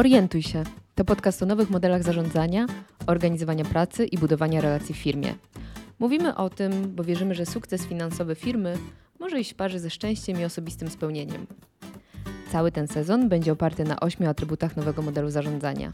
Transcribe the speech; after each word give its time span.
Orientuj 0.00 0.42
się. 0.42 0.64
To 0.94 1.04
podcast 1.04 1.42
o 1.42 1.46
nowych 1.46 1.70
modelach 1.70 2.02
zarządzania, 2.02 2.66
organizowania 3.06 3.64
pracy 3.64 4.06
i 4.06 4.18
budowania 4.18 4.60
relacji 4.60 4.94
w 4.94 4.98
firmie. 4.98 5.34
Mówimy 5.98 6.36
o 6.36 6.50
tym, 6.50 6.72
bo 6.94 7.04
wierzymy, 7.04 7.34
że 7.34 7.46
sukces 7.46 7.86
finansowy 7.86 8.34
firmy 8.34 8.78
może 9.18 9.40
iść 9.40 9.52
w 9.52 9.54
parze 9.54 9.78
ze 9.78 9.90
szczęściem 9.90 10.40
i 10.40 10.44
osobistym 10.44 10.90
spełnieniem. 10.90 11.46
Cały 12.52 12.72
ten 12.72 12.88
sezon 12.88 13.28
będzie 13.28 13.52
oparty 13.52 13.84
na 13.84 14.00
ośmiu 14.00 14.28
atrybutach 14.28 14.76
nowego 14.76 15.02
modelu 15.02 15.30
zarządzania. 15.30 15.92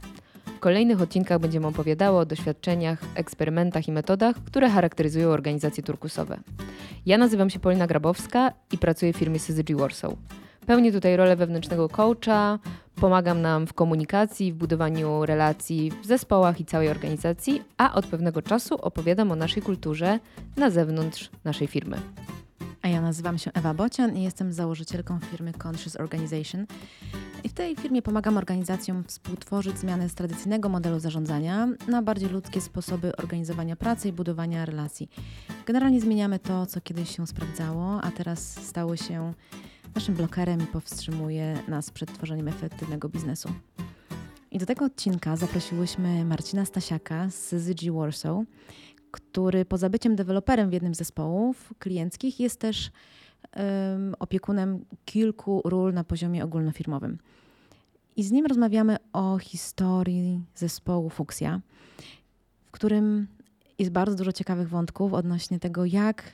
W 0.56 0.58
kolejnych 0.58 1.02
odcinkach 1.02 1.38
będziemy 1.38 1.66
opowiadało 1.66 2.20
o 2.20 2.26
doświadczeniach, 2.26 2.98
eksperymentach 3.14 3.88
i 3.88 3.92
metodach, 3.92 4.36
które 4.44 4.70
charakteryzują 4.70 5.28
organizacje 5.28 5.82
turkusowe. 5.82 6.40
Ja 7.06 7.18
nazywam 7.18 7.50
się 7.50 7.58
Polina 7.58 7.86
Grabowska 7.86 8.52
i 8.72 8.78
pracuję 8.78 9.12
w 9.12 9.16
firmie 9.16 9.38
Syzygy 9.38 9.76
Warsaw. 9.76 10.12
Pełnię 10.66 10.92
tutaj 10.92 11.16
rolę 11.16 11.36
wewnętrznego 11.36 11.88
coacha, 11.88 12.58
pomagam 13.00 13.42
nam 13.42 13.66
w 13.66 13.72
komunikacji, 13.72 14.52
w 14.52 14.56
budowaniu 14.56 15.26
relacji 15.26 15.92
w 16.02 16.06
zespołach 16.06 16.60
i 16.60 16.64
całej 16.64 16.88
organizacji, 16.88 17.62
a 17.76 17.94
od 17.94 18.06
pewnego 18.06 18.42
czasu 18.42 18.74
opowiadam 18.74 19.32
o 19.32 19.36
naszej 19.36 19.62
kulturze 19.62 20.18
na 20.56 20.70
zewnątrz 20.70 21.30
naszej 21.44 21.66
firmy. 21.66 21.96
A 22.82 22.88
ja 22.88 23.00
nazywam 23.00 23.38
się 23.38 23.50
Ewa 23.54 23.74
Bocian 23.74 24.16
i 24.16 24.22
jestem 24.22 24.52
założycielką 24.52 25.18
firmy 25.20 25.52
Conscious 25.64 25.96
Organization. 25.96 26.66
I 27.44 27.48
w 27.48 27.52
tej 27.52 27.76
firmie 27.76 28.02
pomagam 28.02 28.36
organizacjom 28.36 29.04
współtworzyć 29.04 29.78
zmiany 29.78 30.08
z 30.08 30.14
tradycyjnego 30.14 30.68
modelu 30.68 30.98
zarządzania 30.98 31.68
na 31.88 32.02
bardziej 32.02 32.28
ludzkie 32.28 32.60
sposoby 32.60 33.16
organizowania 33.16 33.76
pracy 33.76 34.08
i 34.08 34.12
budowania 34.12 34.64
relacji. 34.64 35.10
Generalnie 35.66 36.00
zmieniamy 36.00 36.38
to, 36.38 36.66
co 36.66 36.80
kiedyś 36.80 37.16
się 37.16 37.26
sprawdzało, 37.26 38.00
a 38.02 38.10
teraz 38.10 38.66
stało 38.66 38.96
się 38.96 39.32
naszym 39.96 40.14
blokerem 40.14 40.62
i 40.62 40.66
powstrzymuje 40.66 41.58
nas 41.68 41.90
przed 41.90 42.12
tworzeniem 42.12 42.48
efektywnego 42.48 43.08
biznesu. 43.08 43.48
I 44.50 44.58
do 44.58 44.66
tego 44.66 44.84
odcinka 44.84 45.36
zaprosiłyśmy 45.36 46.24
Marcina 46.24 46.64
Stasiaka 46.64 47.30
z 47.30 47.54
ZG 47.54 47.92
Warsaw, 47.92 48.44
który 49.10 49.64
poza 49.64 49.90
byciem 49.90 50.16
deweloperem 50.16 50.70
w 50.70 50.72
jednym 50.72 50.94
z 50.94 50.98
zespołów 50.98 51.74
klienckich 51.78 52.40
jest 52.40 52.60
też 52.60 52.90
um, 53.56 54.14
opiekunem 54.18 54.84
kilku 55.04 55.62
ról 55.64 55.94
na 55.94 56.04
poziomie 56.04 56.44
ogólnofirmowym. 56.44 57.18
I 58.16 58.22
z 58.22 58.30
nim 58.30 58.46
rozmawiamy 58.46 58.96
o 59.12 59.38
historii 59.38 60.40
zespołu 60.54 61.10
Fuksja, 61.10 61.60
w 62.66 62.70
którym 62.70 63.26
jest 63.78 63.92
bardzo 63.92 64.16
dużo 64.16 64.32
ciekawych 64.32 64.68
wątków 64.68 65.14
odnośnie 65.14 65.58
tego, 65.58 65.84
jak 65.84 66.32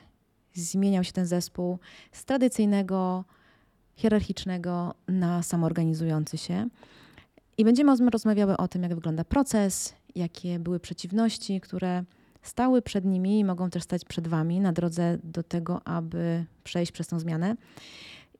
zmieniał 0.53 1.03
się 1.03 1.11
ten 1.11 1.25
zespół 1.25 1.79
z 2.11 2.25
tradycyjnego 2.25 3.25
hierarchicznego 3.95 4.93
na 5.07 5.43
samoorganizujący 5.43 6.37
się. 6.37 6.67
I 7.57 7.65
będziemy 7.65 8.09
rozmawiały 8.09 8.57
o 8.57 8.67
tym, 8.67 8.83
jak 8.83 8.95
wygląda 8.95 9.23
proces, 9.23 9.93
jakie 10.15 10.59
były 10.59 10.79
przeciwności, 10.79 11.61
które 11.61 12.03
stały 12.41 12.81
przed 12.81 13.05
nimi 13.05 13.39
i 13.39 13.45
mogą 13.45 13.69
też 13.69 13.83
stać 13.83 14.05
przed 14.05 14.27
Wami 14.27 14.59
na 14.59 14.73
drodze 14.73 15.17
do 15.23 15.43
tego, 15.43 15.87
aby 15.87 16.45
przejść 16.63 16.91
przez 16.91 17.07
tę 17.07 17.19
zmianę. 17.19 17.55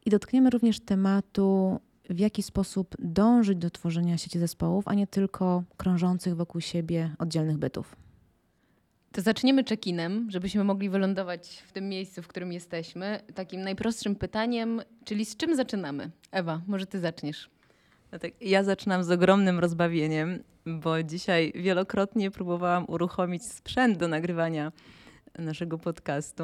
I 0.05 0.09
dotkniemy 0.09 0.49
również 0.49 0.79
tematu, 0.79 1.79
w 2.09 2.19
jaki 2.19 2.43
sposób 2.43 2.95
dążyć 2.99 3.57
do 3.57 3.69
tworzenia 3.69 4.17
sieci 4.17 4.39
zespołów, 4.39 4.87
a 4.87 4.93
nie 4.93 5.07
tylko 5.07 5.63
krążących 5.77 6.35
wokół 6.35 6.61
siebie 6.61 7.15
oddzielnych 7.19 7.57
bytów. 7.57 8.02
To 9.13 9.21
zaczniemy 9.21 9.63
check-inem, 9.63 10.25
żebyśmy 10.29 10.63
mogli 10.63 10.89
wylądować 10.89 11.63
w 11.67 11.71
tym 11.71 11.89
miejscu, 11.89 12.21
w 12.21 12.27
którym 12.27 12.53
jesteśmy. 12.53 13.19
Takim 13.35 13.61
najprostszym 13.61 14.15
pytaniem, 14.15 14.81
czyli 15.05 15.25
z 15.25 15.37
czym 15.37 15.55
zaczynamy? 15.55 16.11
Ewa, 16.31 16.61
może 16.67 16.85
ty 16.85 16.99
zaczniesz. 16.99 17.49
No 18.11 18.19
tak, 18.19 18.31
ja 18.41 18.63
zaczynam 18.63 19.03
z 19.03 19.11
ogromnym 19.11 19.59
rozbawieniem, 19.59 20.43
bo 20.65 21.03
dzisiaj 21.03 21.51
wielokrotnie 21.55 22.31
próbowałam 22.31 22.85
uruchomić 22.87 23.45
sprzęt 23.45 23.97
do 23.97 24.07
nagrywania 24.07 24.71
naszego 25.39 25.77
podcastu 25.77 26.43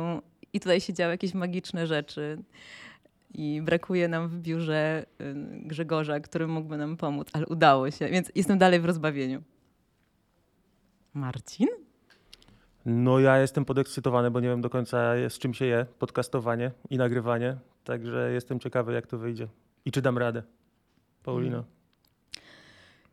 i 0.53 0.59
tutaj 0.59 0.81
się 0.81 0.94
działy 0.94 1.13
jakieś 1.13 1.34
magiczne 1.34 1.88
rzeczy. 1.88 2.44
I 3.34 3.62
brakuje 3.62 4.08
nam 4.08 4.28
w 4.28 4.40
biurze 4.40 5.06
y, 5.22 5.35
Grzegorza, 5.66 6.19
który 6.19 6.47
mógłby 6.47 6.78
nam 6.78 6.97
pomóc, 6.97 7.28
ale 7.34 7.46
udało 7.46 7.91
się, 7.91 8.09
więc 8.09 8.31
jestem 8.35 8.58
dalej 8.58 8.79
w 8.79 8.85
rozbawieniu. 8.85 9.44
Marcin? 11.13 11.68
No 12.85 13.19
ja 13.19 13.38
jestem 13.38 13.66
podekscytowany, 13.66 14.31
bo 14.31 14.40
nie 14.40 14.47
wiem 14.47 14.62
do 14.62 14.69
końca 14.69 15.13
z 15.29 15.40
czym 15.40 15.53
się 15.53 15.66
je 15.66 15.85
podcastowanie 16.00 16.72
i 16.90 16.97
nagrywanie, 16.97 17.57
także 17.84 18.31
jestem 18.31 18.59
ciekawy 18.59 18.94
jak 18.94 19.07
to 19.07 19.17
wyjdzie 19.17 19.47
i 19.85 19.91
czy 19.91 20.01
dam 20.01 20.17
radę. 20.17 20.44
Paulino. 21.23 21.63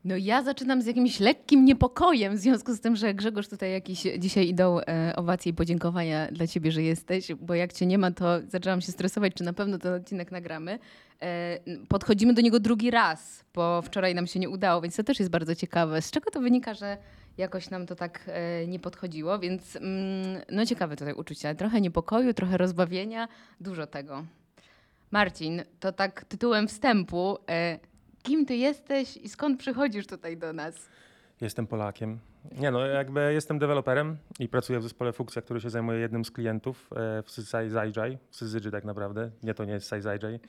No 0.07 0.17
ja 0.17 0.43
zaczynam 0.43 0.83
z 0.83 0.87
jakimś 0.87 1.21
lekkim 1.21 1.65
niepokojem 1.65 2.37
w 2.37 2.39
związku 2.39 2.75
z 2.75 2.81
tym, 2.81 2.97
że 2.97 3.15
Grzegorz 3.15 3.49
tutaj 3.49 3.73
jakieś 3.73 4.03
dzisiaj 4.19 4.49
idą 4.49 4.81
e, 4.81 5.17
owacje 5.17 5.53
i 5.53 5.55
podziękowania 5.55 6.29
dla 6.33 6.47
ciebie, 6.47 6.73
że 6.73 6.83
jesteś, 6.83 7.35
bo 7.35 7.55
jak 7.55 7.73
cię 7.73 7.87
nie 7.87 7.99
ma, 7.99 8.11
to 8.11 8.27
zaczęłam 8.49 8.81
się 8.81 8.93
stresować, 8.93 9.35
czy 9.35 9.45
na 9.45 9.53
pewno 9.53 9.79
ten 9.79 9.95
odcinek 9.95 10.33
nagramy. 10.33 10.79
E, 11.23 11.59
podchodzimy 11.89 12.35
do 12.35 12.43
niego 12.43 12.61
drugi 12.61 12.91
raz, 12.91 13.45
bo 13.55 13.83
wczoraj 13.83 14.15
nam 14.15 14.27
się 14.27 14.41
nie 14.41 14.49
udało, 14.49 14.81
więc 14.81 14.97
to 14.97 15.05
też 15.05 15.19
jest 15.19 15.31
bardzo 15.31 15.55
ciekawe. 15.55 16.03
Z 16.03 16.11
czego 16.11 16.31
to 16.31 16.41
wynika, 16.41 16.75
że 16.75 16.99
jakoś 17.39 17.71
nam 17.71 17.87
to 17.87 17.95
tak 17.95 18.21
e, 18.27 18.67
nie 18.67 18.79
podchodziło, 18.79 19.39
więc 19.39 19.77
mm, 19.77 20.43
no 20.51 20.67
ciekawe 20.67 20.97
tutaj 20.97 21.15
uczucia. 21.15 21.55
Trochę 21.55 21.81
niepokoju, 21.81 22.35
trochę 22.35 22.57
rozbawienia, 22.57 23.29
dużo 23.61 23.87
tego. 23.87 24.25
Marcin, 25.11 25.63
to 25.81 25.93
tak 25.93 26.25
tytułem 26.25 26.69
wstępu. 26.69 27.39
E, 27.49 27.79
kim 28.23 28.47
ty 28.47 28.57
jesteś 28.57 29.17
i 29.17 29.29
skąd 29.29 29.61
przychodzisz 29.61 30.07
tutaj 30.07 30.37
do 30.37 30.53
nas? 30.53 30.89
Jestem 31.41 31.67
Polakiem. 31.67 32.19
Nie 32.53 32.71
no, 32.71 32.87
jakby 32.87 33.33
jestem 33.33 33.59
deweloperem 33.59 34.17
i 34.39 34.49
pracuję 34.49 34.79
w 34.79 34.83
zespole 34.83 35.13
Funkcja, 35.13 35.43
który 35.43 35.61
się 35.61 35.71
zajmuje 35.71 35.99
jednym 35.99 36.25
z 36.25 36.31
klientów 36.31 36.91
e, 36.93 37.23
w 37.23 37.31
Syzygy, 37.31 38.19
w 38.31 38.37
Syzygy 38.37 38.71
tak 38.71 38.85
naprawdę. 38.85 39.31
Nie, 39.43 39.55
to 39.55 39.65
nie 39.65 39.73
jest 39.73 39.89
Syzygy. 39.89 40.41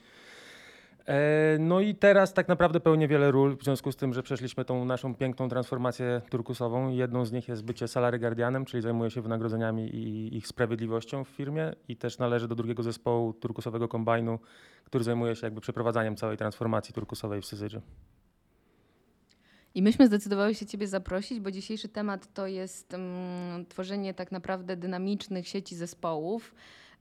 E, 1.07 1.57
no 1.59 1.79
i 1.79 1.95
teraz 1.95 2.34
tak 2.34 2.47
naprawdę 2.47 2.79
pełnię 2.79 3.07
wiele 3.07 3.31
ról, 3.31 3.57
w 3.57 3.63
związku 3.63 3.91
z 3.91 3.95
tym, 3.95 4.13
że 4.13 4.23
przeszliśmy 4.23 4.66
tą 4.66 4.85
naszą 4.85 5.16
piękną 5.16 5.50
transformację 5.50 6.22
turkusową. 6.29 6.90
Jedną 6.90 7.25
z 7.25 7.31
nich 7.31 7.47
jest 7.47 7.63
bycie 7.63 7.88
salary 7.88 8.19
guardianem, 8.19 8.66
czyli 8.66 8.84
zajmuję 8.84 9.12
się 9.12 9.22
wynagrodzeniami 9.22 9.96
i 9.96 10.38
ich 10.38 10.47
sprawiedliwością 10.47 11.23
w 11.23 11.28
firmie 11.28 11.73
i 11.88 11.97
też 11.97 12.17
należę 12.17 12.47
do 12.47 12.56
drugiego 12.56 12.84
zespołu 12.84 13.34
turkusowego 13.34 13.88
kombajnu, 13.88 14.40
który 14.84 15.03
zajmuje 15.03 15.35
się 15.35 15.47
jakby 15.47 15.62
przeprowadzaniem 15.62 16.16
całej 16.16 16.38
transformacji 16.38 16.94
turkusowej 16.94 17.41
w 17.41 17.46
Syzydży. 17.46 17.81
I 19.75 19.81
myśmy 19.81 20.07
zdecydowały 20.07 20.56
się 20.56 20.66
Ciebie 20.66 20.88
zaprosić, 20.88 21.40
bo 21.40 21.51
dzisiejszy 21.51 21.90
temat 21.90 22.34
to 22.34 22.47
jest 22.47 22.94
um, 22.94 23.66
tworzenie 23.69 24.13
tak 24.13 24.31
naprawdę 24.31 24.78
dynamicznych 24.78 25.47
sieci 25.47 25.75
zespołów. 25.75 26.53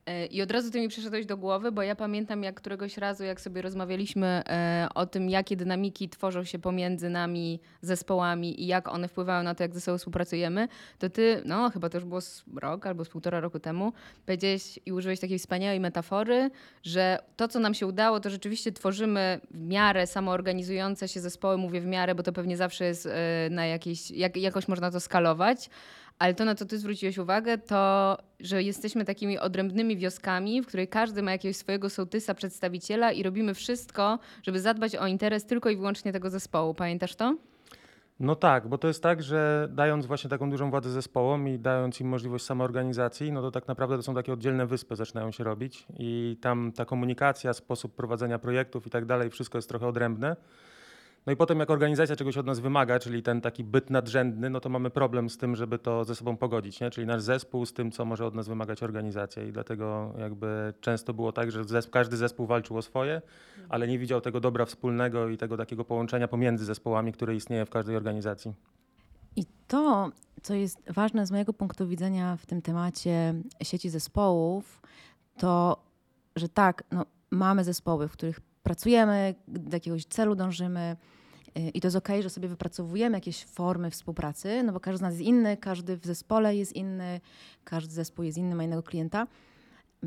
E, 0.06 0.26
I 0.26 0.42
od 0.42 0.50
razu 0.50 0.70
ty 0.70 0.80
mi 0.80 0.88
przyszedłeś 0.88 1.26
do 1.26 1.36
głowy, 1.36 1.72
bo 1.72 1.82
ja 1.82 1.96
pamiętam 1.96 2.42
jak 2.42 2.54
któregoś 2.54 2.96
razu, 2.98 3.24
jak 3.24 3.40
sobie 3.40 3.62
rozmawialiśmy 3.62 4.26
e, 4.26 4.88
o 4.94 5.06
tym, 5.06 5.30
jakie 5.30 5.56
dynamiki 5.56 6.08
tworzą 6.08 6.44
się 6.44 6.58
pomiędzy 6.58 7.10
nami, 7.10 7.60
zespołami 7.80 8.62
i 8.62 8.66
jak 8.66 8.88
one 8.88 9.08
wpływają 9.08 9.42
na 9.42 9.54
to, 9.54 9.64
jak 9.64 9.74
ze 9.74 9.80
sobą 9.80 9.98
współpracujemy, 9.98 10.68
to 10.98 11.10
ty, 11.10 11.42
no 11.44 11.70
chyba 11.70 11.88
to 11.88 11.98
już 11.98 12.04
było 12.04 12.20
rok 12.56 12.86
albo 12.86 13.04
z 13.04 13.08
półtora 13.08 13.40
roku 13.40 13.60
temu, 13.60 13.92
powiedziałeś 14.26 14.78
i 14.86 14.92
użyłeś 14.92 15.20
takiej 15.20 15.38
wspaniałej 15.38 15.80
metafory, 15.80 16.50
że 16.82 17.18
to, 17.36 17.48
co 17.48 17.60
nam 17.60 17.74
się 17.74 17.86
udało, 17.86 18.20
to 18.20 18.30
rzeczywiście 18.30 18.72
tworzymy 18.72 19.40
w 19.50 19.60
miarę 19.60 20.06
samoorganizujące 20.06 21.08
się 21.08 21.20
zespoły, 21.20 21.56
mówię 21.56 21.80
w 21.80 21.86
miarę, 21.86 22.14
bo 22.14 22.22
to 22.22 22.32
pewnie 22.32 22.56
zawsze 22.56 22.84
jest 22.84 23.06
e, 23.06 23.48
na 23.50 23.66
jakiejś, 23.66 24.10
jak, 24.10 24.36
jakoś 24.36 24.68
można 24.68 24.90
to 24.90 25.00
skalować, 25.00 25.70
ale 26.18 26.34
to, 26.34 26.44
na 26.44 26.54
co 26.54 26.66
ty 26.66 26.78
zwróciłeś 26.78 27.18
uwagę, 27.18 27.58
to, 27.58 28.16
że 28.40 28.62
jesteśmy 28.62 29.04
takimi 29.04 29.38
odrębnymi 29.38 29.96
wioskami, 29.96 30.62
w 30.62 30.66
której 30.66 30.88
każdy 30.88 31.22
ma 31.22 31.32
jakiegoś 31.32 31.56
swojego 31.56 31.90
sołtysa, 31.90 32.34
przedstawiciela 32.34 33.12
i 33.12 33.22
robimy 33.22 33.54
wszystko, 33.54 34.18
żeby 34.42 34.60
zadbać 34.60 34.96
o 34.96 35.06
interes 35.06 35.46
tylko 35.46 35.70
i 35.70 35.76
wyłącznie 35.76 36.12
tego 36.12 36.30
zespołu. 36.30 36.74
Pamiętasz 36.74 37.14
to? 37.14 37.36
No 38.20 38.34
tak, 38.36 38.68
bo 38.68 38.78
to 38.78 38.88
jest 38.88 39.02
tak, 39.02 39.22
że 39.22 39.68
dając 39.72 40.06
właśnie 40.06 40.30
taką 40.30 40.50
dużą 40.50 40.70
władzę 40.70 40.90
zespołom 40.90 41.48
i 41.48 41.58
dając 41.58 42.00
im 42.00 42.08
możliwość 42.08 42.44
samoorganizacji, 42.44 43.32
no 43.32 43.42
to 43.42 43.50
tak 43.50 43.68
naprawdę 43.68 43.96
to 43.96 44.02
są 44.02 44.14
takie 44.14 44.32
oddzielne 44.32 44.66
wyspy 44.66 44.96
zaczynają 44.96 45.30
się 45.30 45.44
robić 45.44 45.86
i 45.98 46.38
tam 46.40 46.72
ta 46.72 46.84
komunikacja, 46.84 47.52
sposób 47.52 47.94
prowadzenia 47.94 48.38
projektów 48.38 48.86
i 48.86 48.90
tak 48.90 49.04
dalej, 49.04 49.30
wszystko 49.30 49.58
jest 49.58 49.68
trochę 49.68 49.86
odrębne. 49.86 50.36
No 51.26 51.32
i 51.32 51.36
potem 51.36 51.60
jak 51.60 51.70
organizacja 51.70 52.16
czegoś 52.16 52.36
od 52.36 52.46
nas 52.46 52.60
wymaga, 52.60 52.98
czyli 52.98 53.22
ten 53.22 53.40
taki 53.40 53.64
byt 53.64 53.90
nadrzędny, 53.90 54.50
no 54.50 54.60
to 54.60 54.68
mamy 54.68 54.90
problem 54.90 55.30
z 55.30 55.38
tym, 55.38 55.56
żeby 55.56 55.78
to 55.78 56.04
ze 56.04 56.14
sobą 56.14 56.36
pogodzić, 56.36 56.80
nie? 56.80 56.90
czyli 56.90 57.06
nasz 57.06 57.22
zespół 57.22 57.66
z 57.66 57.72
tym, 57.72 57.90
co 57.90 58.04
może 58.04 58.26
od 58.26 58.34
nas 58.34 58.48
wymagać 58.48 58.82
organizacja 58.82 59.42
i 59.42 59.52
dlatego 59.52 60.14
jakby 60.18 60.74
często 60.80 61.14
było 61.14 61.32
tak, 61.32 61.50
że 61.50 61.64
zespół, 61.64 61.92
każdy 61.92 62.16
zespół 62.16 62.46
walczył 62.46 62.76
o 62.76 62.82
swoje, 62.82 63.22
ale 63.68 63.88
nie 63.88 63.98
widział 63.98 64.20
tego 64.20 64.40
dobra 64.40 64.64
wspólnego 64.64 65.28
i 65.28 65.36
tego 65.36 65.56
takiego 65.56 65.84
połączenia 65.84 66.28
pomiędzy 66.28 66.64
zespołami, 66.64 67.12
które 67.12 67.34
istnieje 67.34 67.64
w 67.64 67.70
każdej 67.70 67.96
organizacji. 67.96 68.54
I 69.36 69.44
to, 69.68 70.10
co 70.42 70.54
jest 70.54 70.92
ważne 70.92 71.26
z 71.26 71.30
mojego 71.30 71.52
punktu 71.52 71.88
widzenia 71.88 72.36
w 72.36 72.46
tym 72.46 72.62
temacie 72.62 73.34
sieci 73.62 73.90
zespołów, 73.90 74.82
to, 75.38 75.76
że 76.36 76.48
tak, 76.48 76.84
no, 76.92 77.06
mamy 77.30 77.64
zespoły, 77.64 78.08
w 78.08 78.12
których 78.12 78.40
pracujemy, 78.66 79.34
do 79.48 79.76
jakiegoś 79.76 80.04
celu 80.04 80.34
dążymy, 80.34 80.96
Y, 81.58 81.70
I 81.70 81.80
to 81.80 81.86
jest 81.86 81.96
okej, 81.96 82.22
że 82.22 82.30
sobie 82.30 82.48
wypracowujemy 82.48 83.16
jakieś 83.16 83.44
formy 83.44 83.90
współpracy, 83.90 84.62
no 84.62 84.72
bo 84.72 84.80
każdy 84.80 84.98
z 84.98 85.00
nas 85.00 85.12
jest 85.12 85.24
inny, 85.24 85.56
każdy 85.56 85.96
w 85.96 86.06
zespole 86.06 86.56
jest 86.56 86.72
inny, 86.72 87.20
każdy 87.64 87.94
zespół 87.94 88.24
jest 88.24 88.38
inny, 88.38 88.54
ma 88.54 88.64
innego 88.64 88.82
klienta, 88.82 89.26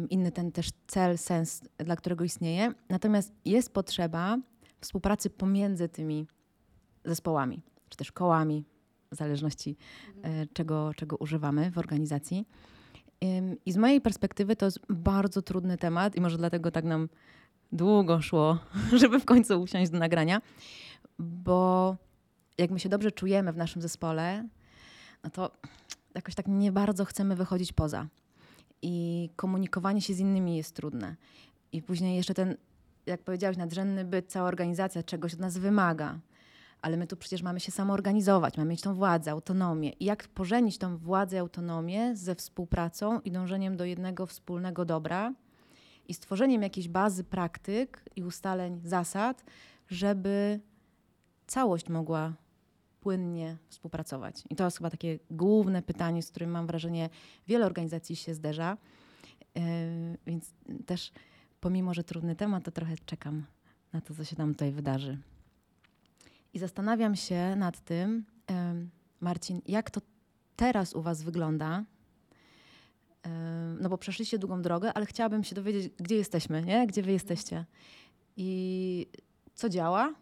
inny 0.10 0.32
ten 0.32 0.52
też 0.52 0.70
cel, 0.88 1.18
sens, 1.18 1.62
dla 1.78 1.96
którego 1.96 2.24
istnieje. 2.24 2.74
Natomiast 2.90 3.34
jest 3.46 3.74
potrzeba 3.74 4.38
współpracy 4.82 5.30
pomiędzy 5.30 5.90
tymi 5.90 6.28
zespołami, 7.06 7.62
czy 7.90 7.98
też 7.98 8.12
kołami, 8.12 8.66
w 9.12 9.16
zależności 9.16 9.78
e, 10.22 10.48
czego, 10.54 10.94
czego 10.94 11.18
używamy 11.18 11.72
w 11.72 11.78
organizacji. 11.78 12.46
I 13.66 13.72
z 13.72 13.78
mojej 13.78 14.02
perspektywy 14.02 14.56
to 14.56 14.66
jest 14.66 14.80
bardzo 14.90 15.42
trudny 15.42 15.78
temat 15.78 16.16
i 16.16 16.22
może 16.22 16.38
dlatego 16.38 16.72
tak 16.72 16.86
nam 16.86 17.10
długo 17.72 18.22
szło, 18.22 18.58
żeby 19.02 19.20
w 19.20 19.26
końcu 19.26 19.62
usiąść 19.62 19.92
do 19.92 20.00
nagrania, 20.00 20.42
bo 21.20 21.96
jak 22.58 22.72
my 22.72 22.80
się 22.80 22.90
dobrze 22.90 23.12
czujemy 23.12 23.54
w 23.54 23.58
naszym 23.58 23.82
zespole, 23.82 24.48
no 25.24 25.30
to 25.30 25.52
jakoś 26.16 26.36
tak 26.36 26.48
nie 26.48 26.72
bardzo 26.72 27.06
chcemy 27.06 27.36
wychodzić 27.36 27.74
poza. 27.74 28.08
I 28.82 29.30
komunikowanie 29.36 30.02
się 30.02 30.14
z 30.14 30.20
innymi 30.20 30.58
jest 30.58 30.76
trudne. 30.76 31.16
I 31.72 31.82
później 31.82 32.16
jeszcze 32.16 32.34
ten, 32.34 32.58
jak 33.06 33.24
powiedziałeś, 33.24 33.58
nadrzędny 33.58 34.06
byt, 34.06 34.32
cała 34.32 34.48
organizacja 34.48 35.04
czegoś 35.04 35.34
od 35.34 35.40
nas 35.40 35.58
wymaga. 35.58 36.20
Ale 36.82 36.98
my 36.98 37.08
tu 37.08 37.18
przecież 37.18 37.42
mamy 37.42 37.60
się 37.60 37.72
samoorganizować, 37.72 38.58
mamy 38.58 38.70
mieć 38.70 38.82
tą 38.82 38.94
władzę, 38.94 39.32
autonomię. 39.32 39.90
I 39.90 40.06
jak 40.06 40.28
pożenić 40.28 40.78
tą 40.78 40.98
władzę 40.98 41.40
autonomię 41.40 42.16
ze 42.16 42.36
współpracą 42.36 43.20
i 43.20 43.32
dążeniem 43.32 43.78
do 43.78 43.86
jednego 43.86 44.26
wspólnego 44.26 44.86
dobra 44.86 45.34
i 46.10 46.14
stworzeniem 46.14 46.62
jakiejś 46.62 46.88
bazy 46.88 47.24
praktyk 47.24 48.04
i 48.16 48.24
ustaleń, 48.24 48.82
zasad, 48.84 49.44
żeby 49.88 50.60
całość 51.48 51.90
mogła 51.90 52.34
płynnie 53.02 53.58
współpracować. 53.68 54.44
I 54.50 54.56
to 54.56 54.66
jest 54.66 54.78
chyba 54.78 54.90
takie 54.90 55.20
główne 55.32 55.82
pytanie, 55.82 56.24
z 56.24 56.30
którym 56.30 56.50
mam 56.50 56.68
wrażenie 56.68 57.10
wiele 57.48 57.66
organizacji 57.66 58.16
się 58.16 58.34
zderza. 58.34 58.78
Yy, 59.56 59.62
więc 60.28 60.54
też 60.86 61.12
pomimo, 61.60 61.94
że 61.94 62.04
trudny 62.04 62.36
temat, 62.36 62.64
to 62.64 62.72
trochę 62.72 62.96
czekam 63.06 63.46
na 63.94 64.02
to, 64.02 64.16
co 64.16 64.24
się 64.24 64.36
nam 64.38 64.52
tutaj 64.52 64.72
wydarzy. 64.72 65.18
I 66.54 66.60
zastanawiam 66.60 67.16
się 67.16 67.56
nad 67.56 67.80
tym, 67.80 68.26
Marcin, 69.20 69.62
jak 69.66 69.92
to 69.92 70.02
teraz 70.56 70.94
u 70.94 71.02
Was 71.02 71.24
wygląda? 71.24 71.84
No 73.80 73.90
bo 73.90 73.98
przeszliście 73.98 74.40
długą 74.40 74.62
drogę, 74.62 74.94
ale 74.94 75.06
chciałabym 75.06 75.44
się 75.44 75.56
dowiedzieć, 75.56 75.94
gdzie 75.98 76.16
jesteśmy, 76.16 76.62
nie? 76.62 76.88
Gdzie 76.88 77.02
Wy 77.02 77.12
jesteście? 77.12 77.66
I 78.38 79.08
co 79.56 79.70
działa, 79.70 80.14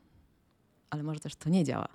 ale 0.89 1.03
może 1.03 1.19
też 1.19 1.35
to 1.35 1.49
nie 1.49 1.63
działa. 1.63 1.87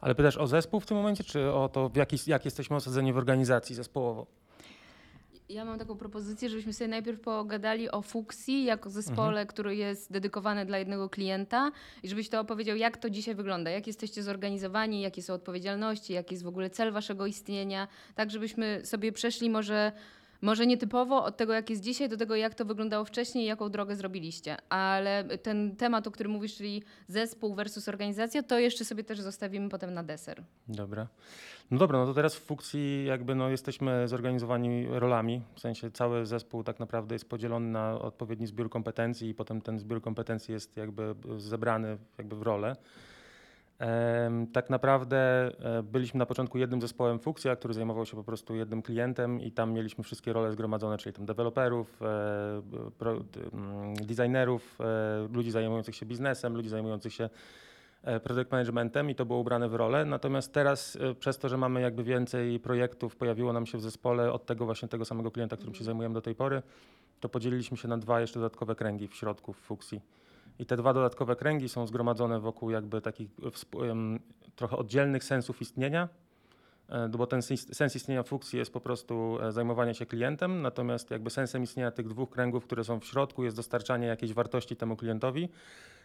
Ale 0.00 0.14
pytasz 0.14 0.36
o 0.36 0.46
zespół 0.46 0.80
w 0.80 0.86
tym 0.86 0.96
momencie, 0.96 1.24
czy 1.24 1.52
o 1.52 1.68
to, 1.68 1.88
w 1.88 1.96
jaki, 1.96 2.16
jak 2.26 2.44
jesteśmy 2.44 2.76
osadzeni 2.76 3.12
w 3.12 3.16
organizacji 3.16 3.76
zespołowo? 3.76 4.26
Ja 5.52 5.64
mam 5.64 5.78
taką 5.78 5.96
propozycję, 5.96 6.48
żebyśmy 6.48 6.72
sobie 6.72 6.88
najpierw 6.88 7.20
pogadali 7.20 7.90
o 7.90 8.02
Fuxi 8.02 8.64
jako 8.64 8.90
zespole, 8.90 9.46
który 9.46 9.76
jest 9.76 10.12
dedykowany 10.12 10.66
dla 10.66 10.78
jednego 10.78 11.08
klienta 11.08 11.72
i 12.02 12.08
żebyś 12.08 12.28
to 12.28 12.40
opowiedział, 12.40 12.76
jak 12.76 12.96
to 12.96 13.10
dzisiaj 13.10 13.34
wygląda, 13.34 13.70
jak 13.70 13.86
jesteście 13.86 14.22
zorganizowani, 14.22 15.00
jakie 15.00 15.22
są 15.22 15.34
odpowiedzialności, 15.34 16.12
jaki 16.12 16.34
jest 16.34 16.44
w 16.44 16.48
ogóle 16.48 16.70
cel 16.70 16.92
waszego 16.92 17.26
istnienia, 17.26 17.88
tak 18.14 18.30
żebyśmy 18.30 18.80
sobie 18.84 19.12
przeszli 19.12 19.50
może, 19.50 19.92
może 20.42 20.66
nietypowo 20.66 21.24
od 21.24 21.36
tego, 21.36 21.52
jak 21.52 21.70
jest 21.70 21.82
dzisiaj, 21.82 22.08
do 22.08 22.16
tego, 22.16 22.36
jak 22.36 22.54
to 22.54 22.64
wyglądało 22.64 23.04
wcześniej 23.04 23.44
i 23.44 23.46
jaką 23.46 23.68
drogę 23.68 23.96
zrobiliście. 23.96 24.56
Ale 24.68 25.24
ten 25.42 25.76
temat, 25.76 26.06
o 26.06 26.10
którym 26.10 26.32
mówisz, 26.32 26.56
czyli 26.56 26.82
zespół 27.08 27.54
versus 27.54 27.88
organizacja, 27.88 28.42
to 28.42 28.58
jeszcze 28.58 28.84
sobie 28.84 29.04
też 29.04 29.20
zostawimy 29.20 29.68
potem 29.68 29.94
na 29.94 30.02
deser. 30.02 30.42
Dobra. 30.68 31.06
No 31.70 31.78
dobra, 31.78 31.98
no 31.98 32.06
to 32.06 32.14
teraz 32.14 32.34
w 32.34 32.40
funkcji 32.40 33.04
jakby 33.04 33.34
no 33.34 33.48
jesteśmy 33.48 34.08
zorganizowani 34.08 34.86
rolami, 34.90 35.42
w 35.54 35.60
sensie 35.60 35.90
cały 35.90 36.26
zespół 36.26 36.64
tak 36.64 36.80
naprawdę 36.80 37.14
jest 37.14 37.28
podzielony 37.28 37.68
na 37.68 38.00
odpowiedni 38.00 38.46
zbiór 38.46 38.70
kompetencji 38.70 39.28
i 39.28 39.34
potem 39.34 39.60
ten 39.60 39.78
zbiór 39.78 40.02
kompetencji 40.02 40.52
jest 40.52 40.76
jakby 40.76 41.14
zebrany 41.36 41.98
jakby 42.18 42.36
w 42.36 42.42
rolę. 42.42 42.76
Tak 44.52 44.70
naprawdę 44.70 45.16
e, 45.78 45.82
byliśmy 45.82 46.18
na 46.18 46.26
początku 46.26 46.58
jednym 46.58 46.80
zespołem 46.80 47.18
Fuksja, 47.18 47.56
który 47.56 47.74
zajmował 47.74 48.06
się 48.06 48.16
po 48.16 48.24
prostu 48.24 48.54
jednym 48.54 48.82
klientem 48.82 49.40
i 49.40 49.52
tam 49.52 49.72
mieliśmy 49.72 50.04
wszystkie 50.04 50.32
role 50.32 50.52
zgromadzone, 50.52 50.98
czyli 50.98 51.12
tam 51.12 51.26
deweloperów, 51.26 52.02
e, 52.02 52.62
designerów, 53.94 54.78
e, 54.80 55.28
ludzi 55.32 55.50
zajmujących 55.50 55.96
się 55.96 56.06
biznesem, 56.06 56.56
ludzi 56.56 56.68
zajmujących 56.68 57.12
się 57.12 57.28
project 58.22 58.52
managementem 58.52 59.10
i 59.10 59.14
to 59.14 59.26
było 59.26 59.38
ubrane 59.38 59.68
w 59.68 59.74
rolę. 59.74 60.04
Natomiast 60.04 60.52
teraz 60.52 60.98
przez 61.18 61.38
to, 61.38 61.48
że 61.48 61.56
mamy 61.56 61.80
jakby 61.80 62.04
więcej 62.04 62.60
projektów, 62.60 63.16
pojawiło 63.16 63.52
nam 63.52 63.66
się 63.66 63.78
w 63.78 63.80
zespole 63.80 64.32
od 64.32 64.46
tego 64.46 64.64
właśnie 64.64 64.88
tego 64.88 65.04
samego 65.04 65.30
klienta, 65.30 65.56
którym 65.56 65.74
się 65.74 65.84
zajmujemy 65.84 66.14
do 66.14 66.22
tej 66.22 66.34
pory, 66.34 66.62
to 67.20 67.28
podzieliliśmy 67.28 67.76
się 67.76 67.88
na 67.88 67.98
dwa 67.98 68.20
jeszcze 68.20 68.40
dodatkowe 68.40 68.74
kręgi 68.74 69.08
w 69.08 69.14
środku 69.14 69.52
w 69.52 69.56
Fuksji. 69.56 70.00
I 70.58 70.66
te 70.66 70.76
dwa 70.76 70.92
dodatkowe 70.92 71.36
kręgi 71.36 71.68
są 71.68 71.86
zgromadzone 71.86 72.40
wokół 72.40 72.70
jakby 72.70 73.00
takich 73.00 73.30
em, 73.90 74.20
trochę 74.56 74.76
oddzielnych 74.76 75.24
sensów 75.24 75.60
istnienia, 75.60 76.08
e, 76.88 77.08
bo 77.08 77.26
ten 77.26 77.42
sens 77.42 77.76
sens 77.76 77.96
istnienia 77.96 78.22
funkcji 78.22 78.58
jest 78.58 78.72
po 78.72 78.80
prostu 78.80 79.38
e, 79.42 79.52
zajmowanie 79.52 79.94
się 79.94 80.06
klientem, 80.06 80.62
natomiast 80.62 81.10
jakby 81.10 81.30
sensem 81.30 81.62
istnienia 81.62 81.90
tych 81.90 82.08
dwóch 82.08 82.30
kręgów, 82.30 82.64
które 82.64 82.84
są 82.84 83.00
w 83.00 83.04
środku 83.04 83.44
jest 83.44 83.56
dostarczanie 83.56 84.06
jakiejś 84.06 84.32
wartości 84.32 84.76
temu 84.76 84.96
klientowi 84.96 85.48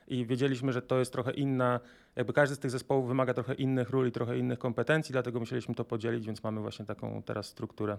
i 0.08 0.26
wiedzieliśmy, 0.26 0.74
że 0.74 0.82
to 0.82 1.00
jest 1.00 1.14
trochę 1.14 1.32
inna, 1.32 1.80
jakby 2.16 2.34
każdy 2.34 2.56
z 2.56 2.60
tych 2.60 2.72
zespołów 2.72 3.08
wymaga 3.08 3.34
trochę 3.34 3.54
innych 3.54 3.90
ról 3.90 4.08
i 4.08 4.12
trochę 4.12 4.38
innych 4.38 4.60
kompetencji, 4.60 5.14
dlatego 5.14 5.40
musieliśmy 5.40 5.76
to 5.76 5.86
podzielić, 5.86 6.26
więc 6.26 6.44
mamy 6.44 6.62
właśnie 6.62 6.86
taką 6.86 7.24
teraz 7.24 7.46
strukturę. 7.46 7.98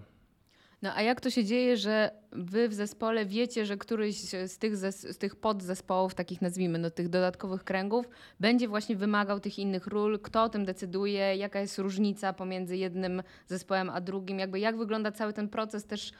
No 0.81 0.93
a 0.93 1.01
jak 1.01 1.21
to 1.21 1.29
się 1.29 1.45
dzieje, 1.45 1.77
że 1.77 2.11
wy 2.31 2.69
w 2.69 2.73
zespole 2.73 3.25
wiecie, 3.25 3.65
że 3.65 3.77
któryś 3.77 4.19
z 4.47 4.57
tych, 4.57 4.77
z 4.77 5.17
tych 5.17 5.35
podzespołów, 5.35 6.15
takich 6.15 6.41
nazwijmy, 6.41 6.79
no, 6.79 6.89
tych 6.89 7.09
dodatkowych 7.09 7.63
kręgów, 7.63 8.09
będzie 8.39 8.67
właśnie 8.67 8.95
wymagał 8.95 9.39
tych 9.39 9.59
innych 9.59 9.87
ról? 9.87 10.19
Kto 10.19 10.43
o 10.43 10.49
tym 10.49 10.65
decyduje? 10.65 11.35
Jaka 11.35 11.59
jest 11.59 11.77
różnica 11.77 12.33
pomiędzy 12.33 12.77
jednym 12.77 13.23
zespołem 13.47 13.89
a 13.89 14.01
drugim? 14.01 14.39
Jakby 14.39 14.59
jak 14.59 14.77
wygląda 14.77 15.11
cały 15.11 15.33
ten 15.33 15.49
proces 15.49 15.85
też 15.85 16.11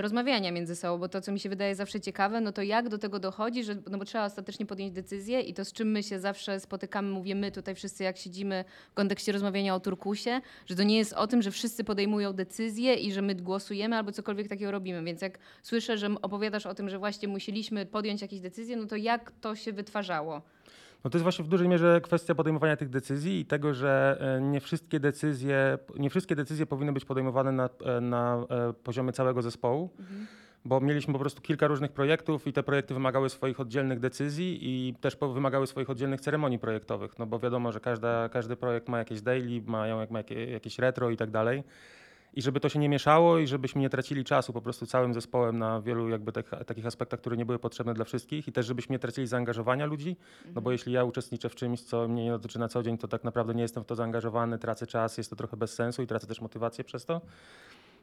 rozmawiania 0.00 0.52
między 0.52 0.76
sobą? 0.76 0.98
Bo 0.98 1.08
to, 1.08 1.20
co 1.20 1.32
mi 1.32 1.40
się 1.40 1.48
wydaje 1.48 1.74
zawsze 1.74 2.00
ciekawe, 2.00 2.40
no 2.40 2.52
to 2.52 2.62
jak 2.62 2.88
do 2.88 2.98
tego 2.98 3.18
dochodzi, 3.18 3.64
że, 3.64 3.76
no 3.90 3.98
bo 3.98 4.04
trzeba 4.04 4.24
ostatecznie 4.24 4.66
podjąć 4.66 4.92
decyzję 4.92 5.40
i 5.40 5.54
to, 5.54 5.64
z 5.64 5.72
czym 5.72 5.90
my 5.90 6.02
się 6.02 6.20
zawsze 6.20 6.60
spotykamy, 6.60 7.10
mówię 7.10 7.34
my 7.34 7.52
tutaj 7.52 7.74
wszyscy, 7.74 8.04
jak 8.04 8.18
siedzimy 8.18 8.64
w 8.90 8.94
kontekście 8.94 9.32
rozmawiania 9.32 9.74
o 9.74 9.80
turkusie, 9.80 10.40
że 10.66 10.76
to 10.76 10.82
nie 10.82 10.98
jest 10.98 11.12
o 11.12 11.26
tym, 11.26 11.42
że 11.42 11.50
wszyscy 11.50 11.84
podejmują 11.84 12.32
decyzje 12.32 12.94
i 12.94 13.12
że 13.12 13.22
my 13.22 13.34
głosujemy 13.34 13.96
albo 13.96 14.12
cokolwiek 14.12 14.48
takiego 14.48 14.70
robimy. 14.70 15.04
Więc 15.04 15.22
jak 15.22 15.38
słyszę, 15.62 15.98
że 15.98 16.08
opowiadasz 16.22 16.66
o 16.66 16.74
tym, 16.74 16.88
że 16.88 16.98
właśnie 16.98 17.28
musieliśmy 17.28 17.86
podjąć 17.86 18.22
jakieś 18.22 18.40
decyzje, 18.40 18.76
no 18.76 18.86
to 18.86 18.96
jak 18.96 19.32
to 19.40 19.56
się 19.56 19.72
wytwarzało? 19.72 20.42
No 21.04 21.10
to 21.10 21.18
jest 21.18 21.22
właśnie 21.22 21.44
w 21.44 21.48
dużej 21.48 21.68
mierze 21.68 22.00
kwestia 22.00 22.34
podejmowania 22.34 22.76
tych 22.76 22.88
decyzji 22.88 23.40
i 23.40 23.46
tego, 23.46 23.74
że 23.74 24.18
e, 24.20 24.40
nie 24.40 24.60
wszystkie 24.60 25.00
decyzje, 25.00 25.78
nie 25.98 26.10
wszystkie 26.10 26.36
decyzje 26.36 26.66
powinny 26.66 26.92
być 26.92 27.04
podejmowane 27.04 27.52
na, 27.52 27.68
e, 27.84 28.00
na 28.00 28.46
e, 28.50 28.72
poziomie 28.72 29.12
całego 29.12 29.42
zespołu, 29.42 29.90
bo 30.64 30.80
mieliśmy 30.80 31.12
po 31.12 31.18
prostu 31.18 31.42
kilka 31.42 31.66
różnych 31.66 31.92
projektów 31.92 32.46
i 32.46 32.52
te 32.52 32.62
projekty 32.62 32.94
wymagały 32.94 33.30
swoich 33.30 33.60
oddzielnych 33.60 34.00
decyzji 34.00 34.58
i 34.62 34.94
też 34.94 35.16
wymagały 35.34 35.66
swoich 35.66 35.90
oddzielnych 35.90 36.20
ceremonii 36.20 36.58
projektowych, 36.58 37.18
no 37.18 37.26
bo 37.26 37.38
wiadomo, 37.38 37.72
że 37.72 37.80
każda, 37.80 38.28
każdy 38.28 38.56
projekt 38.56 38.88
ma 38.88 38.98
jakieś 38.98 39.20
daily, 39.20 39.62
ma 39.66 39.86
jakie, 39.86 40.50
jakieś 40.50 40.78
retro 40.78 41.10
i 41.10 41.16
tak 41.16 41.30
dalej. 41.30 41.64
I 42.34 42.42
żeby 42.42 42.60
to 42.60 42.68
się 42.68 42.78
nie 42.78 42.88
mieszało 42.88 43.38
i 43.38 43.46
żebyśmy 43.46 43.80
nie 43.80 43.90
tracili 43.90 44.24
czasu 44.24 44.52
po 44.52 44.62
prostu 44.62 44.86
całym 44.86 45.14
zespołem 45.14 45.58
na 45.58 45.80
wielu 45.80 46.08
jakby 46.08 46.32
tych, 46.32 46.50
takich 46.66 46.86
aspektach, 46.86 47.20
które 47.20 47.36
nie 47.36 47.46
były 47.46 47.58
potrzebne 47.58 47.94
dla 47.94 48.04
wszystkich 48.04 48.48
i 48.48 48.52
też 48.52 48.66
żebyśmy 48.66 48.92
nie 48.92 48.98
tracili 48.98 49.26
zaangażowania 49.26 49.86
ludzi, 49.86 50.16
no 50.54 50.60
bo 50.60 50.72
jeśli 50.72 50.92
ja 50.92 51.04
uczestniczę 51.04 51.48
w 51.48 51.54
czymś, 51.54 51.80
co 51.80 52.08
mnie 52.08 52.24
nie 52.24 52.30
dotyczy 52.30 52.58
na 52.58 52.68
co 52.68 52.82
dzień, 52.82 52.98
to 52.98 53.08
tak 53.08 53.24
naprawdę 53.24 53.54
nie 53.54 53.62
jestem 53.62 53.82
w 53.82 53.86
to 53.86 53.94
zaangażowany, 53.94 54.58
tracę 54.58 54.86
czas, 54.86 55.18
jest 55.18 55.30
to 55.30 55.36
trochę 55.36 55.56
bez 55.56 55.74
sensu 55.74 56.02
i 56.02 56.06
tracę 56.06 56.26
też 56.26 56.40
motywację 56.40 56.84
przez 56.84 57.04
to. 57.04 57.20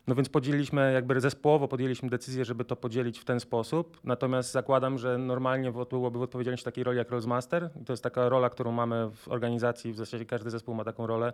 No 0.07 0.15
więc 0.15 0.29
podzieliliśmy, 0.29 0.93
jakby 0.93 1.21
zespołowo 1.21 1.67
podjęliśmy 1.67 2.09
decyzję, 2.09 2.45
żeby 2.45 2.65
to 2.65 2.75
podzielić 2.75 3.19
w 3.19 3.25
ten 3.25 3.39
sposób. 3.39 3.99
Natomiast 4.03 4.51
zakładam, 4.51 4.97
że 4.97 5.17
normalnie 5.17 5.71
byłoby 5.89 6.19
w 6.19 6.21
odpowiedzialności 6.21 6.65
takiej 6.65 6.83
roli 6.83 6.97
jak 6.97 7.09
Roles 7.09 7.25
Master. 7.25 7.69
I 7.81 7.85
to 7.85 7.93
jest 7.93 8.03
taka 8.03 8.29
rola, 8.29 8.49
którą 8.49 8.71
mamy 8.71 9.11
w 9.11 9.27
organizacji, 9.27 9.93
w 9.93 9.97
zasadzie 9.97 10.25
każdy 10.25 10.49
zespół 10.49 10.75
ma 10.75 10.83
taką 10.83 11.07
rolę 11.07 11.33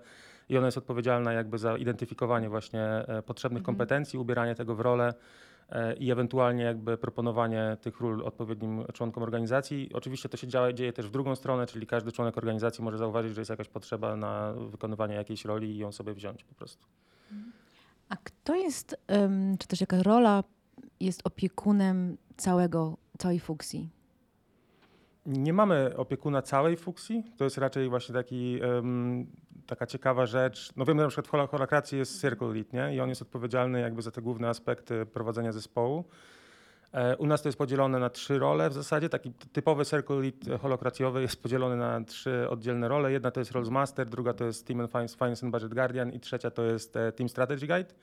i 0.50 0.58
ona 0.58 0.68
jest 0.68 0.78
odpowiedzialna 0.78 1.34
jakby 1.34 1.58
za 1.58 1.78
identyfikowanie 1.78 2.50
właśnie 2.50 2.84
e, 2.84 3.22
potrzebnych 3.22 3.64
kompetencji, 3.64 4.20
ubieranie 4.20 4.56
tego 4.56 4.76
w 4.76 4.80
rolę 4.80 5.14
e, 5.70 5.94
i 5.94 6.12
ewentualnie 6.12 6.64
jakby 6.64 6.98
proponowanie 6.98 7.78
tych 7.82 8.00
ról 8.00 8.22
odpowiednim 8.26 8.86
członkom 8.94 9.24
organizacji. 9.24 9.90
Oczywiście 9.94 10.30
to 10.30 10.38
się 10.38 10.48
dzieje, 10.48 10.74
dzieje 10.74 10.94
też 10.94 11.08
w 11.08 11.12
drugą 11.12 11.36
stronę, 11.36 11.66
czyli 11.66 11.88
każdy 11.88 12.12
członek 12.12 12.38
organizacji 12.38 12.84
może 12.84 12.98
zauważyć, 12.98 13.36
że 13.36 13.42
jest 13.42 13.50
jakaś 13.50 13.68
potrzeba 13.68 14.16
na 14.16 14.54
wykonywanie 14.54 15.16
jakiejś 15.16 15.46
roli 15.46 15.72
i 15.72 15.78
ją 15.78 15.92
sobie 15.92 16.14
wziąć 16.14 16.44
po 16.44 16.56
prostu. 16.56 16.86
A 18.12 18.16
kto 18.24 18.56
jest, 18.56 18.96
czy 19.60 19.68
też 19.68 19.82
jaka 19.82 20.04
rola 20.04 20.44
jest 21.00 21.22
opiekunem 21.24 22.18
całego, 22.38 22.98
całej 23.18 23.40
funkcji? 23.40 23.90
Nie 25.26 25.54
mamy 25.54 25.98
opiekuna 25.98 26.42
całej 26.42 26.78
fuksji. 26.78 27.24
To 27.38 27.44
jest 27.44 27.58
raczej 27.58 27.90
właśnie 27.90 28.14
taki, 28.16 28.60
taka 29.68 29.86
ciekawa 29.88 30.26
rzecz. 30.26 30.72
No 30.76 30.86
wiemy, 30.86 31.00
że 31.00 31.04
na 31.06 31.10
przykład 31.10 31.28
w 31.28 31.30
hol- 31.32 31.48
holokracji 31.48 31.98
jest 31.98 32.22
Circle 32.22 32.48
Lead, 32.54 32.74
nie? 32.74 32.96
I 32.96 33.00
on 33.00 33.10
jest 33.10 33.22
odpowiedzialny 33.22 33.80
jakby 33.82 34.02
za 34.02 34.12
te 34.12 34.22
główne 34.22 34.50
aspekty 34.50 35.06
prowadzenia 35.06 35.52
zespołu. 35.52 36.04
E, 36.94 37.18
U 37.18 37.28
nas 37.28 37.42
to 37.42 37.50
jest 37.50 37.58
podzielone 37.58 38.00
na 38.00 38.10
trzy 38.10 38.40
role 38.40 38.70
w 38.70 38.74
zasadzie. 38.74 39.10
Taki 39.10 39.34
typowy 39.34 39.84
Lead 40.10 40.48
e, 40.48 40.58
holokracjowy 40.58 41.22
jest 41.22 41.44
podzielony 41.44 41.76
na 41.76 42.04
trzy 42.04 42.50
oddzielne 42.50 42.88
role. 42.88 43.12
Jedna 43.12 43.32
to 43.32 43.40
jest 43.40 43.52
Roles 43.52 43.70
Master, 43.70 44.10
druga 44.10 44.34
to 44.34 44.46
jest 44.46 44.68
Team 44.68 44.80
and 44.80 44.92
Finance, 44.92 45.46
and 45.46 45.52
Budget 45.52 45.74
Guardian 45.74 46.12
i 46.14 46.20
trzecia 46.20 46.52
to 46.52 46.64
jest 46.64 46.96
e, 46.96 47.12
Team 47.12 47.30
Strategy 47.30 47.68
Guide. 47.68 47.94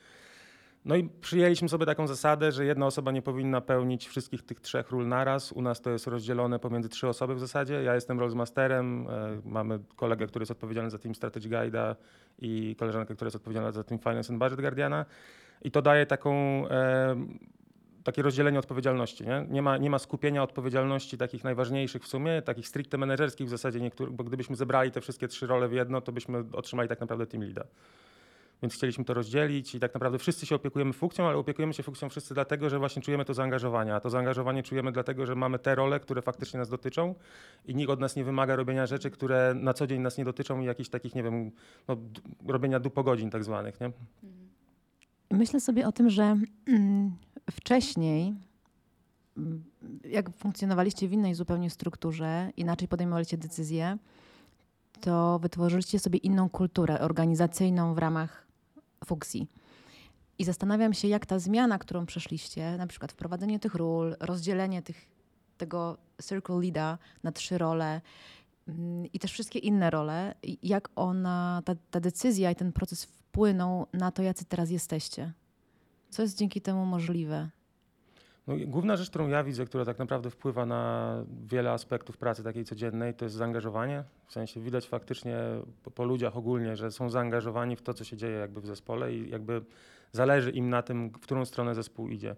No 0.84 0.96
i 0.96 1.08
przyjęliśmy 1.20 1.68
sobie 1.68 1.86
taką 1.86 2.06
zasadę, 2.06 2.52
że 2.52 2.64
jedna 2.64 2.86
osoba 2.86 3.12
nie 3.12 3.22
powinna 3.22 3.60
pełnić 3.60 4.08
wszystkich 4.08 4.42
tych 4.42 4.60
trzech 4.60 4.90
ról 4.90 5.08
naraz. 5.08 5.52
U 5.52 5.62
nas 5.62 5.80
to 5.80 5.90
jest 5.90 6.06
rozdzielone 6.06 6.58
pomiędzy 6.58 6.88
trzy 6.88 7.08
osoby 7.08 7.34
w 7.34 7.40
zasadzie. 7.40 7.82
Ja 7.82 7.94
jestem 7.94 8.20
Roles 8.20 8.34
Masterem, 8.34 9.06
e, 9.08 9.40
mamy 9.44 9.78
kolegę, 9.96 10.26
który 10.26 10.42
jest 10.42 10.50
odpowiedzialny 10.50 10.90
za 10.90 10.98
Team 10.98 11.14
Strategy 11.14 11.48
Guide'a 11.48 11.94
i 12.38 12.76
koleżankę, 12.78 13.14
która 13.14 13.26
jest 13.26 13.36
odpowiedzialna 13.36 13.72
za 13.72 13.84
Team 13.84 13.98
Finance 13.98 14.32
and 14.32 14.38
Budget 14.38 14.60
Guardiana. 14.60 15.04
I 15.62 15.70
to 15.70 15.82
daje 15.82 16.06
taką 16.06 16.64
takie 18.08 18.22
rozdzielenie 18.22 18.58
odpowiedzialności. 18.58 19.24
Nie? 19.24 19.46
Nie, 19.50 19.62
ma, 19.62 19.76
nie 19.76 19.90
ma 19.90 19.98
skupienia 19.98 20.42
odpowiedzialności 20.42 21.18
takich 21.18 21.44
najważniejszych 21.44 22.02
w 22.02 22.06
sumie, 22.06 22.42
takich 22.42 22.68
stricte 22.68 22.98
menedżerskich 22.98 23.46
w 23.46 23.50
zasadzie 23.50 23.80
niektórych, 23.80 24.14
bo 24.14 24.24
gdybyśmy 24.24 24.56
zebrali 24.56 24.90
te 24.90 25.00
wszystkie 25.00 25.28
trzy 25.28 25.46
role 25.46 25.68
w 25.68 25.72
jedno, 25.72 26.00
to 26.00 26.12
byśmy 26.12 26.44
otrzymali 26.52 26.88
tak 26.88 27.00
naprawdę 27.00 27.26
team 27.26 27.42
leada. 27.42 27.64
Więc 28.62 28.74
chcieliśmy 28.74 29.04
to 29.04 29.14
rozdzielić 29.14 29.74
i 29.74 29.80
tak 29.80 29.94
naprawdę 29.94 30.18
wszyscy 30.18 30.46
się 30.46 30.54
opiekujemy 30.54 30.92
funkcją, 30.92 31.26
ale 31.26 31.36
opiekujemy 31.36 31.74
się 31.74 31.82
funkcją 31.82 32.08
wszyscy 32.08 32.34
dlatego, 32.34 32.70
że 32.70 32.78
właśnie 32.78 33.02
czujemy 33.02 33.24
to 33.24 33.34
zaangażowanie. 33.34 33.94
A 33.94 34.00
to 34.00 34.10
zaangażowanie 34.10 34.62
czujemy 34.62 34.92
dlatego, 34.92 35.26
że 35.26 35.34
mamy 35.34 35.58
te 35.58 35.74
role, 35.74 36.00
które 36.00 36.22
faktycznie 36.22 36.58
nas 36.58 36.68
dotyczą 36.68 37.14
i 37.66 37.74
nikt 37.74 37.90
od 37.90 38.00
nas 38.00 38.16
nie 38.16 38.24
wymaga 38.24 38.56
robienia 38.56 38.86
rzeczy, 38.86 39.10
które 39.10 39.54
na 39.54 39.74
co 39.74 39.86
dzień 39.86 40.00
nas 40.00 40.18
nie 40.18 40.24
dotyczą 40.24 40.60
i 40.60 40.64
jakichś 40.64 40.88
takich, 40.88 41.14
nie 41.14 41.22
wiem, 41.22 41.50
no, 41.88 41.96
robienia 42.46 42.80
dupogodzin 42.80 43.30
tak 43.30 43.44
zwanych. 43.44 43.80
Nie? 43.80 43.90
Myślę 45.30 45.60
sobie 45.60 45.86
o 45.86 45.92
tym, 45.92 46.10
że 46.10 46.36
mm, 46.66 47.16
wcześniej, 47.50 48.34
mm, 49.36 49.64
jak 50.04 50.36
funkcjonowaliście 50.36 51.08
w 51.08 51.12
innej 51.12 51.34
zupełnie 51.34 51.70
strukturze, 51.70 52.50
inaczej 52.56 52.88
podejmowaliście 52.88 53.36
decyzje, 53.36 53.98
to 55.00 55.38
wytworzyliście 55.38 55.98
sobie 55.98 56.18
inną 56.18 56.48
kulturę 56.48 57.00
organizacyjną 57.00 57.94
w 57.94 57.98
ramach 57.98 58.46
funkcji. 59.04 59.46
I 60.38 60.44
zastanawiam 60.44 60.94
się, 60.94 61.08
jak 61.08 61.26
ta 61.26 61.38
zmiana, 61.38 61.78
którą 61.78 62.06
przeszliście, 62.06 62.76
na 62.76 62.86
przykład 62.86 63.12
wprowadzenie 63.12 63.58
tych 63.58 63.74
ról, 63.74 64.16
rozdzielenie 64.20 64.82
tych, 64.82 65.08
tego 65.56 65.98
circle 66.22 66.60
leada 66.60 66.98
na 67.22 67.32
trzy 67.32 67.58
role 67.58 68.00
mm, 68.68 69.06
i 69.12 69.18
też 69.18 69.32
wszystkie 69.32 69.58
inne 69.58 69.90
role, 69.90 70.34
jak 70.62 70.88
ona, 70.96 71.62
ta, 71.64 71.74
ta 71.90 72.00
decyzja 72.00 72.50
i 72.50 72.54
ten 72.54 72.72
proces 72.72 73.04
wpłynął 73.04 73.86
na 73.92 74.10
to, 74.10 74.22
jacy 74.22 74.44
teraz 74.44 74.70
jesteście. 74.70 75.32
Co 76.10 76.22
jest 76.22 76.38
dzięki 76.38 76.60
temu 76.60 76.84
możliwe? 76.86 77.50
No, 78.46 78.54
główna 78.66 78.96
rzecz, 78.96 79.10
którą 79.10 79.28
ja 79.28 79.44
widzę, 79.44 79.64
która 79.64 79.84
tak 79.84 79.98
naprawdę 79.98 80.30
wpływa 80.30 80.66
na 80.66 81.14
wiele 81.46 81.70
aspektów 81.70 82.16
pracy 82.16 82.42
takiej 82.42 82.64
codziennej, 82.64 83.14
to 83.14 83.24
jest 83.24 83.36
zaangażowanie. 83.36 84.04
W 84.26 84.32
sensie 84.32 84.60
widać 84.60 84.88
faktycznie 84.88 85.36
po, 85.82 85.90
po 85.90 86.04
ludziach 86.04 86.36
ogólnie, 86.36 86.76
że 86.76 86.90
są 86.90 87.10
zaangażowani 87.10 87.76
w 87.76 87.82
to, 87.82 87.94
co 87.94 88.04
się 88.04 88.16
dzieje 88.16 88.38
jakby 88.38 88.60
w 88.60 88.66
zespole 88.66 89.14
i 89.14 89.30
jakby 89.30 89.64
zależy 90.12 90.50
im 90.50 90.70
na 90.70 90.82
tym, 90.82 91.10
w 91.10 91.20
którą 91.20 91.44
stronę 91.44 91.74
zespół 91.74 92.08
idzie. 92.08 92.36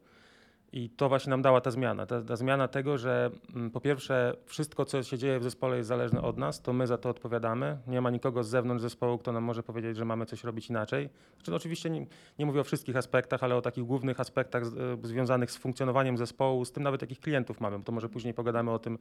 I 0.73 0.91
to 0.91 1.09
właśnie 1.09 1.31
nam 1.31 1.43
dała 1.43 1.61
ta 1.61 1.71
zmiana. 1.71 2.07
Ta, 2.07 2.23
ta 2.23 2.37
zmiana 2.37 2.69
tego, 2.69 2.99
że 2.99 3.31
mm, 3.55 3.71
po 3.71 3.81
pierwsze 3.81 4.37
wszystko, 4.47 4.85
co 4.85 5.03
się 5.03 5.19
dzieje 5.19 5.39
w 5.39 5.43
zespole 5.43 5.77
jest 5.77 5.89
zależne 5.89 6.23
od 6.23 6.39
nas, 6.39 6.63
to 6.63 6.73
my 6.73 6.87
za 6.87 6.99
to 6.99 7.09
odpowiadamy. 7.09 7.79
Nie 7.87 8.01
ma 8.01 8.11
nikogo 8.11 8.45
z 8.45 8.49
zewnątrz 8.49 8.83
zespołu, 8.83 9.19
kto 9.19 9.33
nam 9.33 9.45
może 9.45 9.63
powiedzieć, 9.63 9.97
że 9.97 10.05
mamy 10.05 10.27
coś 10.27 10.45
robić 10.45 10.71
inaczej. 10.71 11.09
Znaczy, 11.35 11.51
no, 11.51 11.57
oczywiście 11.57 11.91
nie, 11.91 12.07
nie 12.39 12.47
mówię 12.47 12.61
o 12.61 12.65
wszystkich 12.65 12.97
aspektach, 12.97 13.43
ale 13.43 13.57
o 13.57 13.63
takich 13.63 13.85
głównych 13.85 14.21
aspektach 14.21 14.67
z, 14.67 14.79
e, 14.79 15.09
związanych 15.09 15.51
z 15.51 15.57
funkcjonowaniem 15.57 16.19
zespołu, 16.19 16.65
z 16.65 16.73
tym 16.73 16.83
nawet 16.83 17.01
jakich 17.03 17.21
klientów 17.21 17.61
mamy, 17.61 17.85
to 17.85 17.93
może 17.93 18.09
później 18.09 18.35
pogadamy 18.35 18.71
o 18.71 18.79
tym, 18.79 18.99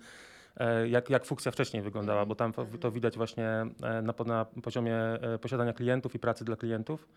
e, 0.57 0.89
jak, 0.89 1.09
jak 1.09 1.25
funkcja 1.25 1.51
wcześniej 1.51 1.83
wyglądała, 1.83 2.25
bo 2.25 2.35
tam 2.35 2.53
to 2.79 2.91
widać 2.91 3.17
właśnie 3.17 3.47
e, 3.83 4.01
na, 4.01 4.13
na 4.25 4.45
poziomie 4.45 4.97
posiadania 5.41 5.73
klientów 5.73 6.15
i 6.15 6.19
pracy 6.19 6.45
dla 6.45 6.55
klientów. 6.55 7.07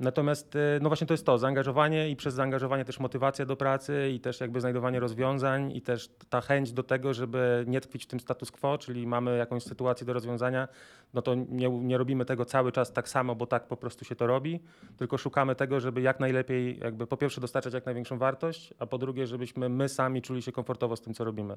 Natomiast 0.00 0.56
e, 0.56 0.78
no 0.82 0.88
właśnie 0.88 1.06
to 1.06 1.14
jest 1.14 1.26
to, 1.26 1.38
zaangażowanie 1.38 2.10
i 2.10 2.16
przez 2.16 2.34
zaangażowanie 2.34 2.84
też 2.84 3.00
motywacja 3.00 3.46
do 3.46 3.56
pracy 3.56 4.10
i 4.14 4.20
też 4.20 4.40
jakby 4.40 4.60
znajdowanie 4.60 5.00
rozwiązań 5.00 5.72
i 5.76 5.82
też 5.82 6.10
ta 6.28 6.40
chęć 6.40 6.72
do 6.72 6.82
tego, 6.82 7.14
żeby 7.14 7.64
nie 7.66 7.80
tkwić 7.80 8.04
w 8.04 8.06
tym 8.06 8.20
status 8.20 8.50
quo, 8.50 8.78
czyli 8.78 9.06
mamy 9.06 9.36
jakąś 9.38 9.62
sytuację 9.62 10.06
do 10.06 10.12
rozwiązania, 10.12 10.68
no 11.14 11.22
to 11.22 11.34
nie, 11.34 11.68
nie 11.68 11.98
robimy 11.98 12.24
tego 12.24 12.44
cały 12.44 12.72
czas 12.72 12.92
tak 12.92 13.08
samo, 13.08 13.34
bo 13.34 13.46
tak 13.46 13.66
po 13.66 13.76
prostu 13.76 14.04
się 14.04 14.16
to 14.16 14.26
robi, 14.26 14.60
tylko 14.96 15.18
szukamy 15.18 15.54
tego, 15.54 15.80
żeby 15.80 16.00
jak 16.00 16.20
najlepiej 16.20 16.78
jakby 16.78 17.06
po 17.06 17.16
pierwsze 17.16 17.40
dostarczać 17.40 17.74
jak 17.74 17.86
największą 17.86 18.18
wartość, 18.18 18.74
a 18.78 18.86
po 18.86 18.98
drugie, 18.98 19.26
żebyśmy 19.26 19.68
my 19.68 19.88
sami 19.88 20.22
czuli 20.22 20.42
się 20.42 20.52
komfortowo 20.52 20.96
z 20.96 21.00
tym, 21.00 21.14
co 21.14 21.24
robimy. 21.24 21.56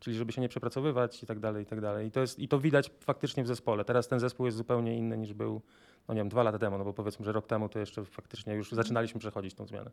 Czyli 0.00 0.16
żeby 0.16 0.32
się 0.32 0.40
nie 0.40 0.48
przepracowywać 0.48 1.22
i 1.22 1.26
tak 1.26 1.38
dalej, 1.38 1.62
i 1.62 1.66
tak 1.66 1.80
dalej. 1.80 2.06
I 2.06 2.10
to, 2.10 2.20
jest, 2.20 2.38
I 2.38 2.48
to 2.48 2.58
widać 2.58 2.90
faktycznie 3.00 3.44
w 3.44 3.46
zespole. 3.46 3.84
Teraz 3.84 4.08
ten 4.08 4.20
zespół 4.20 4.46
jest 4.46 4.58
zupełnie 4.58 4.96
inny 4.96 5.18
niż 5.18 5.34
był 5.34 5.62
no 6.08 6.14
nie 6.14 6.20
wiem, 6.20 6.28
dwa 6.28 6.42
lata 6.42 6.58
temu, 6.58 6.78
no 6.78 6.84
bo 6.84 6.92
powiedzmy, 6.92 7.24
że 7.24 7.32
rok 7.32 7.46
temu 7.46 7.68
to 7.68 7.78
jeszcze 7.78 8.04
faktycznie 8.04 8.54
już 8.54 8.72
zaczynaliśmy 8.72 9.20
przechodzić 9.20 9.54
tą 9.54 9.66
zmianę. 9.66 9.90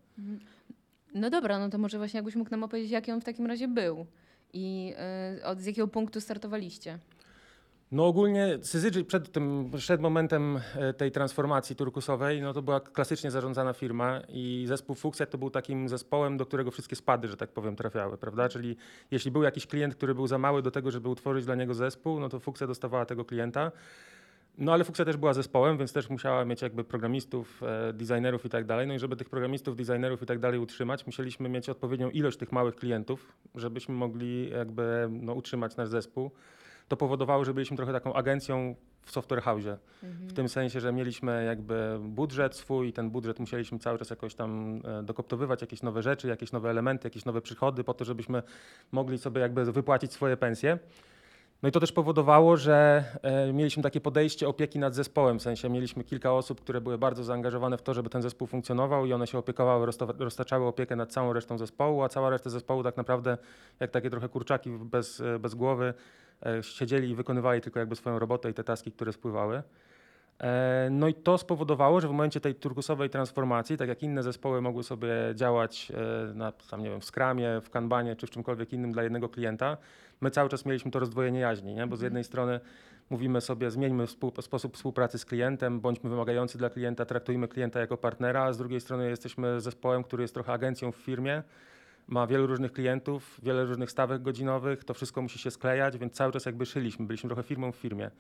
No 1.16 1.30
dobra, 1.30 1.60
no 1.60 1.70
to 1.70 1.78
może 1.78 1.98
właśnie 1.98 2.18
jakbyś 2.18 2.36
mógł 2.36 2.52
nam 2.52 2.64
opowiedzieć, 2.64 2.92
jaki 2.92 3.12
on 3.12 3.22
w 3.22 3.24
takim 3.24 3.46
razie 3.46 3.68
był 3.68 4.06
i 4.54 4.94
y, 5.40 5.46
od 5.46 5.60
z 5.60 5.66
jakiego 5.66 5.88
punktu 5.88 6.22
startowaliście? 6.22 7.00
No 7.92 8.08
ogólnie 8.08 8.58
Syzygy 8.62 9.04
przed 9.04 9.32
tym, 9.32 9.72
przed 9.78 10.02
momentem 10.02 10.60
e, 10.76 10.94
tej 10.94 11.12
transformacji 11.12 11.76
turkusowej, 11.76 12.42
no 12.42 12.54
to 12.54 12.62
była 12.62 12.80
klasycznie 12.80 13.32
zarządzana 13.32 13.74
firma 13.74 14.22
i 14.28 14.66
zespół 14.68 14.96
Fuksja 14.96 15.26
to 15.26 15.38
był 15.38 15.50
takim 15.50 15.90
zespołem, 15.90 16.38
do 16.38 16.46
którego 16.46 16.72
wszystkie 16.72 16.96
spady, 16.96 17.28
że 17.28 17.38
tak 17.38 17.50
powiem, 17.50 17.76
trafiały, 17.76 18.18
prawda? 18.18 18.50
Czyli 18.50 18.76
jeśli 19.12 19.32
był 19.32 19.44
jakiś 19.44 19.68
klient, 19.68 19.96
który 19.96 20.16
był 20.16 20.28
za 20.28 20.38
mały 20.38 20.62
do 20.62 20.72
tego, 20.72 20.92
żeby 20.92 21.10
utworzyć 21.10 21.46
dla 21.46 21.56
niego 21.56 21.74
zespół, 21.74 22.20
no 22.20 22.30
to 22.30 22.40
Fuksja 22.40 22.68
dostawała 22.68 23.06
tego 23.06 23.26
klienta. 23.26 23.72
No 24.58 24.74
ale 24.74 24.84
Fuksja 24.84 25.06
też 25.06 25.18
była 25.18 25.34
zespołem, 25.34 25.78
więc 25.78 25.94
też 25.94 26.10
musiała 26.10 26.46
mieć 26.46 26.62
jakby 26.62 26.84
programistów, 26.84 27.64
e, 27.64 27.94
designerów 27.94 28.46
i 28.46 28.50
tak 28.50 28.66
dalej. 28.66 28.88
No 28.88 28.94
i 28.94 29.00
żeby 29.00 29.16
tych 29.16 29.30
programistów, 29.30 29.76
designerów 29.76 30.24
i 30.24 30.26
tak 30.26 30.40
dalej 30.40 30.60
utrzymać, 30.60 31.06
musieliśmy 31.06 31.50
mieć 31.50 31.70
odpowiednią 31.70 32.10
ilość 32.10 32.38
tych 32.38 32.52
małych 32.52 32.76
klientów, 32.76 33.38
żebyśmy 33.56 33.96
mogli 33.96 34.50
jakby 34.50 35.08
no, 35.12 35.34
utrzymać 35.34 35.76
nasz 35.76 35.90
zespół. 35.90 36.32
To 36.88 36.98
powodowało, 36.98 37.46
że 37.46 37.54
byliśmy 37.54 37.78
trochę 37.78 37.94
taką 37.94 38.14
agencją 38.14 38.76
w 39.02 39.12
software 39.12 39.42
house. 39.42 39.80
W 40.04 40.34
tym 40.34 40.50
sensie, 40.50 40.80
że 40.80 40.94
mieliśmy 40.94 41.46
jakby 41.46 42.00
budżet 42.02 42.56
swój 42.56 42.88
i 42.88 42.94
ten 42.94 43.10
budżet 43.10 43.40
musieliśmy 43.40 43.80
cały 43.80 44.00
czas 44.00 44.10
jakoś 44.10 44.36
tam 44.36 44.82
e, 44.86 45.04
dokoptowywać, 45.04 45.62
jakieś 45.62 45.82
nowe 45.82 46.02
rzeczy, 46.02 46.28
jakieś 46.28 46.52
nowe 46.52 46.70
elementy, 46.70 47.08
jakieś 47.08 47.26
nowe 47.26 47.42
przychody 47.42 47.84
po 47.84 47.94
to, 47.94 48.06
żebyśmy 48.06 48.44
mogli 48.92 49.18
sobie 49.18 49.42
jakby 49.42 49.72
wypłacić 49.72 50.14
swoje 50.14 50.38
pensje. 50.38 50.80
No 51.64 51.70
i 51.70 51.72
to 51.72 51.80
też 51.80 51.92
powodowało, 51.92 52.58
że 52.58 53.04
e, 53.22 53.54
mieliśmy 53.54 53.84
takie 53.84 54.02
podejście 54.02 54.48
opieki 54.48 54.80
nad 54.80 54.96
zespołem, 54.96 55.40
w 55.40 55.42
sensie 55.42 55.70
mieliśmy 55.70 56.04
kilka 56.04 56.34
osób, 56.34 56.62
które 56.62 56.82
były 56.82 56.98
bardzo 56.98 57.24
zaangażowane 57.24 57.78
w 57.78 57.82
to, 57.82 57.94
żeby 57.94 58.10
ten 58.10 58.22
zespół 58.22 58.48
funkcjonował 58.48 59.06
i 59.06 59.14
one 59.14 59.28
się 59.28 59.38
opiekowały, 59.38 59.86
rozta- 59.86 60.20
roztaczały 60.20 60.66
opiekę 60.66 60.96
nad 60.96 61.12
całą 61.12 61.34
resztą 61.34 61.58
zespołu, 61.58 62.04
a 62.04 62.10
cała 62.10 62.30
reszta 62.30 62.50
zespołu 62.50 62.84
tak 62.84 62.98
naprawdę 62.98 63.38
jak 63.80 63.92
takie 63.92 64.10
trochę 64.10 64.30
kurczaki 64.30 64.70
bez, 64.70 65.24
bez 65.40 65.56
głowy 65.56 65.94
e, 66.46 66.64
siedzieli 66.64 67.10
i 67.10 67.16
wykonywali 67.16 67.62
tylko 67.62 67.80
jakby 67.80 67.96
swoją 67.96 68.20
robotę 68.20 68.50
i 68.50 68.54
te 68.54 68.64
taski, 68.64 68.92
które 68.92 69.14
spływały. 69.14 69.64
E, 70.40 70.88
No 70.92 71.08
i 71.08 71.14
to 71.14 71.38
spowodowało, 71.38 72.02
że 72.02 72.08
w 72.08 72.12
momencie 72.12 72.42
tej 72.42 72.56
turkusowej 72.56 73.10
transformacji, 73.10 73.78
tak 73.78 73.90
jak 73.90 74.04
inne 74.04 74.24
zespoły 74.24 74.62
mogły 74.62 74.84
sobie 74.84 75.10
działać 75.36 75.92
e, 75.92 76.34
na, 76.34 76.52
tam, 76.52 76.84
nie 76.84 76.90
wiem, 76.90 77.02
w 77.02 77.06
Scrumie, 77.06 77.62
w 77.62 77.70
Kanbanie 77.70 78.16
czy 78.16 78.28
w 78.28 78.30
czymkolwiek 78.30 78.74
innym 78.74 78.92
dla 78.92 79.04
jednego 79.04 79.30
klienta, 79.30 79.78
my 80.22 80.32
cały 80.32 80.50
czas 80.50 80.66
mieliśmy 80.66 80.92
to 80.92 81.00
rozdwojenie 81.00 81.40
jaźni, 81.40 81.74
nie? 81.74 81.88
bo 81.88 81.98
z 81.98 82.02
jednej 82.02 82.24
strony 82.24 82.60
mówimy 83.10 83.42
sobie, 83.42 83.72
zmieńmy 83.72 84.08
współ, 84.08 84.34
sposób 84.42 84.76
współpracy 84.76 85.18
z 85.18 85.26
klientem, 85.26 85.80
bądźmy 85.80 86.10
wymagający 86.10 86.58
dla 86.58 86.70
klienta, 86.70 87.06
traktujmy 87.06 87.48
klienta 87.48 87.80
jako 87.80 87.98
partnera, 87.98 88.44
a 88.44 88.54
z 88.54 88.58
drugiej 88.58 88.82
strony 88.82 89.10
jesteśmy 89.10 89.62
zespołem, 89.62 90.04
który 90.04 90.24
jest 90.24 90.34
trochę 90.34 90.54
agencją 90.54 90.92
w 90.92 90.96
firmie, 90.96 91.44
ma 92.08 92.28
wielu 92.28 92.48
różnych 92.48 92.72
klientów, 92.72 93.40
wiele 93.44 93.66
różnych 93.66 93.92
stawek 93.92 94.22
godzinowych, 94.22 94.84
to 94.84 94.94
wszystko 94.94 95.22
musi 95.22 95.40
się 95.40 95.52
sklejać, 95.52 95.98
więc 95.98 96.14
cały 96.14 96.32
czas 96.32 96.46
jakby 96.46 96.66
szyliśmy, 96.66 97.06
byliśmy 97.06 97.30
trochę 97.30 97.44
firmą 97.44 97.72
w 97.72 97.76
firmie. 97.76 98.12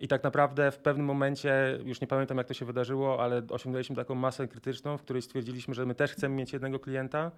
I 0.00 0.08
tak 0.08 0.22
naprawdę 0.22 0.70
w 0.70 0.78
pewnym 0.78 1.06
momencie, 1.06 1.78
już 1.84 2.00
nie 2.00 2.06
pamiętam 2.06 2.38
jak 2.38 2.46
to 2.46 2.54
się 2.54 2.64
wydarzyło, 2.64 3.22
ale 3.22 3.42
osiągnęliśmy 3.48 3.96
taką 3.96 4.14
masę 4.14 4.48
krytyczną, 4.48 4.98
w 4.98 5.02
której 5.02 5.22
stwierdziliśmy, 5.22 5.74
że 5.74 5.86
my 5.86 5.94
też 5.94 6.12
chcemy 6.12 6.34
mieć 6.34 6.52
jednego 6.52 6.78
klienta 6.78 7.30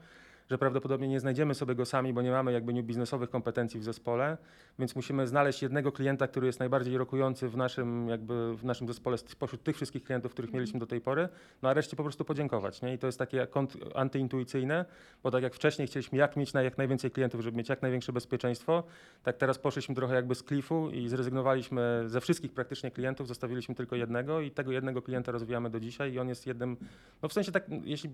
że 0.50 0.58
prawdopodobnie 0.58 1.08
nie 1.08 1.20
znajdziemy 1.20 1.54
sobie 1.54 1.74
go 1.74 1.84
sami, 1.84 2.12
bo 2.12 2.22
nie 2.22 2.30
mamy 2.30 2.52
jakby 2.52 2.82
biznesowych 2.82 3.30
kompetencji 3.30 3.80
w 3.80 3.84
zespole, 3.84 4.38
więc 4.78 4.96
musimy 4.96 5.26
znaleźć 5.26 5.62
jednego 5.62 5.92
klienta, 5.92 6.28
który 6.28 6.46
jest 6.46 6.60
najbardziej 6.60 6.98
rokujący 6.98 7.48
w 7.48 7.56
naszym, 7.56 8.08
jakby 8.08 8.56
w 8.56 8.64
naszym 8.64 8.88
zespole 8.88 9.18
spośród 9.18 9.62
tych 9.62 9.76
wszystkich 9.76 10.04
klientów, 10.04 10.32
których 10.32 10.52
mieliśmy 10.52 10.80
do 10.80 10.86
tej 10.86 11.00
pory, 11.00 11.28
no 11.62 11.68
a 11.68 11.74
reszcie 11.74 11.96
po 11.96 12.02
prostu 12.02 12.24
podziękować. 12.24 12.82
Nie? 12.82 12.94
I 12.94 12.98
to 12.98 13.06
jest 13.06 13.18
takie 13.18 13.46
antyintuicyjne, 13.94 14.84
bo 15.22 15.30
tak 15.30 15.42
jak 15.42 15.54
wcześniej 15.54 15.88
chcieliśmy 15.88 16.18
jak 16.18 16.36
mieć 16.36 16.52
na 16.52 16.62
jak 16.62 16.78
najwięcej 16.78 17.10
klientów, 17.10 17.40
żeby 17.40 17.56
mieć 17.56 17.68
jak 17.68 17.82
największe 17.82 18.12
bezpieczeństwo, 18.12 18.82
tak 19.22 19.36
teraz 19.36 19.58
poszliśmy 19.58 19.94
trochę 19.94 20.14
jakby 20.14 20.34
z 20.34 20.42
klifu 20.42 20.90
i 20.90 21.08
zrezygnowaliśmy 21.08 22.04
ze 22.06 22.20
wszystkich 22.20 22.52
praktycznie 22.52 22.90
klientów, 22.90 23.28
zostawiliśmy 23.28 23.74
tylko 23.74 23.96
jednego 23.96 24.40
i 24.40 24.50
tego 24.50 24.72
jednego 24.72 25.02
klienta 25.02 25.32
rozwijamy 25.32 25.70
do 25.70 25.80
dzisiaj 25.80 26.12
i 26.12 26.18
on 26.18 26.28
jest 26.28 26.46
jednym, 26.46 26.76
no 27.22 27.28
w 27.28 27.32
sensie 27.32 27.52
tak, 27.52 27.66
jeśli, 27.84 28.10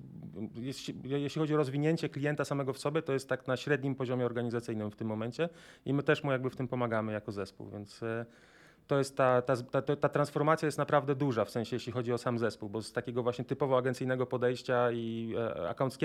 jeśli, 0.55 0.95
jeśli 1.05 1.41
chodzi 1.41 1.55
o 1.55 1.57
rozwinięcie 1.57 2.09
klienta 2.19 2.45
samego 2.45 2.73
w 2.73 2.79
sobie, 2.79 3.03
to 3.03 3.13
jest 3.13 3.29
tak 3.29 3.47
na 3.47 3.57
średnim 3.57 3.95
poziomie 3.95 4.27
organizacyjnym 4.27 4.91
w 4.91 4.97
tym 4.97 5.09
momencie 5.09 5.49
i 5.85 5.95
my 5.95 6.03
też 6.03 6.25
mu 6.25 6.33
jakby 6.33 6.51
w 6.51 6.57
tym 6.57 6.69
pomagamy 6.69 7.13
jako 7.13 7.33
zespół, 7.33 7.71
więc 7.71 8.03
e, 8.03 8.27
to 8.87 8.99
jest 8.99 9.17
ta, 9.17 9.43
ta, 9.43 9.57
ta, 9.57 9.97
ta- 9.97 10.09
transformacja 10.09 10.67
jest 10.67 10.79
naprawdę 10.79 11.15
duża, 11.15 11.45
w 11.45 11.51
sensie 11.51 11.77
jeśli 11.77 11.93
chodzi 11.93 12.13
o 12.13 12.19
sam 12.19 12.39
zespół, 12.39 12.69
bo 12.69 12.83
z 12.83 12.93
takiego 12.93 13.23
właśnie 13.23 13.45
typowo 13.45 13.79
agencyjnego 13.79 14.27
podejścia 14.27 14.93
i 14.93 15.35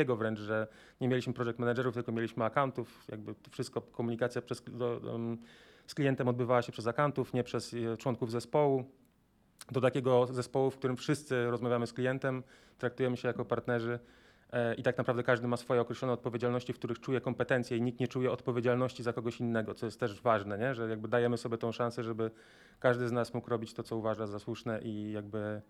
e, 0.06 0.16
wręcz, 0.16 0.40
że 0.40 0.68
nie 1.02 1.08
mieliśmy 1.08 1.34
project 1.34 1.60
managerów, 1.60 1.94
tylko 1.94 2.12
mieliśmy 2.12 2.46
accountów, 2.46 3.06
jakby 3.10 3.36
wszystko, 3.52 3.82
komunikacja 3.82 4.42
przez, 4.42 4.64
do, 4.64 5.02
z 5.88 5.94
klientem 5.94 6.28
odbywała 6.28 6.62
się 6.62 6.72
przez 6.72 6.88
accountów, 6.88 7.34
nie 7.34 7.44
przez 7.44 7.74
e, 7.74 7.98
członków 7.98 8.32
zespołu, 8.32 8.84
do 9.72 9.82
takiego 9.82 10.28
zespołu, 10.28 10.72
w 10.72 10.78
którym 10.78 10.98
wszyscy 10.98 11.46
rozmawiamy 11.46 11.88
z 11.88 11.94
klientem, 11.94 12.44
traktujemy 12.78 13.18
się 13.18 13.28
jako 13.28 13.46
partnerzy 13.46 14.00
i 14.78 14.84
tak 14.84 14.98
naprawdę 14.98 15.24
każdy 15.24 15.48
ma 15.48 15.58
swoje 15.58 15.82
określone 15.82 16.14
odpowiedzialności, 16.14 16.74
w 16.74 16.76
których 16.76 17.00
czuje 17.00 17.22
kompetencje 17.22 17.78
i 17.78 17.82
nikt 17.82 18.00
nie 18.00 18.08
czuje 18.08 18.32
odpowiedzialności 18.32 19.04
za 19.04 19.14
kogoś 19.14 19.40
innego, 19.40 19.74
co 19.74 19.86
jest 19.86 20.00
też 20.00 20.22
ważne, 20.22 20.58
nie? 20.58 20.76
że 20.76 20.90
jakby 20.90 21.08
dajemy 21.08 21.38
sobie 21.38 21.58
tą 21.58 21.72
szansę, 21.72 22.04
żeby 22.04 22.32
każdy 22.80 23.08
z 23.08 23.12
nas 23.12 23.34
mógł 23.34 23.50
robić 23.50 23.74
to, 23.74 23.84
co 23.84 23.98
uważa 23.98 24.28
za 24.28 24.40
słuszne 24.40 24.82
i 24.82 25.12
jakby 25.12 25.62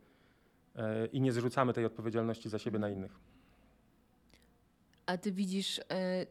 e, 0.76 1.06
i 1.06 1.22
nie 1.22 1.32
zrzucamy 1.32 1.74
tej 1.74 1.86
odpowiedzialności 1.86 2.50
za 2.50 2.60
siebie 2.60 2.80
na 2.80 2.90
innych. 2.90 3.20
A 5.06 5.18
ty 5.18 5.32
widzisz, 5.32 5.78
y, 5.78 5.84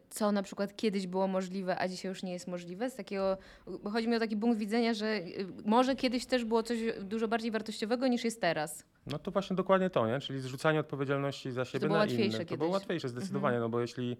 co 0.09 0.31
na 0.31 0.43
przykład 0.43 0.75
kiedyś 0.75 1.07
było 1.07 1.27
możliwe, 1.27 1.79
a 1.79 1.87
dzisiaj 1.87 2.09
już 2.09 2.23
nie 2.23 2.33
jest 2.33 2.47
możliwe? 2.47 2.89
Z 2.89 2.95
takiego, 2.95 3.37
bo 3.83 3.89
chodzi 3.89 4.07
mi 4.07 4.15
o 4.15 4.19
taki 4.19 4.37
punkt 4.37 4.59
widzenia, 4.59 4.93
że 4.93 5.05
y, 5.15 5.47
może 5.65 5.95
kiedyś 5.95 6.25
też 6.25 6.45
było 6.45 6.63
coś 6.63 6.79
dużo 7.01 7.27
bardziej 7.27 7.51
wartościowego 7.51 8.07
niż 8.07 8.23
jest 8.23 8.41
teraz. 8.41 8.85
No 9.07 9.19
to 9.19 9.31
właśnie 9.31 9.55
dokładnie 9.55 9.89
to, 9.89 10.07
nie? 10.07 10.19
czyli 10.19 10.39
zrzucanie 10.39 10.79
odpowiedzialności 10.79 11.51
za 11.51 11.65
siebie 11.65 11.87
było 11.87 11.93
na 11.93 11.99
łatwiejsze 11.99 12.37
innych. 12.37 12.47
To 12.47 12.57
było 12.57 12.69
kiedyś. 12.69 12.81
łatwiejsze 12.81 13.09
zdecydowanie, 13.09 13.59
no 13.59 13.69
bo 13.69 13.81
jeśli, 13.81 14.17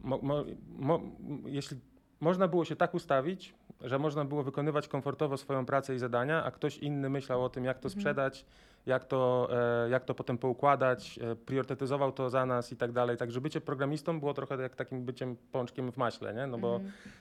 mo, 0.00 0.18
mo, 0.22 0.44
mo, 0.78 1.00
jeśli 1.46 1.76
można 2.24 2.48
było 2.48 2.64
się 2.64 2.76
tak 2.76 2.94
ustawić, 2.94 3.54
że 3.80 3.98
można 3.98 4.24
było 4.24 4.42
wykonywać 4.42 4.88
komfortowo 4.88 5.36
swoją 5.36 5.66
pracę 5.66 5.94
i 5.94 5.98
zadania, 5.98 6.44
a 6.44 6.50
ktoś 6.50 6.78
inny 6.78 7.08
myślał 7.10 7.44
o 7.44 7.48
tym, 7.48 7.64
jak 7.64 7.78
to 7.78 7.90
sprzedać, 7.90 8.46
jak 8.86 9.04
to, 9.04 9.48
e, 9.84 9.90
jak 9.90 10.04
to 10.04 10.14
potem 10.14 10.38
poukładać, 10.38 11.18
e, 11.22 11.36
priorytetyzował 11.36 12.12
to 12.12 12.30
za 12.30 12.46
nas 12.46 12.72
i 12.72 12.76
tak 12.76 12.92
dalej. 12.92 13.16
Także 13.16 13.40
bycie 13.40 13.60
programistą 13.60 14.20
było 14.20 14.34
trochę 14.34 14.62
jak 14.62 14.76
takim 14.76 15.04
byciem 15.04 15.36
pączkiem 15.52 15.92
w 15.92 15.96
maśle, 15.96 16.34
nie? 16.34 16.46
no 16.46 16.58
bo 16.58 16.80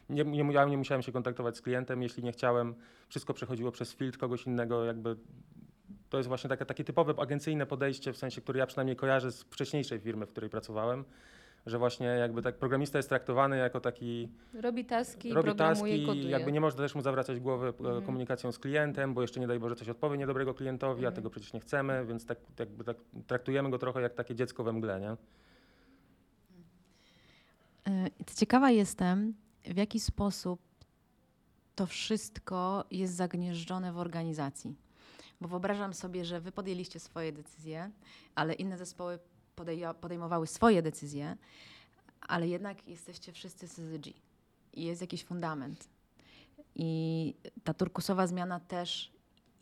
nie, 0.09 0.23
nie, 0.23 0.53
ja 0.53 0.65
nie 0.65 0.77
musiałem 0.77 1.01
się 1.01 1.11
kontaktować 1.11 1.57
z 1.57 1.61
klientem, 1.61 2.01
jeśli 2.01 2.23
nie 2.23 2.31
chciałem, 2.31 2.75
wszystko 3.07 3.33
przechodziło 3.33 3.71
przez 3.71 3.93
filtr 3.93 4.17
kogoś 4.17 4.45
innego, 4.45 4.85
jakby 4.85 5.15
to 6.09 6.17
jest 6.17 6.27
właśnie 6.27 6.49
takie, 6.49 6.65
takie 6.65 6.83
typowe 6.83 7.13
agencyjne 7.17 7.65
podejście, 7.65 8.13
w 8.13 8.17
sensie, 8.17 8.41
które 8.41 8.59
ja 8.59 8.65
przynajmniej 8.65 8.95
kojarzę 8.95 9.31
z 9.31 9.43
wcześniejszej 9.43 9.99
firmy, 9.99 10.25
w 10.25 10.31
której 10.31 10.49
pracowałem, 10.49 11.05
że 11.65 11.77
właśnie 11.79 12.07
jakby 12.07 12.41
tak 12.41 12.57
programista 12.57 12.99
jest 12.99 13.09
traktowany 13.09 13.57
jako 13.57 13.79
taki, 13.79 14.29
Robi 14.53 14.85
taski, 14.85 15.33
robi 15.33 15.55
taski, 15.55 16.05
koduje. 16.05 16.29
jakby 16.29 16.51
nie 16.51 16.61
można 16.61 16.81
też 16.83 16.95
mu 16.95 17.01
zawracać 17.01 17.39
głowy 17.39 17.67
e, 17.67 17.69
Mhm. 17.69 18.05
komunikacją 18.05 18.51
z 18.51 18.59
klientem, 18.59 19.13
bo 19.13 19.21
jeszcze 19.21 19.39
nie 19.39 19.47
daj 19.47 19.59
Boże 19.59 19.75
coś 19.75 19.89
odpowie 19.89 20.17
niedobrego 20.17 20.53
klientowi, 20.53 20.99
a 21.05 21.07
Mhm. 21.07 21.15
tego 21.15 21.29
przecież 21.29 21.53
nie 21.53 21.59
chcemy, 21.59 22.05
więc 22.05 22.25
tak, 22.25 22.37
jakby 22.59 22.83
tak 22.83 22.97
traktujemy 23.27 23.69
go 23.69 23.77
trochę 23.77 24.01
jak 24.01 24.13
takie 24.13 24.35
dziecko 24.35 24.63
we 24.63 24.73
mgle, 24.73 24.99
nie? 25.01 25.11
Y, 27.87 28.33
Ciekawa 28.35 28.71
jestem, 28.71 29.33
w 29.65 29.77
jaki 29.77 29.99
sposób 29.99 30.61
to 31.75 31.85
wszystko 31.85 32.85
jest 32.91 33.15
zagnieżdżone 33.15 33.93
w 33.93 33.97
organizacji. 33.97 34.75
Bo 35.41 35.47
wyobrażam 35.47 35.93
sobie, 35.93 36.25
że 36.25 36.41
wy 36.41 36.51
podjęliście 36.51 36.99
swoje 36.99 37.31
decyzje, 37.31 37.91
ale 38.35 38.53
inne 38.53 38.77
zespoły 38.77 39.19
podejmowały 40.01 40.47
swoje 40.47 40.81
decyzje, 40.81 41.37
ale 42.21 42.47
jednak 42.47 42.87
jesteście 42.87 43.31
wszyscy 43.31 43.67
CZG 43.67 44.07
i 44.73 44.83
jest 44.83 45.01
jakiś 45.01 45.23
fundament. 45.23 45.89
I 46.75 47.33
ta 47.63 47.73
turkusowa 47.73 48.27
zmiana 48.27 48.59
też 48.59 49.13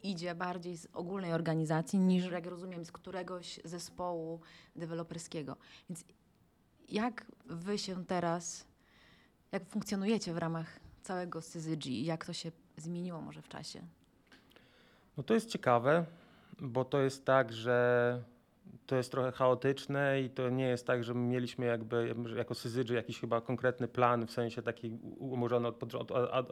idzie 0.03 0.35
bardziej 0.35 0.77
z 0.77 0.87
ogólnej 0.93 1.33
organizacji 1.33 1.99
niż, 1.99 2.31
jak 2.31 2.45
rozumiem, 2.45 2.85
z 2.85 2.91
któregoś 2.91 3.59
zespołu 3.63 4.39
deweloperskiego. 4.75 5.57
Więc 5.89 6.03
jak 6.89 7.25
wy 7.45 7.77
się 7.77 8.05
teraz, 8.05 8.65
jak 9.51 9.69
funkcjonujecie 9.69 10.33
w 10.33 10.37
ramach 10.37 10.79
całego 11.03 11.41
CZG 11.41 11.85
i 11.85 12.05
jak 12.05 12.25
to 12.25 12.33
się 12.33 12.51
zmieniło 12.77 13.21
może 13.21 13.41
w 13.41 13.47
czasie? 13.47 13.81
No 15.17 15.23
to 15.23 15.33
jest 15.33 15.49
ciekawe, 15.49 16.05
bo 16.59 16.85
to 16.85 17.01
jest 17.01 17.25
tak, 17.25 17.53
że 17.53 18.23
to 18.85 18.95
jest 18.95 19.11
trochę 19.11 19.31
chaotyczne 19.31 20.21
i 20.21 20.29
to 20.29 20.49
nie 20.49 20.67
jest 20.67 20.87
tak, 20.87 21.03
że 21.03 21.13
my 21.13 21.19
mieliśmy 21.19 21.65
jakby 21.65 22.15
że 22.25 22.37
jako 22.37 22.55
syzydży 22.55 22.93
jakiś 22.93 23.19
chyba 23.19 23.41
konkretny 23.41 23.87
plan, 23.87 24.27
w 24.27 24.31
sensie 24.31 24.61
taki 24.61 24.97
umorzony 25.19 25.67
od, 25.67 25.95
od 25.95 26.11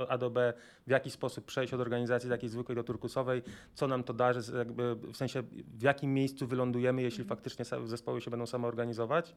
A- 0.10 0.18
do 0.18 0.30
B, 0.30 0.54
w 0.88 0.90
jaki 0.90 1.12
sposób 1.12 1.46
przejść 1.46 1.74
od 1.74 1.82
organizacji 1.82 2.30
takiej 2.30 2.50
zwykłej 2.50 2.76
do 2.76 2.84
turkusowej, 2.84 3.42
co 3.74 3.88
nam 3.88 4.04
to 4.04 4.14
darzy, 4.14 4.42
z- 4.42 4.54
jakby 4.54 4.96
w 4.96 5.18
sensie 5.18 5.44
w 5.78 5.82
jakim 5.82 6.14
miejscu 6.14 6.48
wylądujemy, 6.48 7.02
jeśli 7.02 7.24
faktycznie 7.24 7.66
sa- 7.66 7.88
zespoły 7.88 8.22
się 8.22 8.32
będą 8.32 8.46
samoorganizować. 8.46 9.36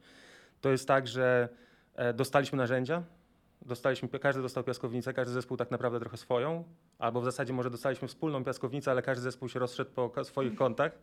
To 0.61 0.71
jest 0.71 0.89
tak, 0.89 1.07
że 1.09 1.49
e, 1.95 2.13
dostaliśmy 2.15 2.59
narzędzia, 2.59 3.03
dostaliśmy, 3.67 4.09
każdy 4.09 4.43
dostał 4.43 4.65
piaskownicę, 4.65 5.13
każdy 5.15 5.33
zespół 5.33 5.57
tak 5.57 5.71
naprawdę 5.71 6.01
trochę 6.01 6.17
swoją, 6.17 6.65
albo 6.99 7.21
w 7.21 7.25
zasadzie 7.25 7.53
może 7.53 7.71
dostaliśmy 7.71 8.09
wspólną 8.09 8.45
piaskownicę, 8.45 8.91
ale 8.91 9.03
każdy 9.03 9.23
zespół 9.23 9.49
się 9.49 9.59
rozszedł 9.59 9.91
po 9.91 10.25
swoich 10.25 10.55
kątach 10.63 10.99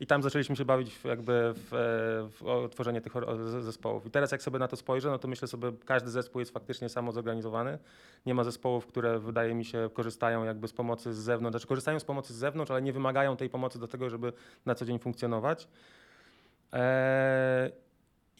i 0.00 0.06
tam 0.06 0.22
zaczęliśmy 0.22 0.56
się 0.56 0.64
bawić 0.64 0.94
w, 0.94 1.04
jakby 1.04 1.54
w, 1.54 1.74
e, 1.74 2.68
w 2.68 2.70
tworzenie 2.70 3.00
tych 3.00 3.12
zespołów. 3.60 4.06
I 4.06 4.10
teraz 4.10 4.32
jak 4.32 4.42
sobie 4.42 4.58
na 4.58 4.68
to 4.68 4.76
spojrzę, 4.76 5.10
no 5.10 5.18
to 5.18 5.28
myślę 5.28 5.48
sobie, 5.48 5.72
każdy 5.84 6.10
zespół 6.10 6.40
jest 6.40 6.52
faktycznie 6.52 6.88
samo 6.88 7.12
zorganizowany. 7.12 7.78
Nie 8.26 8.34
ma 8.34 8.44
zespołów, 8.44 8.86
które 8.86 9.18
wydaje 9.18 9.54
mi 9.54 9.64
się 9.64 9.90
korzystają 9.94 10.44
jakby 10.44 10.68
z 10.68 10.72
pomocy 10.72 11.14
z 11.14 11.18
zewnątrz, 11.18 11.52
znaczy 11.52 11.66
korzystają 11.66 12.00
z 12.00 12.04
pomocy 12.04 12.34
z 12.34 12.36
zewnątrz, 12.36 12.70
ale 12.70 12.82
nie 12.82 12.92
wymagają 12.92 13.36
tej 13.36 13.50
pomocy 13.50 13.78
do 13.78 13.88
tego, 13.88 14.10
żeby 14.10 14.32
na 14.66 14.74
co 14.74 14.84
dzień 14.84 14.98
funkcjonować. 14.98 15.68
Eee, 16.72 17.72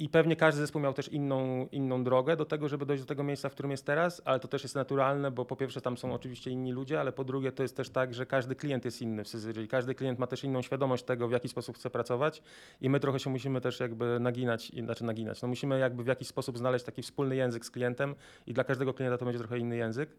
I 0.01 0.09
pewnie 0.09 0.37
każdy 0.37 0.61
zespół 0.61 0.83
miał 0.83 0.93
też 0.93 1.09
inną, 1.09 1.69
inną 1.73 2.05
drogę 2.05 2.37
do 2.37 2.45
tego, 2.45 2.69
żeby 2.69 2.87
dojść 2.87 3.03
do 3.03 3.07
tego 3.07 3.23
miejsca, 3.23 3.49
w 3.49 3.53
którym 3.53 3.71
jest 3.71 3.87
teraz, 3.87 4.23
ale 4.25 4.41
to 4.41 4.49
też 4.49 4.63
jest 4.63 4.75
naturalne, 4.75 5.31
bo 5.31 5.45
po 5.45 5.57
pierwsze 5.57 5.81
tam 5.81 5.97
są 5.97 6.15
oczywiście 6.15 6.51
inni 6.51 6.73
ludzie, 6.73 7.01
ale 7.01 7.13
po 7.13 7.25
drugie 7.25 7.53
to 7.53 7.63
jest 7.63 7.77
też 7.77 7.91
tak, 7.91 8.15
że 8.15 8.27
każdy 8.27 8.55
klient 8.55 8.85
jest 8.85 9.03
inny 9.03 9.25
w 9.25 9.29
Syzyrii. 9.29 9.69
Każdy 9.69 9.95
klient 9.95 10.19
ma 10.19 10.27
też 10.27 10.45
inną 10.45 10.63
świadomość 10.63 11.05
tego, 11.05 11.29
w 11.29 11.33
jaki 11.33 11.49
sposób 11.49 11.77
chce 11.77 11.91
pracować 11.91 12.43
i 12.81 12.91
my 12.91 13.01
trochę 13.01 13.19
się 13.19 13.31
musimy 13.31 13.61
też 13.61 13.81
jakby 13.81 14.21
naginać, 14.21 14.73
znaczy 14.85 15.05
naginać, 15.05 15.43
no 15.43 15.49
musimy 15.49 15.79
jakby 15.79 16.05
w 16.05 16.07
jakiś 16.07 16.29
sposób 16.29 16.59
znaleźć 16.59 16.85
taki 16.85 17.03
wspólny 17.03 17.37
język 17.37 17.65
z 17.65 17.71
klientem 17.71 18.15
i 18.47 18.55
dla 18.55 18.65
każdego 18.65 18.95
klienta 18.95 19.19
to 19.19 19.25
będzie 19.25 19.39
trochę 19.39 19.59
inny 19.59 19.77
język. 19.77 20.11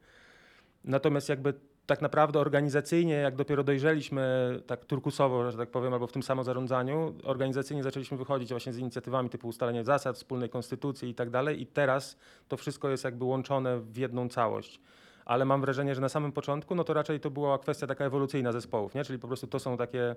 Natomiast 0.84 1.30
jakby 1.30 1.54
tak 1.86 2.02
naprawdę 2.02 2.40
organizacyjnie, 2.40 3.14
jak 3.14 3.36
dopiero 3.36 3.64
dojrzeliśmy 3.64 4.60
tak 4.68 4.86
turkusowo, 4.86 5.52
że 5.52 5.58
tak 5.58 5.72
powiem, 5.72 5.94
albo 5.94 6.08
w 6.08 6.12
tym 6.12 6.24
samozarządzaniu, 6.24 7.16
organizacyjnie 7.24 7.84
zaczęliśmy 7.84 8.18
wychodzić 8.18 8.50
właśnie 8.50 8.74
z 8.74 8.78
inicjatywami 8.78 9.30
typu 9.30 9.48
ustalenie 9.48 9.84
zasad, 9.84 10.16
wspólnej 10.16 10.50
konstytucji 10.50 11.10
i 11.10 11.16
tak 11.16 11.30
dalej 11.30 11.62
i 11.62 11.66
teraz 11.66 12.18
to 12.48 12.58
wszystko 12.58 12.90
jest 12.90 13.04
jakby 13.04 13.26
łączone 13.26 13.80
w 13.80 13.98
jedną 13.98 14.30
całość. 14.30 14.82
Ale 15.26 15.46
mam 15.46 15.62
wrażenie, 15.62 15.96
że 15.96 16.02
na 16.02 16.10
samym 16.10 16.32
początku, 16.32 16.76
no 16.76 16.84
to 16.84 16.94
raczej 16.94 17.20
to 17.20 17.32
była 17.32 17.60
kwestia 17.60 17.88
taka 17.88 18.06
ewolucyjna 18.06 18.52
zespołów, 18.52 18.96
nie? 18.96 19.04
Czyli 19.04 19.20
po 19.20 19.28
prostu 19.28 19.48
to 19.48 19.60
są 19.60 19.78
takie, 19.78 20.16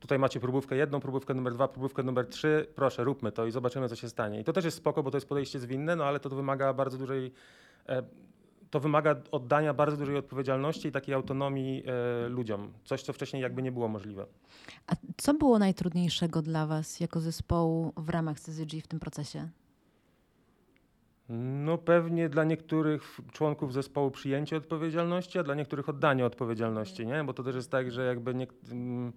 tutaj 0.00 0.18
macie 0.18 0.40
próbówkę 0.40 0.76
jedną, 0.76 1.00
próbówkę 1.00 1.34
numer 1.34 1.54
dwa, 1.54 1.68
próbówkę 1.68 2.02
numer 2.02 2.26
trzy, 2.26 2.66
proszę, 2.74 3.04
róbmy 3.04 3.32
to 3.32 3.46
i 3.46 3.50
zobaczymy, 3.50 3.88
co 3.88 3.96
się 3.96 4.08
stanie. 4.08 4.40
I 4.40 4.44
to 4.44 4.52
też 4.52 4.64
jest 4.64 4.76
spoko, 4.76 5.02
bo 5.02 5.10
to 5.10 5.16
jest 5.16 5.28
podejście 5.28 5.58
zwinne, 5.58 5.96
no 5.96 6.04
ale 6.04 6.20
to 6.20 6.30
wymaga 6.30 6.72
bardzo 6.72 6.98
dużej 6.98 7.32
e, 7.88 8.02
to 8.74 8.80
wymaga 8.80 9.16
oddania 9.30 9.74
bardzo 9.74 9.96
dużej 9.96 10.16
odpowiedzialności 10.16 10.88
i 10.88 10.92
takiej 10.92 11.14
autonomii 11.14 11.82
e, 11.86 12.28
ludziom. 12.28 12.72
Coś, 12.84 13.02
co 13.02 13.12
wcześniej 13.12 13.42
jakby 13.42 13.62
nie 13.62 13.72
było 13.72 13.88
możliwe. 13.88 14.26
A 14.86 14.92
co 15.16 15.34
było 15.34 15.58
najtrudniejszego 15.58 16.42
dla 16.42 16.66
was 16.66 17.00
jako 17.00 17.20
zespołu 17.20 17.92
w 17.96 18.08
ramach 18.08 18.40
CZG 18.40 18.84
w 18.84 18.86
tym 18.86 19.00
procesie? 19.00 19.48
No 21.28 21.78
pewnie 21.78 22.28
dla 22.28 22.44
niektórych 22.44 23.20
członków 23.32 23.72
zespołu 23.72 24.10
przyjęcie 24.10 24.56
odpowiedzialności, 24.56 25.38
a 25.38 25.42
dla 25.42 25.54
niektórych 25.54 25.88
oddanie 25.88 26.26
odpowiedzialności, 26.26 27.06
nie? 27.06 27.24
Bo 27.24 27.34
to 27.34 27.42
też 27.42 27.56
jest 27.56 27.70
tak, 27.70 27.90
że 27.90 28.06
jakby 28.06 28.34
nie, 28.34 28.46
mm, 28.70 29.12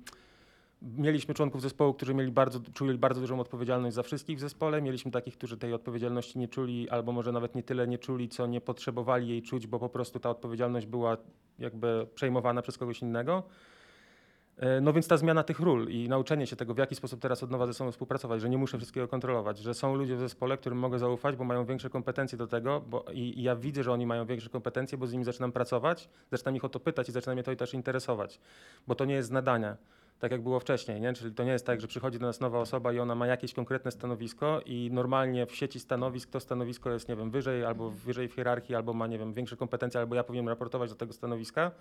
Mieliśmy 0.81 1.33
członków 1.33 1.61
zespołu, 1.61 1.93
którzy 1.93 2.13
mieli 2.13 2.31
bardzo, 2.31 2.59
czuli 2.73 2.97
bardzo 2.97 3.21
dużą 3.21 3.39
odpowiedzialność 3.39 3.95
za 3.95 4.03
wszystkich 4.03 4.37
w 4.37 4.39
zespole. 4.39 4.81
Mieliśmy 4.81 5.11
takich, 5.11 5.37
którzy 5.37 5.57
tej 5.57 5.73
odpowiedzialności 5.73 6.39
nie 6.39 6.47
czuli, 6.47 6.89
albo 6.89 7.11
może 7.11 7.31
nawet 7.31 7.55
nie 7.55 7.63
tyle 7.63 7.87
nie 7.87 7.97
czuli, 7.97 8.29
co 8.29 8.47
nie 8.47 8.61
potrzebowali 8.61 9.27
jej 9.27 9.41
czuć, 9.41 9.67
bo 9.67 9.79
po 9.79 9.89
prostu 9.89 10.19
ta 10.19 10.29
odpowiedzialność 10.29 10.85
była 10.85 11.17
jakby 11.59 12.07
przejmowana 12.15 12.61
przez 12.61 12.77
kogoś 12.77 13.01
innego. 13.01 13.43
E, 14.57 14.81
No 14.81 14.93
więc 14.93 15.07
ta 15.07 15.17
zmiana 15.17 15.43
tych 15.43 15.59
ról 15.59 15.87
i 15.89 16.09
nauczenie 16.09 16.47
się 16.47 16.55
tego, 16.55 16.73
w 16.73 16.77
jaki 16.77 16.95
sposób 16.95 17.21
teraz 17.21 17.43
od 17.43 17.51
nowa 17.51 17.65
ze 17.65 17.73
sobą 17.73 17.91
współpracować, 17.91 18.41
że 18.41 18.49
nie 18.49 18.57
muszę 18.57 18.77
wszystkiego 18.77 19.07
kontrolować, 19.07 19.57
że 19.57 19.73
są 19.73 19.95
ludzie 19.95 20.15
w 20.15 20.19
zespole, 20.19 20.57
którym 20.57 20.79
mogę 20.79 20.99
zaufać, 20.99 21.35
bo 21.35 21.43
mają 21.43 21.65
większe 21.65 21.89
kompetencje 21.89 22.37
do 22.37 22.47
tego 22.47 22.81
bo, 22.81 23.05
i, 23.13 23.39
i 23.39 23.43
ja 23.43 23.55
widzę, 23.55 23.83
że 23.83 23.91
oni 23.91 24.05
mają 24.05 24.25
większe 24.25 24.49
kompetencje, 24.49 24.97
bo 24.97 25.07
z 25.07 25.13
nimi 25.13 25.23
zaczynam 25.23 25.51
pracować, 25.51 26.09
zaczynam 26.31 26.55
ich 26.55 26.65
o 26.65 26.69
to 26.69 26.79
pytać 26.79 27.09
i 27.09 27.11
zaczyna 27.11 27.33
mnie 27.33 27.43
to 27.43 27.55
też 27.55 27.73
interesować, 27.73 28.39
bo 28.87 28.95
to 28.95 29.05
nie 29.05 29.13
jest 29.13 29.29
z 29.29 29.31
nadania. 29.31 29.77
Tak 30.19 30.31
jak 30.31 30.41
było 30.41 30.59
wcześniej, 30.59 31.01
nie? 31.01 31.13
czyli 31.13 31.35
to 31.35 31.43
nie 31.43 31.51
jest 31.51 31.65
tak, 31.65 31.81
że 31.81 31.87
przychodzi 31.87 32.19
do 32.19 32.25
nas 32.25 32.39
nowa 32.39 32.59
osoba 32.59 32.93
i 32.93 32.99
ona 32.99 33.15
ma 33.15 33.27
jakieś 33.27 33.53
konkretne 33.53 33.91
stanowisko 33.91 34.61
i 34.65 34.89
normalnie 34.93 35.45
w 35.45 35.55
sieci 35.55 35.79
stanowisk 35.79 36.29
to 36.29 36.39
stanowisko 36.39 36.91
jest, 36.91 37.09
nie 37.09 37.15
wiem, 37.15 37.31
wyżej 37.31 37.65
albo 37.65 37.89
wyżej 37.89 38.27
w 38.27 38.33
hierarchii, 38.33 38.75
albo 38.75 38.93
ma, 38.93 39.07
nie 39.07 39.17
wiem, 39.17 39.33
większe 39.33 39.57
kompetencje, 39.57 39.99
albo 39.99 40.15
ja 40.15 40.23
powinienem 40.23 40.49
raportować 40.49 40.89
do 40.89 40.95
tego 40.95 41.13
stanowiska. 41.13 41.71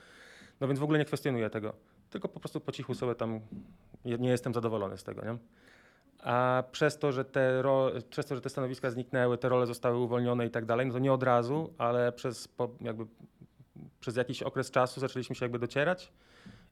No 0.60 0.66
więc 0.68 0.80
w 0.80 0.82
ogóle 0.82 0.98
nie 0.98 1.04
kwestionuję 1.04 1.50
tego 1.50 1.72
tylko 2.10 2.28
po 2.28 2.40
prostu 2.40 2.60
po 2.60 2.72
cichu 2.72 2.94
sobie 2.94 3.14
tam 3.14 3.40
nie 4.04 4.28
jestem 4.28 4.54
zadowolony 4.54 4.98
z 4.98 5.04
tego, 5.04 5.24
nie? 5.24 5.38
A 6.22 6.64
przez 6.72 6.98
to, 6.98 7.12
że 7.12 7.24
te, 7.24 7.62
ro, 7.62 7.90
przez 8.10 8.26
to, 8.26 8.34
że 8.34 8.40
te 8.40 8.48
stanowiska 8.48 8.90
zniknęły, 8.90 9.38
te 9.38 9.48
role 9.48 9.66
zostały 9.66 9.98
uwolnione 9.98 10.46
i 10.46 10.50
tak 10.50 10.64
dalej, 10.64 10.86
no 10.86 10.92
to 10.92 10.98
nie 10.98 11.12
od 11.12 11.22
razu, 11.22 11.74
ale 11.78 12.12
przez, 12.12 12.48
po, 12.48 12.68
jakby, 12.80 13.06
przez 14.00 14.16
jakiś 14.16 14.42
okres 14.42 14.70
czasu 14.70 15.00
zaczęliśmy 15.00 15.36
się 15.36 15.44
jakby 15.44 15.58
docierać 15.58 16.12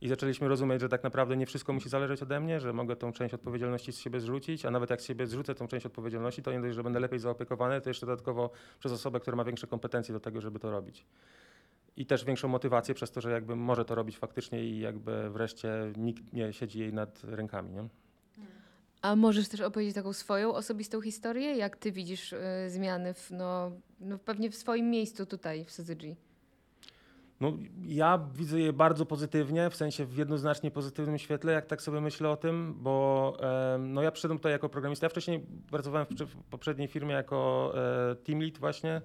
i 0.05 0.09
zaczęliśmy 0.09 0.49
rozumieć, 0.49 0.81
że 0.81 0.88
tak 0.88 1.05
naprawdę 1.05 1.37
nie 1.37 1.47
wszystko 1.47 1.73
musi 1.73 1.88
zależeć 1.88 2.23
ode 2.23 2.40
mnie, 2.40 2.61
że 2.61 2.73
mogę 2.73 2.97
tą 2.97 3.12
część 3.12 3.35
odpowiedzialności 3.35 3.93
z 3.93 3.99
siebie 3.99 4.21
zrzucić, 4.21 4.67
a 4.67 4.71
nawet 4.71 4.90
jak 4.90 5.01
z 5.01 5.05
siebie 5.05 5.27
zrzucę 5.27 5.55
tą 5.55 5.69
część 5.69 5.87
odpowiedzialności, 5.87 6.43
to 6.43 6.53
nie 6.53 6.61
dość, 6.61 6.75
że 6.75 6.83
będę 6.83 7.01
lepiej 7.01 7.19
zaopiekowany, 7.19 7.81
to 7.81 7.90
jeszcze 7.90 8.07
dodatkowo 8.07 8.51
przez 8.79 8.93
osobę, 8.93 9.21
która 9.21 9.37
ma 9.37 9.45
większe 9.45 9.67
kompetencje 9.67 10.12
do 10.12 10.21
tego, 10.21 10.40
żeby 10.40 10.59
to 10.59 10.71
robić 10.71 11.07
i 11.97 12.07
też 12.07 12.25
większą 12.25 12.49
motywację 12.49 12.95
przez 12.95 13.11
to, 13.11 13.21
że 13.21 13.31
jakby 13.31 13.57
może 13.57 13.85
to 13.85 13.95
robić 13.95 14.19
faktycznie 14.19 14.64
i 14.64 14.79
jakby 14.79 15.31
wreszcie 15.31 15.93
nikt 15.97 16.33
nie 16.33 16.53
siedzi 16.53 16.79
jej 16.79 16.93
nad 16.93 17.25
rękami. 17.25 17.71
Nie? 17.71 17.88
A 19.03 19.17
możesz 19.17 19.49
też 19.49 19.61
opowiedzieć 19.61 19.95
taką 19.95 20.12
swoją 20.12 20.55
osobistą 20.55 21.01
historię? 21.01 21.57
Jak 21.57 21.77
ty 21.77 21.93
widzisz 21.93 22.33
y, 22.33 22.38
zmiany 22.69 23.14
w, 23.14 23.31
no, 23.31 23.73
no 24.01 24.19
pewnie 24.19 24.51
w 24.51 24.57
swoim 24.57 24.90
miejscu 24.90 25.27
tutaj 25.27 25.64
w 25.64 25.71
Syzygy? 25.71 26.17
No, 27.44 27.52
ja 27.87 28.20
widzę 28.35 28.61
je 28.61 28.72
bardzo 28.72 29.07
pozytywnie, 29.07 29.70
w 29.70 29.76
sensie 29.76 30.04
w 30.04 30.16
jednoznacznie 30.16 30.70
pozytywnym 30.70 31.18
świetle, 31.18 31.52
jak 31.52 31.66
tak 31.66 31.83
sobie 31.83 32.00
myślę 32.00 32.30
o 32.30 32.37
tym, 32.37 32.74
bo 32.76 33.37
no 33.78 34.02
ja 34.02 34.11
przyszedłem 34.11 34.38
tutaj 34.38 34.52
jako 34.52 34.68
programista. 34.68 35.04
Ja 35.04 35.09
wcześniej 35.09 35.46
pracowałem 35.70 36.07
w, 36.07 36.09
prze- 36.09 36.26
w 36.26 36.37
poprzedniej 36.50 36.88
firmie 36.88 37.14
jako 37.14 37.72
e, 38.11 38.14
team 38.14 38.40
lead 38.40 38.59
właśnie 38.59 39.00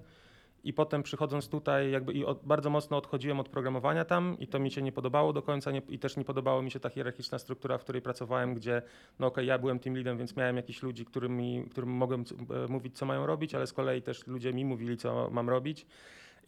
i 0.64 0.72
potem 0.72 1.02
przychodząc 1.02 1.48
tutaj 1.48 1.90
jakby 1.90 2.12
i 2.12 2.24
od, 2.24 2.44
bardzo 2.44 2.70
mocno 2.70 2.96
odchodziłem 2.96 3.40
od 3.40 3.48
programowania 3.48 4.04
tam 4.04 4.36
i 4.38 4.46
to 4.46 4.58
mi 4.58 4.70
się 4.70 4.82
nie 4.82 4.92
podobało 4.92 5.32
do 5.32 5.42
końca 5.42 5.70
nie, 5.70 5.82
i 5.88 5.98
też 5.98 6.16
nie 6.16 6.24
podobało 6.24 6.62
mi 6.62 6.70
się 6.70 6.80
ta 6.80 6.88
hierarchiczna 6.88 7.38
struktura, 7.38 7.78
w 7.78 7.80
której 7.80 8.02
pracowałem, 8.02 8.54
gdzie 8.54 8.82
no 9.18 9.26
okej, 9.26 9.46
ja 9.46 9.58
byłem 9.58 9.78
team 9.78 9.96
leadem, 9.96 10.18
więc 10.18 10.36
miałem 10.36 10.56
jakichś 10.56 10.82
ludzi, 10.82 11.04
którym 11.04 11.40
mogłem 11.86 12.24
e, 12.64 12.68
mówić, 12.68 12.98
co 12.98 13.06
mają 13.06 13.26
robić, 13.26 13.54
ale 13.54 13.66
z 13.66 13.72
kolei 13.72 14.02
też 14.02 14.26
ludzie 14.26 14.52
mi 14.52 14.64
mówili, 14.64 14.96
co 14.96 15.30
mam 15.30 15.48
robić 15.48 15.86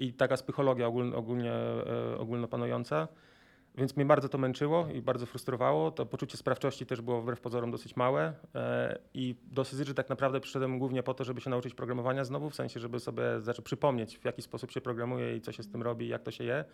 i 0.02 0.12
taka 0.12 0.36
psychologia 0.36 0.86
ogóln, 0.86 1.14
ogólnie 1.14 1.52
e, 1.52 2.18
ogólnopanująca. 2.18 3.08
Więc 3.74 3.96
mnie 3.96 4.06
bardzo 4.06 4.28
to 4.28 4.38
męczyło 4.38 4.88
i 4.94 5.02
bardzo 5.02 5.26
frustrowało. 5.26 5.90
To 5.90 6.06
poczucie 6.06 6.38
sprawczości 6.38 6.86
też 6.86 7.00
było 7.00 7.22
wbrew 7.22 7.40
pozorom 7.40 7.70
dosyć 7.70 7.96
małe. 7.96 8.32
E, 8.54 8.98
I 9.14 9.34
do 9.44 9.64
Syzygy 9.64 9.94
tak 9.94 10.08
naprawdę 10.08 10.40
przyszedłem 10.40 10.78
głównie 10.78 11.02
po 11.02 11.14
to, 11.14 11.24
żeby 11.24 11.40
się 11.40 11.50
nauczyć 11.50 11.74
programowania 11.74 12.24
znowu, 12.24 12.50
w 12.50 12.54
sensie, 12.54 12.80
żeby 12.80 13.00
sobie 13.00 13.40
znaczy, 13.40 13.62
przypomnieć, 13.62 14.18
w 14.18 14.24
jaki 14.24 14.42
sposób 14.42 14.70
się 14.70 14.80
programuje 14.80 15.36
i 15.36 15.40
co 15.40 15.52
się 15.52 15.62
z 15.62 15.68
tym 15.68 15.82
robi 15.82 16.08
jak 16.08 16.22
to 16.22 16.30
się 16.30 16.44
je. 16.44 16.64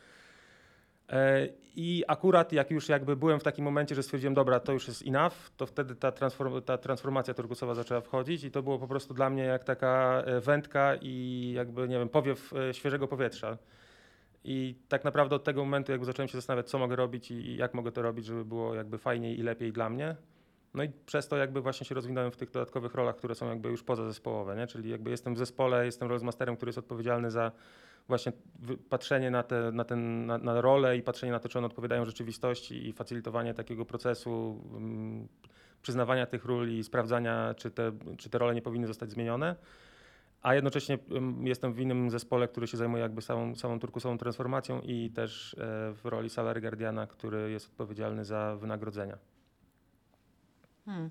E, 1.11 1.49
I 1.77 2.05
akurat 2.09 2.53
jak 2.53 2.71
już 2.71 2.89
jakby 2.89 3.17
byłem 3.17 3.41
w 3.41 3.43
takim 3.43 3.65
momencie, 3.65 3.95
że 3.95 4.03
stwierdziłem, 4.03 4.35
dobra, 4.35 4.61
to 4.61 4.73
już 4.73 4.89
jest 4.89 5.07
enough, 5.07 5.35
to 5.57 5.67
wtedy 5.67 5.95
ta, 5.95 6.13
transform, 6.13 6.63
ta 6.63 6.79
transformacja 6.79 7.35
turkusowa 7.35 7.75
zaczęła 7.75 8.01
wchodzić 8.01 8.45
i 8.45 8.51
to 8.51 8.63
było 8.63 8.79
po 8.79 8.89
prostu 8.89 9.15
dla 9.15 9.31
mnie 9.31 9.43
jak 9.43 9.65
taka 9.65 10.23
e, 10.27 10.41
wędka 10.41 10.97
i 11.01 11.53
jakby, 11.57 11.89
nie 11.89 11.99
wiem, 11.99 12.09
powiew 12.09 12.53
e, 12.53 12.75
świeżego 12.75 13.09
powietrza. 13.09 13.59
I 14.45 14.75
tak 14.89 15.05
naprawdę 15.05 15.37
od 15.37 15.45
tego 15.45 15.65
momentu 15.65 15.93
jakby 15.93 16.07
zacząłem 16.07 16.29
się 16.29 16.39
zastanawiać, 16.39 16.71
co 16.71 16.79
mogę 16.79 16.97
robić 16.97 17.31
i 17.31 17.57
jak 17.57 17.75
mogę 17.75 17.93
to 17.93 18.03
robić, 18.03 18.27
żeby 18.27 18.45
było 18.45 18.75
jakby 18.75 18.99
fajniej 18.99 19.39
i 19.39 19.43
lepiej 19.43 19.73
dla 19.73 19.91
mnie. 19.91 20.17
No 20.75 20.83
i 20.83 20.89
przez 21.07 21.29
to 21.29 21.37
jakby 21.37 21.61
właśnie 21.61 21.87
się 21.87 21.95
rozwinąłem 21.95 22.31
w 22.31 22.37
tych 22.37 22.51
dodatkowych 22.51 22.95
rolach, 22.95 23.17
które 23.17 23.35
są 23.35 23.49
jakby 23.49 23.69
już 23.69 23.83
pozazespołowe, 23.83 24.57
nie? 24.57 24.67
czyli 24.67 24.91
jakby 24.91 25.11
jestem 25.11 25.35
w 25.35 25.39
zespole, 25.39 25.85
jestem 25.85 26.09
rozmasterem, 26.09 26.57
który 26.57 26.69
jest 26.69 26.79
odpowiedzialny 26.79 27.31
za 27.31 27.53
właśnie 28.09 28.33
patrzenie 28.89 29.31
na, 29.31 29.43
te, 29.43 29.73
na, 29.73 29.85
ten, 29.85 30.27
na, 30.27 30.39
na 30.39 30.61
rolę 30.61 30.97
i 30.97 31.03
patrzenie 31.03 31.33
na 31.33 31.39
to, 31.39 31.49
czy 31.49 31.59
one 31.59 31.67
odpowiadają 31.67 32.05
rzeczywistości 32.05 32.89
i 32.89 32.93
facilitowanie 32.93 33.55
takiego 33.55 33.85
procesu 33.85 34.63
mm, 34.77 35.29
przyznawania 35.83 36.27
tych 36.27 36.45
ról 36.45 36.69
i 36.71 36.85
sprawdzania, 36.85 37.55
czy 37.57 37.71
te, 37.71 37.93
czy 38.19 38.31
te 38.31 38.39
role 38.39 38.55
nie 38.55 38.63
powinny 38.63 38.87
zostać 38.87 39.11
zmienione. 39.11 39.57
A 40.43 40.55
jednocześnie 40.55 40.99
ym, 41.13 41.47
jestem 41.47 41.73
w 41.73 41.81
innym 41.81 42.11
zespole, 42.11 42.49
który 42.49 42.67
się 42.67 42.77
zajmuje 42.77 43.03
jakby 43.03 43.23
całą, 43.23 43.55
całą 43.55 43.81
turkusową 43.81 44.19
transformacją 44.19 44.81
i 44.81 45.11
też 45.11 45.55
e, 45.55 45.57
w 45.95 46.01
roli 46.05 46.31
salary 46.31 46.61
guardiana, 46.61 47.07
który 47.07 47.51
jest 47.51 47.67
odpowiedzialny 47.67 48.25
za 48.25 48.57
wynagrodzenia. 48.57 49.19
Hmm. 50.89 51.11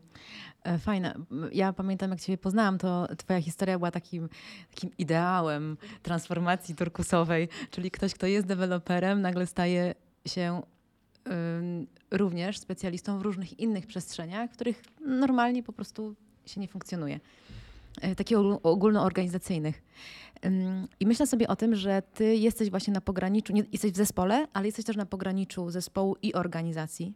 E, 0.63 0.77
Fajne. 0.77 1.15
Ja 1.51 1.73
pamiętam, 1.73 2.11
jak 2.11 2.19
Ciebie 2.21 2.37
poznałam, 2.37 2.77
to 2.77 3.07
Twoja 3.17 3.41
historia 3.41 3.77
była 3.77 3.91
takim, 3.91 4.29
takim 4.75 4.89
ideałem 4.97 5.77
transformacji 6.03 6.75
turkusowej, 6.75 7.49
czyli 7.71 7.91
ktoś, 7.91 8.13
kto 8.13 8.27
jest 8.27 8.47
deweloperem, 8.47 9.21
nagle 9.21 9.47
staje 9.47 9.95
się 10.25 10.61
ym, 11.27 11.87
również 12.11 12.57
specjalistą 12.59 13.19
w 13.19 13.21
różnych 13.21 13.59
innych 13.59 13.87
przestrzeniach, 13.87 14.49
w 14.49 14.53
których 14.53 14.83
normalnie 15.05 15.63
po 15.63 15.73
prostu 15.73 16.15
się 16.45 16.61
nie 16.61 16.67
funkcjonuje. 16.67 17.19
E, 18.01 18.15
Takich 18.15 18.37
ogól- 18.37 18.59
ogólnoorganizacyjnych. 18.63 19.83
I 20.99 21.07
myślę 21.07 21.27
sobie 21.27 21.47
o 21.47 21.55
tym, 21.55 21.75
że 21.75 22.01
Ty 22.13 22.35
jesteś 22.35 22.69
właśnie 22.69 22.93
na 22.93 23.01
pograniczu, 23.01 23.53
nie, 23.53 23.63
jesteś 23.71 23.91
w 23.91 23.95
zespole, 23.95 24.47
ale 24.53 24.65
jesteś 24.65 24.85
też 24.85 24.95
na 24.95 25.05
pograniczu 25.05 25.69
zespołu 25.69 26.15
i 26.21 26.33
organizacji. 26.33 27.13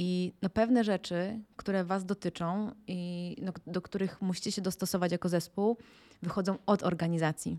I 0.00 0.32
no, 0.42 0.48
pewne 0.50 0.84
rzeczy, 0.84 1.40
które 1.56 1.84
Was 1.84 2.04
dotyczą 2.04 2.72
i 2.86 3.36
no, 3.42 3.52
do 3.66 3.82
których 3.82 4.22
musicie 4.22 4.52
się 4.52 4.62
dostosować 4.62 5.12
jako 5.12 5.28
zespół, 5.28 5.76
wychodzą 6.22 6.58
od 6.66 6.82
organizacji. 6.82 7.58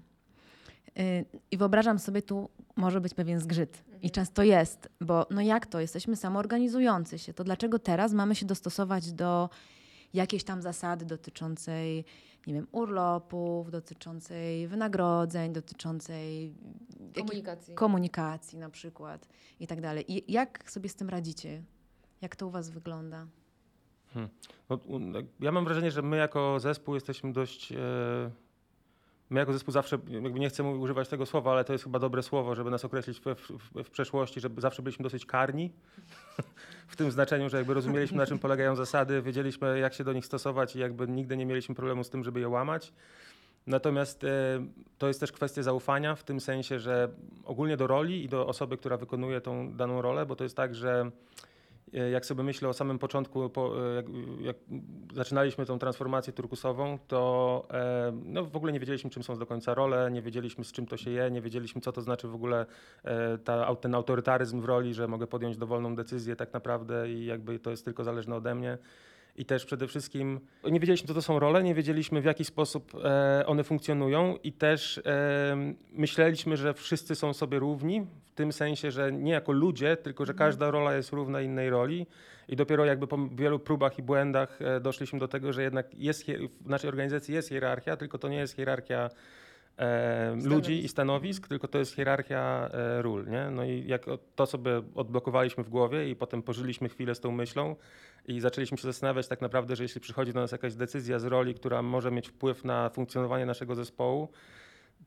Yy, 0.96 1.04
I 1.52 1.58
wyobrażam 1.58 2.00
sobie, 2.00 2.22
tu 2.22 2.50
może 2.76 3.02
być 3.02 3.14
pewien 3.14 3.40
zgrzyt. 3.40 3.84
I 4.02 4.12
często 4.12 4.44
jest, 4.44 4.90
bo 5.02 5.26
no 5.32 5.42
jak 5.42 5.66
to? 5.68 5.80
Jesteśmy 5.80 6.16
samoorganizujący 6.16 7.20
się. 7.20 7.34
To 7.34 7.44
dlaczego 7.44 7.80
teraz 7.80 8.14
mamy 8.14 8.36
się 8.36 8.46
dostosować 8.46 9.12
do 9.12 9.50
jakiejś 10.14 10.44
tam 10.44 10.62
zasady 10.62 11.06
dotyczącej, 11.06 12.06
nie 12.48 12.54
wiem, 12.54 12.68
urlopów, 12.72 13.72
dotyczącej 13.72 14.68
wynagrodzeń, 14.68 15.54
dotyczącej 15.54 16.54
Komunikacji. 17.16 17.76
komunikacji 17.76 18.58
na 18.58 18.70
przykład 18.70 19.30
i 19.60 19.68
tak 19.68 19.82
dalej. 19.82 20.14
I 20.14 20.32
jak 20.32 20.72
sobie 20.72 20.90
z 20.90 20.96
tym 20.96 21.10
radzicie? 21.10 21.64
Jak 22.22 22.36
to 22.36 22.48
u 22.48 22.50
was 22.50 22.70
wygląda? 22.70 23.26
No, 24.70 24.76
u- 24.86 25.00
ja 25.40 25.52
mam 25.52 25.66
wrażenie, 25.66 25.92
że 25.92 26.02
my 26.02 26.18
jako 26.18 26.60
zespół 26.60 26.96
jesteśmy 26.96 27.34
dość. 27.34 27.72
E, 27.72 27.76
my 29.30 29.40
jako 29.40 29.54
zespół 29.54 29.72
zawsze, 29.72 29.98
jakby 30.08 30.40
nie 30.40 30.50
chcę 30.50 30.64
używać 30.64 31.08
tego 31.10 31.26
słowa, 31.26 31.52
ale 31.52 31.64
to 31.64 31.74
jest 31.74 31.84
chyba 31.84 32.00
dobre 32.00 32.24
słowo, 32.24 32.56
żeby 32.56 32.70
nas 32.72 32.86
określić 32.86 33.20
w, 33.20 33.24
w, 33.36 33.84
w 33.84 33.90
przeszłości, 33.90 34.40
żeby 34.40 34.62
zawsze 34.62 34.82
byliśmy 34.82 35.04
dosyć 35.04 35.26
karni. 35.26 35.72
w 36.88 36.96
tym 36.96 37.12
znaczeniu, 37.12 37.50
że 37.50 37.58
jakby 37.58 37.74
rozumieliśmy, 37.74 38.18
na 38.18 38.26
czym 38.26 38.40
polegają 38.40 38.76
zasady, 38.76 39.22
wiedzieliśmy, 39.22 39.80
jak 39.80 39.94
się 39.94 40.04
do 40.04 40.14
nich 40.14 40.26
stosować 40.26 40.76
i 40.76 40.80
jakby 40.80 41.08
nigdy 41.08 41.38
nie 41.38 41.46
mieliśmy 41.46 41.76
problemu 41.76 42.04
z 42.04 42.10
tym, 42.10 42.24
żeby 42.24 42.40
je 42.40 42.50
łamać. 42.50 42.94
Natomiast 43.68 44.24
e, 44.24 44.28
to 44.98 45.08
jest 45.08 45.20
też 45.20 45.32
kwestia 45.32 45.64
zaufania 45.64 46.16
w 46.16 46.24
tym 46.24 46.40
sensie, 46.40 46.80
że 46.80 47.10
ogólnie 47.46 47.78
do 47.78 47.88
roli 47.88 48.24
i 48.24 48.30
do 48.30 48.48
osoby, 48.48 48.78
która 48.78 48.98
wykonuje 48.98 49.42
tą 49.42 49.74
daną 49.74 50.02
rolę, 50.02 50.26
bo 50.26 50.36
to 50.36 50.44
jest 50.44 50.56
tak, 50.56 50.76
że 50.76 51.12
jak 52.12 52.26
sobie 52.26 52.44
myślę 52.44 52.70
o 52.70 52.74
samym 52.74 53.00
początku, 53.00 53.50
po, 53.50 53.90
e, 53.92 53.96
jak, 53.96 54.06
jak 54.42 54.56
zaczynaliśmy 55.14 55.66
tą 55.66 55.80
transformację 55.80 56.34
turkusową, 56.34 57.00
to 57.08 57.68
e, 57.72 58.12
no, 58.26 58.46
w 58.46 58.56
ogóle 58.56 58.74
nie 58.74 58.80
wiedzieliśmy, 58.80 59.10
czym 59.10 59.24
są 59.24 59.38
do 59.38 59.46
końca 59.46 59.74
role, 59.74 60.12
nie 60.12 60.22
wiedzieliśmy, 60.22 60.64
z 60.64 60.72
czym 60.72 60.86
to 60.86 60.98
się 60.98 61.12
je, 61.12 61.32
nie 61.32 61.42
wiedzieliśmy, 61.42 61.82
co 61.82 61.92
to 61.92 62.02
znaczy 62.02 62.28
w 62.28 62.36
ogóle 62.36 62.66
e, 63.04 63.38
ta, 63.38 63.76
ten 63.76 63.96
autorytaryzm 63.96 64.62
w 64.62 64.66
roli, 64.66 64.94
że 64.94 65.08
mogę 65.08 65.28
podjąć 65.28 65.58
dowolną 65.58 65.96
decyzję 65.96 66.36
tak 66.36 66.54
naprawdę 66.54 67.12
i 67.12 67.26
jakby 67.26 67.60
to 67.60 67.72
jest 67.72 67.86
tylko 67.86 68.04
zależne 68.04 68.36
ode 68.36 68.56
mnie. 68.56 68.78
I 69.36 69.46
też 69.46 69.66
przede 69.66 69.88
wszystkim 69.88 70.40
nie 70.64 70.80
wiedzieliśmy, 70.80 71.08
co 71.08 71.14
to 71.14 71.22
są 71.22 71.40
role, 71.40 71.64
nie 71.64 71.76
wiedzieliśmy, 71.76 72.22
w 72.22 72.26
jaki 72.26 72.46
sposób 72.46 72.92
e, 72.96 73.44
one 73.46 73.64
funkcjonują, 73.64 74.38
i 74.44 74.54
też 74.54 75.02
myśleliśmy, 75.92 76.58
że 76.58 76.74
wszyscy 76.74 77.16
są 77.16 77.34
sobie 77.34 77.60
równi, 77.60 78.02
w 78.26 78.32
tym 78.34 78.54
sensie, 78.54 78.92
że 78.92 79.12
nie 79.12 79.32
jako 79.32 79.52
ludzie, 79.52 79.98
tylko 79.98 80.26
że 80.26 80.34
każda 80.34 80.72
rola 80.72 80.96
jest 80.96 81.12
równa 81.12 81.42
innej 81.42 81.70
roli. 81.70 82.08
I 82.50 82.56
dopiero 82.56 82.86
jakby 82.86 83.08
po 83.08 83.18
wielu 83.28 83.60
próbach 83.60 84.00
i 84.00 84.04
błędach 84.04 84.62
e, 84.62 84.80
doszliśmy 84.80 85.20
do 85.20 85.28
tego, 85.28 85.54
że 85.54 85.64
jednak 85.64 85.96
jest, 85.96 86.26
w 86.62 86.70
naszej 86.70 86.88
organizacji 86.88 87.34
jest 87.34 87.50
hierarchia, 87.50 87.98
tylko 87.98 88.18
to 88.18 88.28
nie 88.30 88.38
jest 88.38 88.56
hierarchia 88.56 89.10
e, 89.80 90.36
ludzi 90.44 90.86
i 90.86 90.88
stanowisk, 90.88 91.48
tylko 91.48 91.68
to 91.68 91.78
jest 91.78 91.96
hierarchia 91.96 92.70
e, 92.74 93.02
ról. 93.02 93.28
Nie? 93.28 93.50
No 93.52 93.64
i 93.64 93.88
jak 93.88 94.06
to 94.36 94.46
sobie 94.46 94.82
odblokowaliśmy 94.96 95.64
w 95.64 95.70
głowie 95.70 96.10
i 96.10 96.16
potem 96.16 96.44
pożyliśmy 96.44 96.90
chwilę 96.90 97.16
z 97.16 97.20
tą 97.20 97.32
myślą 97.32 97.76
i 98.28 98.40
zaczęliśmy 98.40 98.78
się 98.78 98.84
zastanawiać 98.84 99.28
tak 99.28 99.42
naprawdę, 99.42 99.76
że 99.76 99.84
jeśli 99.84 100.02
przychodzi 100.02 100.34
do 100.34 100.40
nas 100.40 100.52
jakaś 100.52 100.76
decyzja 100.76 101.20
z 101.20 101.26
roli, 101.26 101.54
która 101.54 101.82
może 101.82 102.12
mieć 102.12 102.28
wpływ 102.28 102.64
na 102.64 102.90
funkcjonowanie 102.90 103.46
naszego 103.46 103.76
zespołu, 103.76 104.30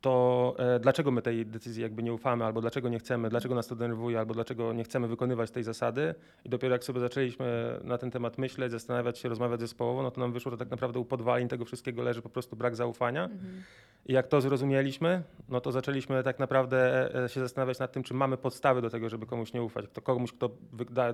to 0.03 0.55
e, 0.59 0.81
dlaczego 0.81 1.11
my 1.11 1.23
tej 1.23 1.47
decyzji 1.47 1.83
jakby 1.83 2.03
nie 2.03 2.13
ufamy, 2.13 2.45
albo 2.45 2.61
dlaczego 2.61 2.89
nie 2.89 2.99
chcemy, 2.99 3.29
dlaczego 3.29 3.55
nas 3.55 3.67
to 3.67 3.77
denerwuje, 3.77 4.19
albo 4.19 4.35
dlaczego 4.35 4.73
nie 4.73 4.85
chcemy 4.85 5.09
wykonywać 5.09 5.51
tej 5.51 5.63
zasady. 5.63 6.15
I 6.45 6.49
dopiero 6.49 6.75
jak 6.75 6.85
sobie 6.85 7.01
zaczęliśmy 7.01 7.81
na 7.85 7.99
ten 7.99 8.11
temat 8.11 8.39
myśleć, 8.39 8.73
zastanawiać 8.73 9.19
się, 9.19 9.29
rozmawiać 9.29 9.61
zespołowo, 9.61 10.03
no 10.03 10.11
to 10.11 10.21
nam 10.21 10.33
wyszło, 10.33 10.51
że 10.51 10.57
tak 10.57 10.71
naprawdę 10.71 10.99
u 10.99 11.05
podwalin 11.05 11.49
tego 11.49 11.65
wszystkiego 11.65 12.03
leży 12.03 12.23
po 12.23 12.29
prostu 12.29 12.57
brak 12.57 12.77
zaufania. 12.77 13.29
I 14.07 14.13
jak 14.13 14.27
to 14.27 14.41
zrozumieliśmy, 14.41 15.23
no 15.49 15.61
to 15.61 15.73
zaczęliśmy 15.73 16.23
tak 16.23 16.39
naprawdę 16.39 17.11
e, 17.25 17.29
się 17.29 17.41
zastanawiać 17.41 17.79
nad 17.79 17.93
tym, 17.93 18.03
czy 18.03 18.15
mamy 18.15 18.37
podstawy 18.37 18.83
do 18.83 18.91
tego, 18.91 19.09
żeby 19.09 19.27
komuś 19.27 19.53
nie 19.53 19.63
ufać. 19.63 19.87
Kto, 19.87 20.03
komuś, 20.03 20.33
kto 20.33 20.51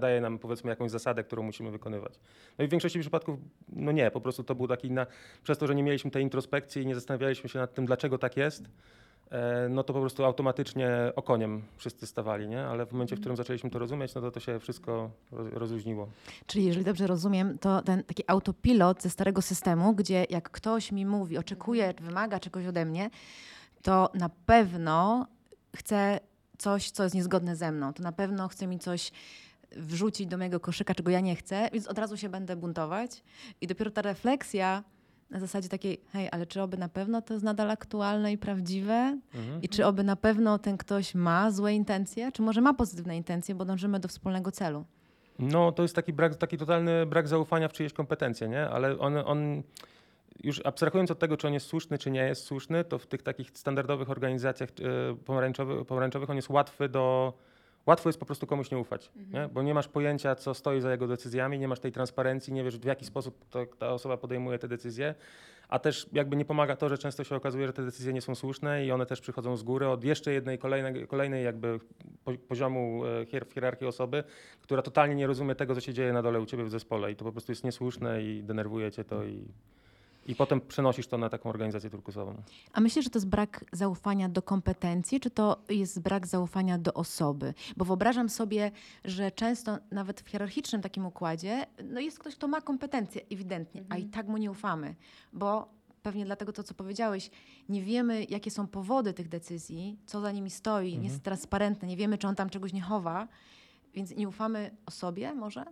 daje 0.00 0.20
nam 0.20 0.38
powiedzmy 0.38 0.70
jakąś 0.70 0.90
zasadę, 0.90 1.24
którą 1.24 1.42
musimy 1.42 1.70
wykonywać. 1.70 2.12
No 2.58 2.64
i 2.64 2.68
w 2.68 2.70
większości 2.70 3.00
przypadków, 3.00 3.38
no 3.68 3.92
nie, 3.92 4.10
po 4.10 4.20
prostu 4.20 4.44
to 4.44 4.54
był 4.54 4.66
taki, 4.66 4.90
na, 4.90 5.06
przez 5.42 5.58
to, 5.58 5.66
że 5.66 5.74
nie 5.74 5.82
mieliśmy 5.82 6.10
tej 6.10 6.22
introspekcji 6.22 6.82
i 6.82 6.86
nie 6.86 6.94
zastanawialiśmy 6.94 7.48
się 7.48 7.58
nad 7.58 7.74
tym, 7.74 7.86
dlaczego 7.86 8.18
tak 8.18 8.36
jest, 8.36 8.64
no 9.70 9.82
to 9.82 9.92
po 9.92 10.00
prostu 10.00 10.24
automatycznie 10.24 10.88
okoniem 11.16 11.62
wszyscy 11.76 12.06
stawali, 12.06 12.48
nie? 12.48 12.66
Ale 12.66 12.86
w 12.86 12.92
momencie, 12.92 13.16
w 13.16 13.20
którym 13.20 13.36
zaczęliśmy 13.36 13.70
to 13.70 13.78
rozumieć, 13.78 14.14
no 14.14 14.20
to 14.20 14.30
to 14.30 14.40
się 14.40 14.60
wszystko 14.60 15.10
roz- 15.32 15.52
rozluźniło. 15.52 16.08
Czyli 16.46 16.64
jeżeli 16.64 16.84
dobrze 16.84 17.06
rozumiem, 17.06 17.58
to 17.58 17.82
ten 17.82 18.04
taki 18.04 18.22
autopilot 18.26 19.02
ze 19.02 19.10
starego 19.10 19.42
systemu, 19.42 19.94
gdzie 19.94 20.26
jak 20.30 20.50
ktoś 20.50 20.92
mi 20.92 21.06
mówi, 21.06 21.38
oczekuje, 21.38 21.94
wymaga 22.00 22.40
czegoś 22.40 22.66
ode 22.66 22.84
mnie, 22.84 23.10
to 23.82 24.10
na 24.14 24.28
pewno 24.28 25.26
chce 25.76 26.20
coś, 26.58 26.90
co 26.90 27.02
jest 27.02 27.14
niezgodne 27.14 27.56
ze 27.56 27.72
mną. 27.72 27.92
To 27.92 28.02
na 28.02 28.12
pewno 28.12 28.48
chce 28.48 28.66
mi 28.66 28.78
coś 28.78 29.12
wrzucić 29.76 30.26
do 30.26 30.38
mojego 30.38 30.60
koszyka, 30.60 30.94
czego 30.94 31.10
ja 31.10 31.20
nie 31.20 31.36
chcę, 31.36 31.68
więc 31.72 31.86
od 31.86 31.98
razu 31.98 32.16
się 32.16 32.28
będę 32.28 32.56
buntować. 32.56 33.22
I 33.60 33.66
dopiero 33.66 33.90
ta 33.90 34.02
refleksja 34.02 34.84
na 35.30 35.40
zasadzie 35.40 35.68
takiej, 35.68 36.00
hej, 36.12 36.28
ale 36.32 36.46
czy 36.46 36.62
oby 36.62 36.76
na 36.76 36.88
pewno 36.88 37.22
to 37.22 37.34
jest 37.34 37.44
nadal 37.44 37.70
aktualne 37.70 38.32
i 38.32 38.38
prawdziwe? 38.38 39.18
Mhm. 39.34 39.62
I 39.62 39.68
czy 39.68 39.86
oby 39.86 40.04
na 40.04 40.16
pewno 40.16 40.58
ten 40.58 40.76
ktoś 40.76 41.14
ma 41.14 41.50
złe 41.50 41.74
intencje, 41.74 42.32
czy 42.32 42.42
może 42.42 42.60
ma 42.60 42.74
pozytywne 42.74 43.16
intencje, 43.16 43.54
bo 43.54 43.64
dążymy 43.64 44.00
do 44.00 44.08
wspólnego 44.08 44.52
celu? 44.52 44.84
No, 45.38 45.72
to 45.72 45.82
jest 45.82 45.94
taki, 45.94 46.12
brak, 46.12 46.36
taki 46.36 46.58
totalny 46.58 47.06
brak 47.06 47.28
zaufania 47.28 47.68
w 47.68 47.72
czyjeś 47.72 47.92
kompetencje, 47.92 48.48
nie? 48.48 48.68
Ale 48.68 48.98
on, 48.98 49.16
on, 49.16 49.62
już 50.44 50.60
abstrahując 50.66 51.10
od 51.10 51.18
tego, 51.18 51.36
czy 51.36 51.46
on 51.46 51.52
jest 51.52 51.66
słuszny, 51.66 51.98
czy 51.98 52.10
nie 52.10 52.20
jest 52.20 52.44
słuszny, 52.44 52.84
to 52.84 52.98
w 52.98 53.06
tych 53.06 53.22
takich 53.22 53.50
standardowych 53.54 54.10
organizacjach 54.10 54.70
e, 54.70 55.16
pomarańczowych, 55.16 55.86
pomarańczowych 55.86 56.30
on 56.30 56.36
jest 56.36 56.50
łatwy 56.50 56.88
do... 56.88 57.32
Łatwo 57.88 58.08
jest 58.08 58.18
po 58.18 58.26
prostu 58.26 58.46
komuś 58.46 58.70
nie 58.70 58.78
ufać, 58.78 59.12
nie? 59.32 59.48
bo 59.52 59.62
nie 59.62 59.74
masz 59.74 59.88
pojęcia, 59.88 60.34
co 60.34 60.54
stoi 60.54 60.80
za 60.80 60.90
jego 60.90 61.06
decyzjami, 61.06 61.58
nie 61.58 61.68
masz 61.68 61.80
tej 61.80 61.92
transparencji, 61.92 62.52
nie 62.52 62.64
wiesz, 62.64 62.78
w 62.78 62.84
jaki 62.84 63.04
sposób 63.04 63.44
to, 63.50 63.66
ta 63.66 63.92
osoba 63.92 64.16
podejmuje 64.16 64.58
te 64.58 64.68
decyzje, 64.68 65.14
a 65.68 65.78
też 65.78 66.06
jakby 66.12 66.36
nie 66.36 66.44
pomaga 66.44 66.76
to, 66.76 66.88
że 66.88 66.98
często 66.98 67.24
się 67.24 67.36
okazuje, 67.36 67.66
że 67.66 67.72
te 67.72 67.84
decyzje 67.84 68.12
nie 68.12 68.20
są 68.20 68.34
słuszne 68.34 68.86
i 68.86 68.92
one 68.92 69.06
też 69.06 69.20
przychodzą 69.20 69.56
z 69.56 69.62
góry 69.62 69.88
od 69.88 70.04
jeszcze 70.04 70.32
jednej 70.32 70.58
kolejnej, 70.58 71.06
kolejnej 71.06 71.44
jakby 71.44 71.80
po, 72.24 72.32
poziomu 72.48 73.02
e, 73.32 73.44
w 73.44 73.52
hierarchii 73.52 73.86
osoby, 73.86 74.24
która 74.60 74.82
totalnie 74.82 75.14
nie 75.14 75.26
rozumie 75.26 75.54
tego, 75.54 75.74
co 75.74 75.80
się 75.80 75.94
dzieje 75.94 76.12
na 76.12 76.22
dole 76.22 76.40
u 76.40 76.46
ciebie 76.46 76.64
w 76.64 76.70
zespole 76.70 77.12
i 77.12 77.16
to 77.16 77.24
po 77.24 77.32
prostu 77.32 77.52
jest 77.52 77.64
niesłuszne 77.64 78.22
i 78.22 78.42
denerwuje 78.42 78.92
cię 78.92 79.04
to 79.04 79.24
i, 79.24 79.48
i 80.28 80.34
potem 80.34 80.60
przenosisz 80.60 81.06
to 81.06 81.18
na 81.18 81.28
taką 81.28 81.50
organizację 81.50 81.90
turkusową. 81.90 82.42
A 82.72 82.80
myślisz, 82.80 83.04
że 83.04 83.10
to 83.10 83.18
jest 83.18 83.28
brak 83.28 83.64
zaufania 83.72 84.28
do 84.28 84.42
kompetencji, 84.42 85.20
czy 85.20 85.30
to 85.30 85.56
jest 85.68 86.00
brak 86.00 86.26
zaufania 86.26 86.78
do 86.78 86.94
osoby? 86.94 87.54
Bo 87.76 87.84
wyobrażam 87.84 88.28
sobie, 88.28 88.70
że 89.04 89.30
często 89.30 89.78
nawet 89.90 90.20
w 90.20 90.28
hierarchicznym 90.28 90.82
takim 90.82 91.06
układzie 91.06 91.66
no 91.84 92.00
jest 92.00 92.18
ktoś, 92.18 92.34
kto 92.34 92.48
ma 92.48 92.60
kompetencje 92.60 93.20
ewidentnie, 93.30 93.84
a 93.88 93.96
i 93.96 94.04
tak 94.04 94.28
mu 94.28 94.36
nie 94.36 94.50
ufamy, 94.50 94.94
bo 95.32 95.68
pewnie 96.02 96.24
dlatego 96.24 96.52
to, 96.52 96.62
co 96.62 96.74
powiedziałeś, 96.74 97.30
nie 97.68 97.82
wiemy, 97.82 98.24
jakie 98.28 98.50
są 98.50 98.66
powody 98.66 99.12
tych 99.12 99.28
decyzji, 99.28 99.98
co 100.06 100.20
za 100.20 100.32
nimi 100.32 100.50
stoi, 100.50 100.98
nie 100.98 101.04
jest 101.04 101.22
transparentne, 101.22 101.88
nie 101.88 101.96
wiemy, 101.96 102.18
czy 102.18 102.28
on 102.28 102.34
tam 102.34 102.50
czegoś 102.50 102.72
nie 102.72 102.82
chowa, 102.82 103.28
więc 103.94 104.16
nie 104.16 104.28
ufamy 104.28 104.70
osobie 104.86 105.34
może? 105.34 105.64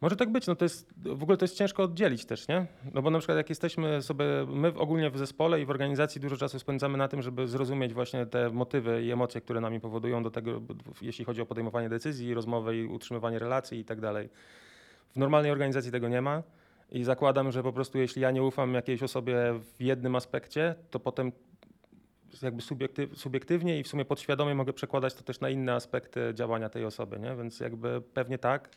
Może 0.00 0.16
tak 0.16 0.32
być, 0.32 0.46
no 0.46 0.56
to 0.56 0.64
jest, 0.64 0.92
w 0.96 1.22
ogóle 1.22 1.38
to 1.38 1.44
jest 1.44 1.56
ciężko 1.56 1.82
oddzielić 1.82 2.24
też, 2.24 2.48
nie? 2.48 2.66
No 2.94 3.02
bo 3.02 3.10
na 3.10 3.18
przykład 3.18 3.38
jak 3.38 3.48
jesteśmy 3.48 4.02
sobie, 4.02 4.24
my 4.48 4.68
ogólnie 4.68 5.10
w 5.10 5.18
zespole 5.18 5.60
i 5.60 5.64
w 5.64 5.70
organizacji 5.70 6.20
dużo 6.20 6.36
czasu 6.36 6.58
spędzamy 6.58 6.98
na 6.98 7.08
tym, 7.08 7.22
żeby 7.22 7.48
zrozumieć 7.48 7.94
właśnie 7.94 8.26
te 8.26 8.50
motywy 8.50 9.04
i 9.04 9.10
emocje, 9.10 9.40
które 9.40 9.60
nami 9.60 9.80
powodują 9.80 10.22
do 10.22 10.30
tego, 10.30 10.62
jeśli 11.02 11.24
chodzi 11.24 11.40
o 11.40 11.46
podejmowanie 11.46 11.88
decyzji, 11.88 12.34
rozmowę 12.34 12.76
i 12.76 12.86
utrzymywanie 12.86 13.38
relacji 13.38 13.78
i 13.78 13.84
tak 13.84 14.00
dalej. 14.00 14.28
W 15.14 15.16
normalnej 15.18 15.50
organizacji 15.50 15.92
tego 15.92 16.08
nie 16.08 16.22
ma 16.22 16.42
i 16.90 17.04
zakładam, 17.04 17.52
że 17.52 17.62
po 17.62 17.72
prostu 17.72 17.98
jeśli 17.98 18.22
ja 18.22 18.30
nie 18.30 18.42
ufam 18.42 18.74
jakiejś 18.74 19.02
osobie 19.02 19.36
w 19.76 19.82
jednym 19.82 20.16
aspekcie, 20.16 20.74
to 20.90 21.00
potem 21.00 21.32
jakby 22.42 22.62
subiektyw, 22.62 23.18
subiektywnie 23.18 23.78
i 23.80 23.82
w 23.82 23.88
sumie 23.88 24.04
podświadomie 24.04 24.54
mogę 24.54 24.72
przekładać 24.72 25.14
to 25.14 25.22
też 25.22 25.40
na 25.40 25.50
inne 25.50 25.74
aspekty 25.74 26.20
działania 26.34 26.68
tej 26.68 26.84
osoby, 26.84 27.18
nie? 27.18 27.36
Więc 27.36 27.60
jakby 27.60 28.00
pewnie 28.14 28.38
tak. 28.38 28.70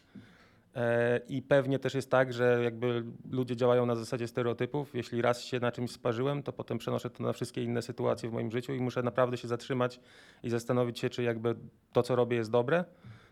E, 0.76 1.22
I 1.28 1.42
pewnie 1.42 1.80
też 1.80 1.94
jest 1.94 2.12
tak, 2.12 2.34
że 2.34 2.60
jakby 2.64 3.04
ludzie 3.32 3.56
działają 3.56 3.86
na 3.86 3.96
zasadzie 3.96 4.28
stereotypów. 4.28 4.96
Jeśli 4.96 5.22
raz 5.22 5.42
się 5.42 5.60
na 5.60 5.72
czymś 5.72 5.92
sparzyłem, 5.92 6.44
to 6.44 6.54
potem 6.54 6.78
przenoszę 6.78 7.10
to 7.10 7.24
na 7.24 7.34
wszystkie 7.34 7.64
inne 7.64 7.82
sytuacje 7.82 8.30
w 8.30 8.34
moim 8.34 8.52
życiu 8.52 8.74
i 8.74 8.80
muszę 8.80 9.04
naprawdę 9.04 9.38
się 9.38 9.48
zatrzymać 9.48 10.00
i 10.44 10.50
zastanowić 10.50 11.00
się, 11.00 11.10
czy 11.10 11.24
jakby 11.24 11.56
to, 11.94 12.04
co 12.04 12.16
robię, 12.16 12.38
jest 12.38 12.52
dobre. 12.52 12.86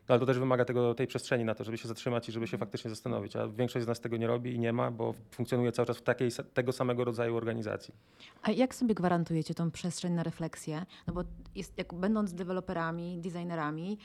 No, 0.09 0.13
ale 0.13 0.19
to 0.19 0.25
też 0.25 0.39
wymaga 0.39 0.65
tego, 0.65 0.93
tej 0.93 1.07
przestrzeni 1.07 1.45
na 1.45 1.55
to, 1.55 1.63
żeby 1.63 1.77
się 1.77 1.87
zatrzymać 1.87 2.29
i 2.29 2.31
żeby 2.31 2.47
się 2.47 2.57
faktycznie 2.57 2.89
zastanowić. 2.89 3.35
A 3.35 3.47
większość 3.47 3.85
z 3.85 3.87
nas 3.87 3.99
tego 3.99 4.17
nie 4.17 4.27
robi 4.27 4.53
i 4.53 4.59
nie 4.59 4.73
ma, 4.73 4.91
bo 4.91 5.13
funkcjonuje 5.31 5.71
cały 5.71 5.85
czas 5.85 5.97
w 5.97 6.01
takiej, 6.01 6.31
tego 6.53 6.71
samego 6.71 7.03
rodzaju 7.03 7.35
organizacji. 7.35 7.93
A 8.41 8.51
jak 8.51 8.75
sobie 8.75 8.95
gwarantujecie 8.95 9.53
tą 9.53 9.71
przestrzeń 9.71 10.13
na 10.13 10.23
refleksję? 10.23 10.85
No 11.07 11.13
bo 11.13 11.23
jest, 11.55 11.77
jak 11.77 11.93
będąc 11.93 12.33
deweloperami, 12.33 13.19
designerami, 13.19 13.97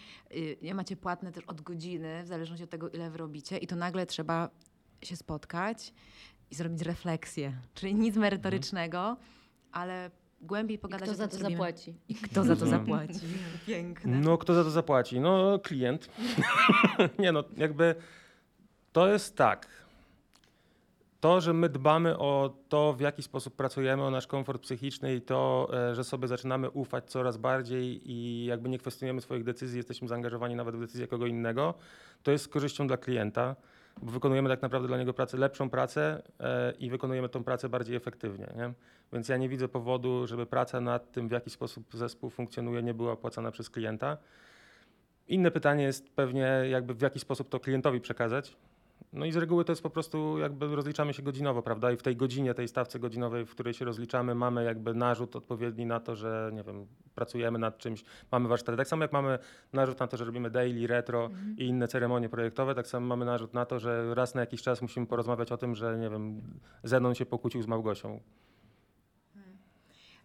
yy, 0.63 0.75
macie 0.75 0.97
płatne 0.97 1.33
też 1.33 1.45
od 1.45 1.61
godziny, 1.61 2.23
w 2.25 2.27
zależności 2.27 2.65
od 2.65 2.71
tego, 2.71 2.89
ile 2.89 3.11
wy 3.11 3.19
robicie, 3.19 3.59
i 3.59 3.67
to 3.67 3.77
nagle 3.77 4.07
trzeba 4.07 4.49
się 5.03 5.17
spotkać 5.17 5.93
i 6.51 6.55
zrobić 6.55 6.83
refleksję. 6.83 7.53
Czyli 7.75 7.95
nic 7.95 8.17
merytorycznego, 8.17 9.17
ale 9.73 10.11
głębiej 10.43 10.75
I 10.77 10.79
pogadać 10.79 11.03
kto 11.03 11.13
o 11.13 11.15
za 11.15 11.29
to 11.29 11.37
zapłaci? 11.37 11.95
I 12.09 12.15
kto 12.15 12.45
za 12.45 12.57
to 12.57 12.65
Mhm. 12.65 12.81
zapłaci? 12.81 13.21
Piękne. 13.67 14.21
No, 14.21 14.39
kto 14.39 14.55
za 14.55 14.65
to 14.65 14.71
zapłaci? 14.71 15.21
No, 15.21 15.59
klient. 15.59 16.09
nie 17.19 17.33
no, 17.33 17.45
jakby 17.57 17.95
to 18.93 19.09
jest 19.09 19.37
tak. 19.37 19.67
To, 21.21 21.41
że 21.41 21.53
my 21.53 21.69
dbamy 21.69 22.19
o 22.19 22.55
to, 22.69 22.93
w 22.93 23.01
jaki 23.01 23.23
sposób 23.23 23.57
pracujemy, 23.57 24.03
o 24.03 24.11
nasz 24.11 24.27
komfort 24.27 24.63
psychiczny 24.63 25.15
i 25.15 25.21
to, 25.21 25.71
e, 25.91 25.95
że 25.95 26.05
sobie 26.05 26.29
zaczynamy 26.29 26.71
ufać 26.71 27.11
coraz 27.11 27.37
bardziej 27.37 28.11
i 28.13 28.45
jakby 28.45 28.69
nie 28.69 28.79
kwestionujemy 28.79 29.21
swoich 29.21 29.45
decyzji, 29.45 29.77
jesteśmy 29.77 30.09
zaangażowani 30.09 30.55
nawet 30.57 30.77
w 30.77 30.81
decyzję 30.81 31.07
kogo 31.09 31.27
innego, 31.27 31.75
to 32.23 32.31
jest 32.33 32.45
z 32.45 32.49
korzyścią 32.49 32.87
dla 32.87 32.97
klienta, 32.97 33.57
bo 34.03 34.13
wykonujemy 34.13 34.49
tak 34.49 34.63
naprawdę 34.63 34.89
dla 34.89 34.99
niego 34.99 35.15
pracę, 35.15 35.37
lepszą 35.37 35.71
pracę 35.71 36.23
e, 36.41 36.73
i 36.79 36.91
wykonujemy 36.91 37.29
tą 37.29 37.45
pracę 37.45 37.69
bardziej 37.69 37.97
efektywnie. 37.97 38.53
Nie? 38.57 38.73
Więc 39.13 39.29
ja 39.29 39.37
nie 39.37 39.49
widzę 39.49 39.69
powodu, 39.69 40.27
żeby 40.27 40.47
praca 40.47 40.81
nad 40.81 41.13
tym, 41.13 41.29
w 41.29 41.31
jaki 41.31 41.51
sposób 41.51 41.85
zespół 41.93 42.31
funkcjonuje, 42.31 42.83
nie 42.83 42.95
była 42.95 43.13
opłacana 43.13 43.51
przez 43.51 43.71
klienta. 43.71 44.17
Inne 45.29 45.51
pytanie 45.51 45.85
jest 45.85 46.11
pewnie, 46.11 46.63
jakby 46.71 46.95
w 46.95 47.01
jaki 47.01 47.21
sposób 47.21 47.49
to 47.49 47.61
klientowi 47.61 48.01
przekazać. 48.01 48.57
No 49.13 49.27
i 49.27 49.33
z 49.33 49.37
reguły 49.37 49.65
to 49.65 49.73
jest 49.73 49.83
po 49.83 49.91
prostu, 49.91 50.39
jakby 50.39 50.77
rozliczamy 50.77 51.15
się 51.15 51.23
godzinowo, 51.23 51.63
prawda? 51.63 51.93
I 51.93 51.97
w 51.97 52.03
tej 52.03 52.17
godzinie, 52.17 52.55
tej 52.55 52.69
stawce 52.69 52.99
godzinowej, 52.99 53.47
w 53.47 53.51
której 53.51 53.75
się 53.75 53.85
rozliczamy, 53.85 54.35
mamy 54.35 54.65
jakby 54.65 54.95
narzut 54.95 55.37
odpowiedni 55.37 55.87
na 55.87 56.01
to, 56.01 56.17
że 56.17 56.51
nie 56.55 56.63
wiem, 56.63 56.87
pracujemy 57.15 57.59
nad 57.59 57.79
czymś, 57.79 58.05
mamy 58.33 58.49
warsztaty. 58.49 58.79
Tak 58.79 58.89
samo 58.89 59.05
jak 59.05 59.13
mamy 59.13 59.39
narzut 59.73 60.01
na 60.01 60.07
to, 60.07 60.17
że 60.17 60.25
robimy 60.25 60.51
daily, 60.51 60.87
retro 60.87 61.31
i 61.57 61.65
inne 61.65 61.89
ceremonie 61.89 62.29
projektowe, 62.29 62.75
tak 62.75 62.87
samo 62.87 63.07
mamy 63.07 63.25
narzut 63.25 63.55
na 63.55 63.65
to, 63.67 63.79
że 63.79 64.15
raz 64.15 64.35
na 64.35 64.41
jakiś 64.41 64.63
czas 64.63 64.83
musimy 64.83 65.07
porozmawiać 65.07 65.53
o 65.53 65.57
tym, 65.57 65.75
że 65.75 65.99
nie 65.99 66.11
wiem, 66.11 66.43
Zenon 66.85 67.15
się 67.15 67.27
pokłócił 67.27 67.63
z 67.63 67.67
Małgosią. 67.67 68.21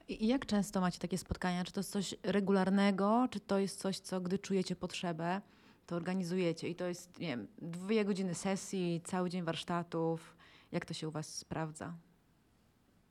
I 0.08 0.27
jak 0.27 0.45
często 0.45 0.82
macie 0.82 0.99
takie 0.99 1.17
spotkania? 1.17 1.63
Czy 1.63 1.71
to 1.71 1.80
jest 1.80 1.91
coś 1.91 2.15
regularnego, 2.23 3.27
czy 3.32 3.39
to 3.39 3.60
jest 3.60 3.80
coś, 3.80 3.99
co 3.99 4.21
gdy 4.21 4.39
czujecie 4.39 4.75
potrzebę, 4.75 5.41
to 5.88 5.95
organizujecie 5.95 6.69
i 6.69 6.76
to 6.76 6.86
jest, 6.86 7.19
nie 7.19 7.28
wiem, 7.28 7.47
dwie 7.62 8.06
godziny 8.06 8.36
sesji, 8.36 9.02
cały 9.04 9.30
dzień 9.30 9.43
warsztatów. 9.43 10.38
Jak 10.71 10.86
to 10.86 10.93
się 10.93 11.08
u 11.08 11.12
Was 11.12 11.38
sprawdza? 11.38 11.93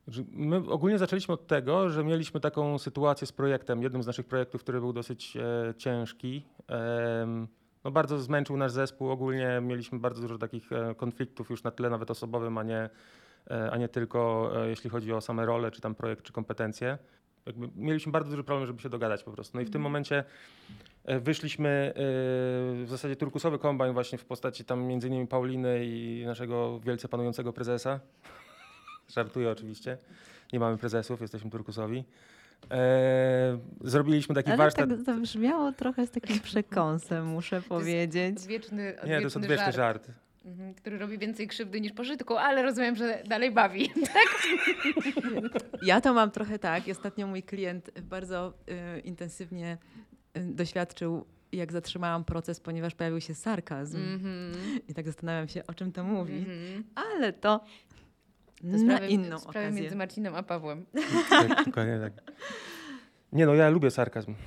Znaczy, 0.04 0.24
My 0.30 0.56
ogólnie 0.56 0.98
zaczęliśmy 0.98 1.34
od 1.34 1.46
tego, 1.46 1.90
że 1.90 2.04
mieliśmy 2.04 2.40
taką 2.40 2.78
sytuację 2.78 3.26
z 3.26 3.32
projektem, 3.32 3.82
jednym 3.82 4.02
z 4.02 4.06
naszych 4.06 4.26
projektów, 4.26 4.60
który 4.60 4.80
był 4.80 4.92
dosyć 4.92 5.36
e, 5.36 5.74
ciężki. 5.76 6.46
Em, 6.68 7.48
no 7.84 7.90
bardzo 7.90 8.18
zmęczył 8.18 8.56
nasz 8.56 8.72
zespół. 8.72 9.10
Ogólnie 9.10 9.60
mieliśmy 9.62 9.98
bardzo 9.98 10.22
dużo 10.22 10.38
takich 10.38 10.72
e, 10.72 10.94
konfliktów 10.94 11.50
już 11.50 11.62
na 11.62 11.70
tle 11.70 11.90
nawet 11.90 12.10
osobowym, 12.10 12.58
a 12.58 12.62
nie, 12.62 12.90
e, 13.50 13.70
a 13.70 13.76
nie 13.76 13.88
tylko 13.88 14.50
e, 14.56 14.68
jeśli 14.68 14.90
chodzi 14.90 15.12
o 15.12 15.20
same 15.20 15.46
role, 15.46 15.70
czy 15.70 15.80
tam 15.80 15.94
projekt, 15.94 16.24
czy 16.24 16.32
kompetencje. 16.32 16.98
Jakby 17.46 17.68
mieliśmy 17.76 18.12
bardzo 18.12 18.30
duży 18.30 18.44
problem, 18.44 18.66
żeby 18.66 18.82
się 18.82 18.88
dogadać 18.88 19.22
po 19.22 19.30
prostu. 19.30 19.56
No 19.56 19.60
i 19.62 19.64
w 19.64 19.70
tym 19.70 19.82
momencie 19.82 20.24
e, 21.04 21.20
wyszliśmy 21.20 21.68
e, 21.68 21.92
w 22.84 22.86
zasadzie 22.88 23.16
turkusowy 23.16 23.58
kombajn 23.58 23.92
właśnie 23.92 24.18
w 24.18 24.24
postaci 24.24 24.64
tam 24.64 24.82
między 24.84 25.08
innymi 25.08 25.26
Pauliny 25.26 25.80
i 25.84 26.22
naszego 26.26 26.80
wielce 26.80 27.08
panującego 27.08 27.52
prezesa. 27.52 28.00
Żartuję 29.16 29.50
oczywiście. 29.50 29.98
Nie 30.52 30.60
mamy 30.60 30.78
prezesów, 30.78 31.20
jesteśmy 31.20 31.50
turkusowi. 31.50 32.04
E, 32.70 33.58
zrobiliśmy 33.80 34.34
taki 34.34 34.48
Ale 34.48 34.56
warsztat. 34.56 34.90
tak 34.90 35.02
zabrzmiało 35.02 35.72
trochę 35.72 36.06
z 36.06 36.10
takim 36.10 36.40
przekąsem, 36.40 37.26
muszę 37.26 37.62
powiedzieć. 37.62 38.36
Odwieczny, 38.36 38.96
Nie, 39.06 39.16
to 39.16 39.22
jest 39.22 39.36
odwieczny 39.36 39.72
żart. 39.72 40.08
Mhm, 40.08 40.25
który 40.76 40.98
robi 40.98 41.18
więcej 41.18 41.48
krzywdy 41.48 41.80
niż 41.80 41.92
pożytku, 41.92 42.36
ale 42.36 42.62
rozumiem, 42.62 42.96
że 42.96 43.22
dalej 43.26 43.50
bawi. 43.50 43.90
Tak? 44.14 44.42
Ja 45.82 46.00
to 46.00 46.14
mam 46.14 46.30
trochę 46.30 46.58
tak. 46.58 46.82
Ostatnio 46.90 47.26
mój 47.26 47.42
klient 47.42 47.90
bardzo 48.00 48.52
y, 48.96 49.00
intensywnie 49.00 49.78
y, 50.36 50.40
doświadczył, 50.40 51.24
jak 51.52 51.72
zatrzymałam 51.72 52.24
proces, 52.24 52.60
ponieważ 52.60 52.94
pojawił 52.94 53.20
się 53.20 53.34
sarkazm. 53.34 53.96
Mhm, 53.96 54.52
I 54.88 54.94
tak 54.94 55.06
zastanawiam 55.06 55.48
się, 55.48 55.66
o 55.66 55.74
czym 55.74 55.92
to 55.92 56.04
mówi. 56.04 56.38
mhm. 56.38 56.84
Ale 56.94 57.32
to, 57.32 57.60
To 58.60 58.66
na 58.66 58.78
sprawy, 58.78 59.06
inną 59.08 59.38
sprawy 59.38 59.58
okazję. 59.58 59.80
między 59.80 59.96
Marcinem 59.96 60.34
a 60.34 60.42
Pawłem. 60.42 60.86
Tak, 61.30 61.64
dokładnie 61.64 61.98
tak. 62.00 62.12
Nie 63.32 63.46
no, 63.46 63.54
ja 63.54 63.68
lubię 63.68 63.90
sarkazm. 63.90 64.34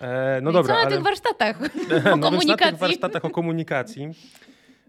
E, 0.00 0.40
no 0.42 0.50
I 0.50 0.52
dobra, 0.52 0.74
co 0.74 0.80
na 0.80 0.86
ale... 0.86 0.96
tych 0.96 1.04
warsztatach 1.04 1.56
o 1.62 1.66
no 1.66 1.70
więc 1.70 2.04
na 2.04 2.10
tych 2.12 2.20
komunikacji? 2.20 2.78
warsztatach 2.78 3.24
o 3.24 3.30
komunikacji. 3.30 4.08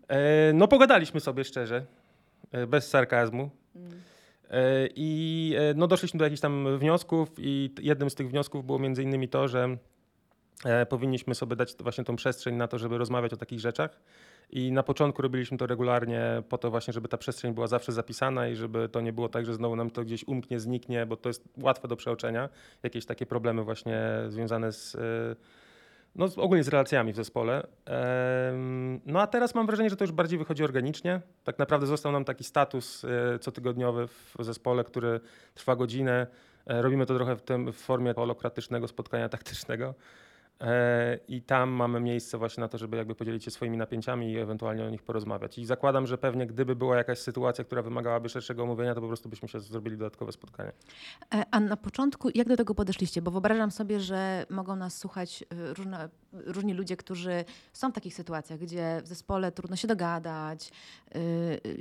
E, 0.07 0.53
no 0.53 0.67
pogadaliśmy 0.67 1.19
sobie 1.19 1.43
szczerze, 1.43 1.85
e, 2.51 2.67
bez 2.67 2.89
sarkazmu. 2.89 3.49
E, 4.49 4.87
I 4.95 5.55
e, 5.57 5.73
no, 5.73 5.87
doszliśmy 5.87 6.17
do 6.17 6.23
jakichś 6.23 6.41
tam 6.41 6.77
wniosków 6.77 7.29
i 7.37 7.73
jednym 7.81 8.09
z 8.09 8.15
tych 8.15 8.29
wniosków 8.29 8.65
było 8.65 8.79
między 8.79 9.03
innymi 9.03 9.27
to, 9.29 9.47
że 9.47 9.77
e, 10.65 10.85
powinniśmy 10.85 11.35
sobie 11.35 11.55
dać 11.55 11.75
właśnie 11.79 12.03
tą 12.03 12.15
przestrzeń 12.15 12.55
na 12.55 12.67
to, 12.67 12.79
żeby 12.79 12.97
rozmawiać 12.97 13.33
o 13.33 13.37
takich 13.37 13.59
rzeczach. 13.59 13.99
I 14.49 14.71
na 14.71 14.83
początku 14.83 15.21
robiliśmy 15.21 15.57
to 15.57 15.67
regularnie 15.67 16.43
po 16.49 16.57
to 16.57 16.71
właśnie, 16.71 16.93
żeby 16.93 17.07
ta 17.07 17.17
przestrzeń 17.17 17.53
była 17.53 17.67
zawsze 17.67 17.91
zapisana 17.91 18.47
i 18.47 18.55
żeby 18.55 18.89
to 18.89 19.01
nie 19.01 19.13
było 19.13 19.29
tak, 19.29 19.45
że 19.45 19.53
znowu 19.53 19.75
nam 19.75 19.89
to 19.89 20.03
gdzieś 20.03 20.27
umknie, 20.27 20.59
zniknie, 20.59 21.05
bo 21.05 21.17
to 21.17 21.29
jest 21.29 21.43
łatwe 21.57 21.87
do 21.87 21.95
przeoczenia. 21.95 22.49
Jakieś 22.83 23.05
takie 23.05 23.25
problemy 23.25 23.63
właśnie 23.63 24.01
związane 24.29 24.71
z, 24.71 24.95
e, 24.95 24.99
no, 26.15 26.27
ogólnie 26.37 26.63
z 26.63 26.67
relacjami 26.67 27.13
w 27.13 27.15
zespole. 27.15 27.67
No 29.05 29.21
a 29.21 29.27
teraz 29.27 29.55
mam 29.55 29.65
wrażenie, 29.65 29.89
że 29.89 29.95
to 29.95 30.03
już 30.03 30.11
bardziej 30.11 30.39
wychodzi 30.39 30.63
organicznie. 30.63 31.21
Tak 31.43 31.59
naprawdę 31.59 31.87
został 31.87 32.11
nam 32.11 32.25
taki 32.25 32.43
status 32.43 33.05
e, 33.05 33.39
cotygodniowy 33.39 34.07
w 34.07 34.35
zespole, 34.39 34.83
który 34.83 35.19
trwa 35.53 35.75
godzinę. 35.75 36.27
E, 36.67 36.81
Robimy 36.81 37.05
to 37.05 37.15
trochę 37.15 37.35
w, 37.35 37.41
tym, 37.41 37.71
w 37.71 37.75
formie 37.75 38.13
holokratycznego 38.13 38.87
spotkania 38.87 39.29
taktycznego. 39.29 39.93
E, 40.61 41.19
I 41.27 41.41
tam 41.41 41.69
mamy 41.69 41.99
miejsce 41.99 42.37
właśnie 42.37 42.61
na 42.61 42.67
to, 42.67 42.77
żeby 42.77 42.97
jakby 42.97 43.15
podzielić 43.15 43.43
się 43.43 43.51
swoimi 43.51 43.77
napięciami 43.77 44.31
i 44.31 44.37
ewentualnie 44.37 44.85
o 44.85 44.89
nich 44.89 45.03
porozmawiać. 45.03 45.57
I 45.57 45.65
zakładam, 45.65 46.07
że 46.07 46.17
pewnie 46.17 46.47
gdyby 46.47 46.75
była 46.75 46.97
jakaś 46.97 47.19
sytuacja, 47.19 47.63
która 47.63 47.81
wymagałaby 47.81 48.29
szerszego 48.29 48.63
omówienia, 48.63 48.95
to 48.95 49.01
po 49.01 49.07
prostu 49.07 49.29
byśmy 49.29 49.47
się 49.47 49.59
zrobili 49.59 49.97
dodatkowe 49.97 50.31
spotkanie. 50.31 50.71
E, 51.33 51.43
A 51.51 51.59
na 51.59 51.77
początku 51.77 52.29
jak 52.35 52.47
do 52.47 52.57
tego 52.57 52.75
podeszliście? 52.75 53.21
Bo 53.21 53.31
wyobrażam 53.31 53.71
sobie, 53.71 53.99
że 53.99 54.45
mogą 54.49 54.75
nas 54.75 54.97
słuchać 54.97 55.43
y, 55.53 55.73
różne, 55.73 56.09
różni 56.33 56.73
ludzie, 56.73 56.97
którzy 56.97 57.45
są 57.73 57.91
w 57.91 57.93
takich 57.93 58.15
sytuacjach, 58.15 58.59
gdzie 58.59 59.01
w 59.03 59.07
zespole 59.07 59.51
trudno 59.51 59.75
się 59.75 59.87
dogadać, 59.87 60.71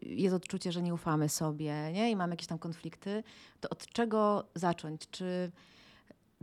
jest 0.03 0.35
odczucie, 0.35 0.73
że 0.73 0.83
nie 0.83 0.95
ufamy 0.95 1.29
sobie 1.29 1.93
nie? 1.93 2.11
i 2.11 2.17
mamy 2.17 2.33
jakieś 2.33 2.47
tam 2.47 2.59
konflikty. 2.59 3.23
To 3.61 3.69
od 3.69 3.87
czego 3.87 4.45
zacząć? 4.55 5.11
Czy 5.11 5.51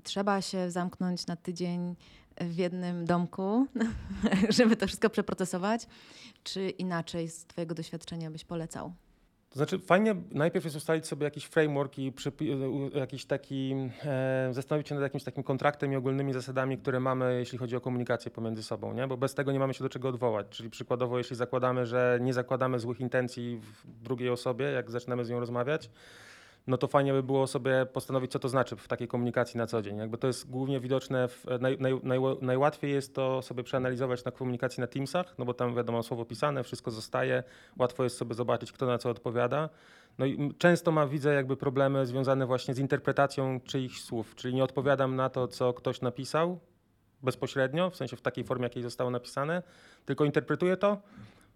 trzeba 0.04 0.41
się 0.41 0.72
zamknąć 0.72 1.28
na 1.28 1.36
tydzień 1.36 1.96
w 2.50 2.58
jednym 2.58 3.06
domku, 3.06 3.68
żeby 4.50 4.76
to 4.76 4.88
wszystko 4.88 5.10
przeprocesować? 5.10 5.88
Czy 6.44 6.70
inaczej 6.70 7.30
z 7.30 7.46
Twojego 7.46 7.76
doświadczenia 7.76 8.32
byś 8.32 8.46
polecał? 8.46 8.94
To 9.50 9.56
znaczy, 9.56 9.80
fajnie 9.80 10.16
najpierw 10.32 10.66
jest 10.66 10.78
ustalić 10.78 11.08
sobie 11.08 11.24
jakiś 11.24 11.46
framework 11.46 11.98
i 11.98 12.14
u- 12.72 12.98
jakiś 12.98 13.26
taki, 13.26 13.74
e, 14.06 14.50
zastanowić 14.54 14.88
się 14.90 14.96
nad 14.96 15.02
jakimś 15.04 15.24
takim 15.24 15.44
kontraktem 15.44 15.94
i 15.94 15.96
ogólnymi 15.96 16.34
zasadami, 16.34 16.78
które 16.78 17.00
mamy, 17.00 17.40
jeśli 17.40 17.58
chodzi 17.58 17.76
o 17.76 17.82
komunikację 17.82 18.32
pomiędzy 18.32 18.64
sobą, 18.64 18.94
nie? 18.94 19.08
bo 19.08 19.18
bez 19.18 19.34
tego 19.36 19.52
nie 19.52 19.60
mamy 19.60 19.74
się 19.74 19.84
do 19.84 19.90
czego 19.90 20.10
odwołać. 20.10 20.48
Czyli 20.50 20.70
przykładowo, 20.70 21.18
jeśli 21.18 21.36
zakładamy, 21.36 21.86
że 21.86 22.20
nie 22.22 22.34
zakładamy 22.34 22.80
złych 22.80 23.00
intencji 23.00 23.58
w 23.62 24.04
drugiej 24.04 24.30
osobie, 24.30 24.66
jak 24.66 24.92
zaczynamy 24.92 25.26
z 25.26 25.30
nią 25.30 25.40
rozmawiać, 25.40 25.90
no 26.67 26.78
to 26.78 26.88
fajnie 26.88 27.13
by 27.13 27.24
było 27.24 27.47
sobie 27.47 27.86
postanowić, 27.86 28.32
co 28.32 28.39
to 28.39 28.50
znaczy 28.50 28.76
w 28.76 28.88
takiej 28.88 29.08
komunikacji 29.08 29.58
na 29.58 29.67
co 29.67 29.82
dzień. 29.82 29.97
Jakby 29.97 30.17
to 30.17 30.28
jest 30.28 30.50
głównie 30.50 30.80
widoczne, 30.80 31.28
w, 31.28 31.45
naj, 31.60 31.78
naj, 31.80 32.00
naj, 32.04 32.19
najłatwiej 32.41 32.91
jest 32.91 33.15
to 33.15 33.41
sobie 33.41 33.63
przeanalizować 33.63 34.26
na 34.26 34.32
komunikacji 34.32 34.82
na 34.82 34.88
Teamsach, 34.88 35.36
no 35.38 35.45
bo 35.45 35.54
tam 35.54 35.76
wiadomo 35.76 36.04
słowo 36.04 36.26
pisane, 36.26 36.63
wszystko 36.63 36.91
zostaje, 36.91 37.43
łatwo 37.80 38.04
jest 38.04 38.17
sobie 38.17 38.36
zobaczyć, 38.36 38.71
kto 38.71 38.86
na 38.86 38.97
co 38.97 39.10
odpowiada. 39.10 39.69
No 40.17 40.26
i 40.26 40.54
często 40.58 40.91
ma, 40.91 41.08
widzę 41.08 41.34
jakby 41.34 41.58
problemy 41.58 42.06
związane 42.06 42.45
właśnie 42.45 42.74
z 42.74 42.80
interpretacją 42.80 43.60
czyichś 43.62 44.02
słów, 44.02 44.36
czyli 44.36 44.54
nie 44.54 44.63
odpowiadam 44.63 45.15
na 45.15 45.30
to, 45.30 45.47
co 45.47 45.74
ktoś 45.74 46.02
napisał 46.02 46.60
bezpośrednio, 47.24 47.89
w 47.89 47.95
sensie 47.95 48.17
w 48.17 48.21
takiej 48.21 48.43
formie, 48.43 48.63
jakiej 48.63 48.84
zostało 48.84 49.10
napisane, 49.10 49.63
tylko 50.06 50.26
interpretuję 50.26 50.78
to, 50.78 50.97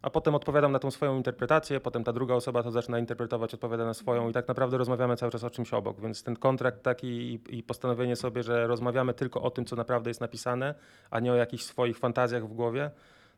a 0.01 0.10
potem 0.10 0.36
odpowiadam 0.36 0.71
na 0.71 0.79
tą 0.79 0.91
swoją 0.91 1.17
interpretację, 1.17 1.79
potem 1.79 2.03
ta 2.03 2.13
druga 2.13 2.34
osoba 2.34 2.63
to 2.63 2.71
zaczyna 2.71 2.99
interpretować, 2.99 3.53
odpowiada 3.53 3.86
na 3.86 3.93
swoją 3.93 4.29
i 4.29 4.34
tak 4.34 4.47
naprawdę 4.47 4.77
rozmawiamy 4.77 5.15
cały 5.15 5.31
czas 5.31 5.43
o 5.43 5.49
czymś 5.49 5.73
obok, 5.73 6.01
więc 6.01 6.23
ten 6.23 6.36
kontrakt 6.36 6.84
taki 6.84 7.39
i, 7.49 7.63
postanowienie 7.63 8.15
sobie, 8.15 8.43
że 8.43 8.67
rozmawiamy 8.67 9.13
tylko 9.13 9.41
o 9.41 9.51
tym, 9.51 9.65
co 9.65 9.75
naprawdę 9.75 10.10
jest 10.10 10.21
napisane, 10.21 10.75
a 11.12 11.19
nie 11.19 11.31
o 11.31 11.36
jakichś 11.36 11.63
swoich 11.63 11.97
fantazjach 11.97 12.47
w 12.47 12.53
głowie, 12.53 12.91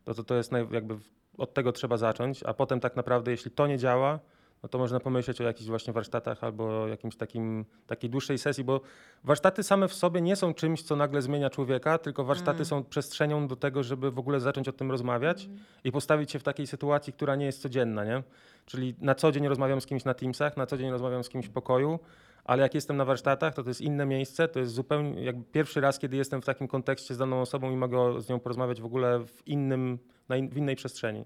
to 0.03 0.13
to, 0.13 0.23
to 0.23 0.35
jest 0.35 0.51
jakby 0.71 0.95
od 1.37 1.53
tego 1.53 1.71
trzeba 1.71 1.97
zacząć, 1.97 2.43
a 2.43 2.53
potem 2.53 2.79
tak 2.79 2.95
naprawdę 2.95 3.31
jeśli 3.31 3.51
to 3.51 3.67
nie 3.67 3.77
działa, 3.77 4.19
no 4.63 4.69
to 4.69 4.77
można 4.77 4.99
pomyśleć 4.99 5.41
o 5.41 5.43
jakichś 5.43 5.69
właśnie 5.69 5.93
warsztatach 5.93 6.43
albo 6.43 6.83
o 6.83 6.87
jakimś 6.87 7.15
takim, 7.15 7.65
takiej 7.87 8.09
dłuższej 8.09 8.37
sesji, 8.37 8.63
bo 8.63 8.81
warsztaty 9.23 9.63
same 9.63 9.87
w 9.87 9.93
sobie 9.93 10.21
nie 10.21 10.35
są 10.35 10.53
czymś, 10.53 10.83
co 10.83 10.95
nagle 10.95 11.21
zmienia 11.21 11.49
człowieka, 11.49 11.97
tylko 11.97 12.23
warsztaty 12.23 12.57
Mm. 12.57 12.65
są 12.65 12.83
przestrzenią 12.83 13.47
do 13.47 13.55
tego, 13.55 13.83
żeby 13.83 14.11
w 14.11 14.19
ogóle 14.19 14.39
zacząć 14.39 14.67
o 14.67 14.71
tym 14.71 14.91
rozmawiać 14.91 15.49
i 15.83 15.91
postawić 15.91 16.31
się 16.31 16.39
w 16.39 16.43
takiej 16.43 16.67
sytuacji, 16.67 17.13
która 17.13 17.35
nie 17.35 17.45
jest 17.45 17.61
codzienna, 17.61 18.05
nie? 18.05 18.23
Czyli 18.65 18.95
na 19.01 19.15
co 19.15 19.31
dzień 19.31 19.47
rozmawiam 19.47 19.81
z 19.81 19.85
kimś 19.85 20.05
na 20.05 20.13
Teamsach, 20.13 20.57
na 20.57 20.65
co 20.65 20.77
dzień 20.77 20.89
rozmawiam 20.89 21.23
z 21.23 21.29
kimś 21.29 21.45
w 21.45 21.51
pokoju, 21.51 21.99
ale 22.45 22.63
jak 22.63 22.75
jestem 22.75 22.97
na 22.97 23.05
warsztatach, 23.05 23.53
to 23.53 23.63
to 23.63 23.69
jest 23.69 23.81
inne 23.81 24.05
miejsce, 24.05 24.47
to 24.47 24.59
jest 24.59 24.73
zupełnie 24.73 25.23
jakby 25.23 25.43
pierwszy 25.43 25.81
raz, 25.81 25.99
kiedy 25.99 26.17
jestem 26.17 26.41
w 26.41 26.45
takim 26.45 26.67
kontekście 26.67 27.13
z 27.13 27.17
daną 27.17 27.41
osobą 27.41 27.71
i 27.71 27.75
mogę 27.75 28.21
z 28.21 28.29
nią 28.29 28.39
porozmawiać 28.39 28.81
w 28.81 28.85
ogóle 28.85 29.19
w 29.19 29.47
innym, 29.47 29.99
in, 30.37 30.49
w 30.49 30.57
innej 30.57 30.75
przestrzeni. 30.75 31.25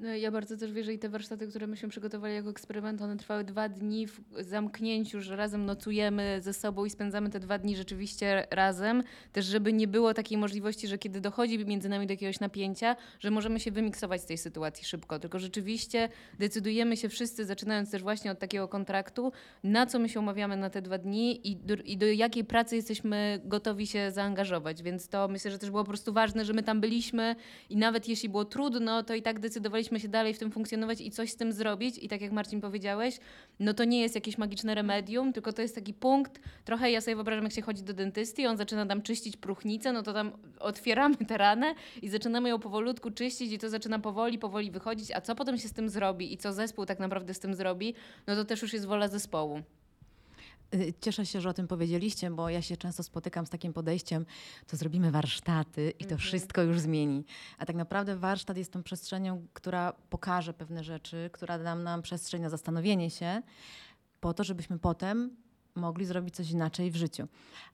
No, 0.00 0.14
ja 0.14 0.30
bardzo 0.30 0.56
też 0.56 0.72
wierzę 0.72 0.92
i 0.92 0.98
te 0.98 1.08
warsztaty, 1.08 1.48
które 1.48 1.66
myśmy 1.66 1.88
przygotowali 1.88 2.34
jako 2.34 2.50
eksperyment, 2.50 3.02
one 3.02 3.16
trwały 3.16 3.44
dwa 3.44 3.68
dni 3.68 4.06
w 4.06 4.20
zamknięciu, 4.40 5.20
że 5.20 5.36
razem 5.36 5.66
nocujemy 5.66 6.38
ze 6.40 6.52
sobą 6.52 6.84
i 6.84 6.90
spędzamy 6.90 7.30
te 7.30 7.40
dwa 7.40 7.58
dni 7.58 7.76
rzeczywiście 7.76 8.46
razem. 8.50 9.02
Też 9.32 9.46
żeby 9.46 9.72
nie 9.72 9.88
było 9.88 10.14
takiej 10.14 10.38
możliwości, 10.38 10.88
że 10.88 10.98
kiedy 10.98 11.20
dochodzi 11.20 11.66
między 11.66 11.88
nami 11.88 12.06
do 12.06 12.12
jakiegoś 12.12 12.40
napięcia, 12.40 12.96
że 13.20 13.30
możemy 13.30 13.60
się 13.60 13.70
wymiksować 13.70 14.20
z 14.20 14.26
tej 14.26 14.38
sytuacji 14.38 14.84
szybko. 14.84 15.18
Tylko 15.18 15.38
rzeczywiście 15.38 16.08
decydujemy 16.38 16.96
się 16.96 17.08
wszyscy, 17.08 17.44
zaczynając 17.44 17.90
też 17.90 18.02
właśnie 18.02 18.30
od 18.30 18.38
takiego 18.38 18.68
kontraktu, 18.68 19.32
na 19.64 19.86
co 19.86 19.98
my 19.98 20.08
się 20.08 20.20
umawiamy 20.20 20.56
na 20.56 20.70
te 20.70 20.82
dwa 20.82 20.98
dni 20.98 21.48
i 21.50 21.56
do, 21.56 21.74
i 21.74 21.96
do 21.96 22.06
jakiej 22.06 22.44
pracy 22.44 22.76
jesteśmy 22.76 23.40
gotowi 23.44 23.86
się 23.86 24.10
zaangażować. 24.10 24.82
Więc 24.82 25.08
to 25.08 25.28
myślę, 25.28 25.50
że 25.50 25.58
też 25.58 25.70
było 25.70 25.82
po 25.84 25.88
prostu 25.88 26.12
ważne, 26.12 26.44
że 26.44 26.52
my 26.52 26.62
tam 26.62 26.80
byliśmy 26.80 27.36
i 27.70 27.76
nawet 27.76 28.08
jeśli 28.08 28.28
było 28.28 28.44
trudno, 28.44 29.02
to 29.02 29.14
i 29.14 29.22
tak 29.22 29.40
decydowaliśmy 29.40 29.87
się 29.96 30.08
dalej 30.08 30.34
w 30.34 30.38
tym 30.38 30.50
funkcjonować 30.50 31.00
i 31.00 31.10
coś 31.10 31.30
z 31.30 31.36
tym 31.36 31.52
zrobić. 31.52 31.98
I 31.98 32.08
tak 32.08 32.20
jak 32.20 32.32
Marcin 32.32 32.60
powiedziałeś, 32.60 33.18
no 33.60 33.74
to 33.74 33.84
nie 33.84 34.00
jest 34.00 34.14
jakieś 34.14 34.38
magiczne 34.38 34.74
remedium, 34.74 35.32
tylko 35.32 35.52
to 35.52 35.62
jest 35.62 35.74
taki 35.74 35.94
punkt, 35.94 36.40
trochę 36.64 36.90
ja 36.90 37.00
sobie 37.00 37.14
wyobrażam, 37.14 37.44
jak 37.44 37.52
się 37.52 37.62
chodzi 37.62 37.82
do 37.82 37.94
dentysty 37.94 38.48
on 38.48 38.56
zaczyna 38.56 38.86
tam 38.86 39.02
czyścić 39.02 39.36
próchnicę, 39.36 39.92
no 39.92 40.02
to 40.02 40.12
tam 40.12 40.32
otwieramy 40.60 41.16
tę 41.16 41.38
ranę 41.38 41.74
i 42.02 42.08
zaczynamy 42.08 42.48
ją 42.48 42.58
powolutku 42.58 43.10
czyścić 43.10 43.52
i 43.52 43.58
to 43.58 43.68
zaczyna 43.68 43.98
powoli, 43.98 44.38
powoli 44.38 44.70
wychodzić, 44.70 45.10
a 45.10 45.20
co 45.20 45.34
potem 45.34 45.58
się 45.58 45.68
z 45.68 45.72
tym 45.72 45.88
zrobi 45.88 46.32
i 46.32 46.36
co 46.36 46.52
zespół 46.52 46.86
tak 46.86 46.98
naprawdę 46.98 47.34
z 47.34 47.38
tym 47.38 47.54
zrobi, 47.54 47.94
no 48.26 48.34
to 48.34 48.44
też 48.44 48.62
już 48.62 48.72
jest 48.72 48.86
wola 48.86 49.08
zespołu. 49.08 49.62
Y, 50.74 50.94
Cieszę 51.00 51.26
się, 51.26 51.40
że 51.40 51.48
o 51.50 51.54
tym 51.54 51.68
powiedzieliście, 51.68 52.30
bo 52.30 52.48
ja 52.48 52.62
się 52.62 52.76
często 52.76 53.02
spotykam 53.02 53.46
z 53.46 53.50
takim 53.50 53.72
podejściem, 53.72 54.26
to 54.66 54.76
zrobimy 54.76 55.10
warsztaty 55.10 55.90
i 55.90 56.04
to 56.04 56.10
Mhm. 56.14 56.18
wszystko 56.20 56.62
już 56.62 56.80
zmieni. 56.80 57.24
A 57.58 57.66
tak 57.66 57.76
naprawdę 57.76 58.16
warsztat 58.16 58.56
jest 58.56 58.72
tą 58.72 58.82
przestrzenią, 58.82 59.46
która 59.52 59.92
pokaże 60.10 60.54
pewne 60.54 60.84
rzeczy, 60.84 61.30
która 61.32 61.58
da 61.58 61.74
nam 61.74 62.02
przestrzeń 62.02 62.42
na 62.42 62.48
zastanowienie 62.50 63.10
się, 63.10 63.42
po 64.20 64.34
to, 64.34 64.44
żebyśmy 64.44 64.78
potem 64.78 65.36
mogli 65.74 66.04
zrobić 66.06 66.34
coś 66.36 66.50
inaczej 66.50 66.90
w 66.90 66.96
życiu. 66.96 67.28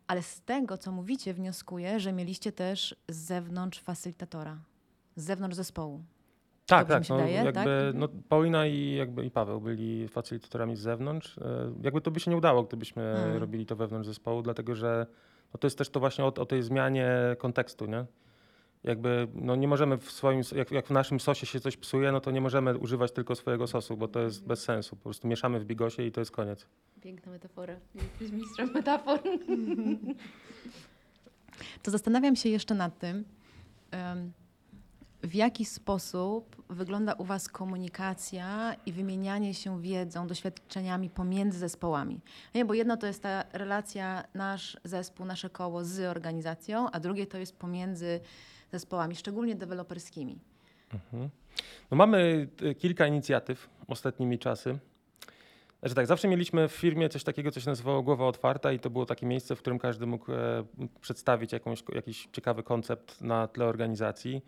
Ale 0.06 0.22
z 0.22 0.40
tego, 0.40 0.78
co 0.78 0.92
mówicie, 0.92 1.34
wnioskuję, 1.34 2.00
że 2.00 2.12
mieliście 2.12 2.52
też 2.52 2.96
z 3.08 3.16
zewnątrz 3.16 3.80
facylitatora, 3.80 4.58
z 5.16 5.24
zewnątrz 5.24 5.56
zespołu. 5.56 6.04
Tak, 6.66 6.88
Dobrze 6.88 7.08
tak. 7.08 7.18
No, 7.18 7.24
daje, 7.24 7.34
jakby, 7.34 7.52
tak? 7.52 7.66
No, 7.94 8.08
Paulina 8.28 8.66
i, 8.66 8.94
jakby, 8.94 9.24
i 9.26 9.30
Paweł 9.30 9.60
byli 9.60 10.08
facylitatorami 10.08 10.76
z 10.76 10.80
zewnątrz. 10.80 11.38
E, 11.38 11.72
Jakby 11.82 12.00
to 12.00 12.10
by 12.10 12.20
się 12.20 12.30
nie 12.30 12.36
udało, 12.36 12.62
gdybyśmy 12.62 13.02
Mm. 13.02 13.36
robili 13.36 13.66
to 13.66 13.76
wewnątrz 13.76 14.06
zespołu, 14.08 14.42
dlatego 14.42 14.74
że 14.74 15.06
no, 15.54 15.58
to 15.58 15.66
jest 15.66 15.78
też 15.78 15.88
to 15.90 16.00
właśnie 16.00 16.24
o, 16.24 16.26
o 16.26 16.46
tej 16.46 16.62
zmianie 16.62 17.10
kontekstu, 17.38 17.86
nie? 17.86 18.04
Jakby 18.84 19.28
no, 19.34 19.56
nie 19.56 19.68
możemy 19.68 19.98
w 19.98 20.10
swoim, 20.10 20.40
jak, 20.56 20.70
jak 20.70 20.86
w 20.86 20.90
naszym 20.90 21.20
sosie 21.20 21.46
się 21.46 21.60
coś 21.60 21.76
psuje, 21.76 22.12
no 22.12 22.20
to 22.20 22.30
nie 22.30 22.40
możemy 22.40 22.78
używać 22.78 23.12
tylko 23.12 23.34
swojego 23.34 23.66
sosu, 23.66 23.96
bo 23.96 24.08
to 24.08 24.20
jest 24.20 24.46
bez 24.46 24.62
sensu. 24.62 24.96
Po 24.96 25.02
prostu 25.02 25.28
mieszamy 25.28 25.60
w 25.60 25.64
bigosie 25.64 26.02
i 26.02 26.12
to 26.12 26.20
jest 26.20 26.30
koniec. 26.30 26.66
Piękna 27.00 27.32
metafora. 27.32 27.74
Jesteś 27.94 28.30
mistrzem 28.30 28.70
metafor. 28.74 29.18
To 31.82 31.90
zastanawiam 31.90 32.36
się 32.36 32.48
jeszcze 32.48 32.74
nad 32.74 32.98
tym, 32.98 33.24
w 35.24 35.34
jaki 35.34 35.64
sposób 35.64 36.62
wygląda 36.70 37.12
u 37.12 37.24
Was 37.24 37.48
komunikacja 37.48 38.76
i 38.86 38.92
wymienianie 38.92 39.54
się 39.54 39.82
wiedzą, 39.82 40.26
doświadczeniami 40.26 41.10
pomiędzy 41.10 41.58
zespołami. 41.58 42.20
Nie, 42.54 42.64
bo 42.64 42.74
jedno 42.74 42.96
to 42.96 43.06
jest 43.06 43.22
ta 43.22 43.44
relacja 43.52 44.24
nasz 44.34 44.76
zespół, 44.84 45.26
nasze 45.26 45.50
koło 45.50 45.84
z 45.84 46.00
organizacją, 46.00 46.90
a 46.90 47.00
drugie 47.00 47.26
to 47.26 47.38
jest 47.38 47.56
pomiędzy 47.56 48.20
zespołami, 48.72 49.16
szczególnie 49.16 49.54
deweloperskimi. 49.54 50.38
Mhm. 50.94 51.30
No 51.90 51.96
mamy 51.96 52.48
y, 52.62 52.74
kilka 52.74 53.06
inicjatyw 53.06 53.68
ostatnimi 53.88 54.38
czasy. 54.38 54.78
Znaczy 55.80 55.94
tak, 55.94 56.06
zawsze 56.06 56.28
mieliśmy 56.28 56.68
w 56.68 56.72
firmie 56.72 57.08
coś 57.08 57.24
takiego, 57.24 57.50
co 57.50 57.60
się 57.60 57.70
nazywało 57.70 58.02
Głowa 58.02 58.26
Otwarta 58.26 58.72
i 58.72 58.78
to 58.78 58.90
było 58.90 59.06
takie 59.06 59.26
miejsce, 59.26 59.56
w 59.56 59.58
którym 59.58 59.78
każdy 59.78 60.06
mógł 60.06 60.32
e, 60.32 60.64
przedstawić 61.00 61.52
jakąś, 61.52 61.82
jakiś 61.94 62.28
ciekawy 62.32 62.62
koncept 62.62 63.20
na 63.20 63.48
tle 63.48 63.66
organizacji. 63.66 64.42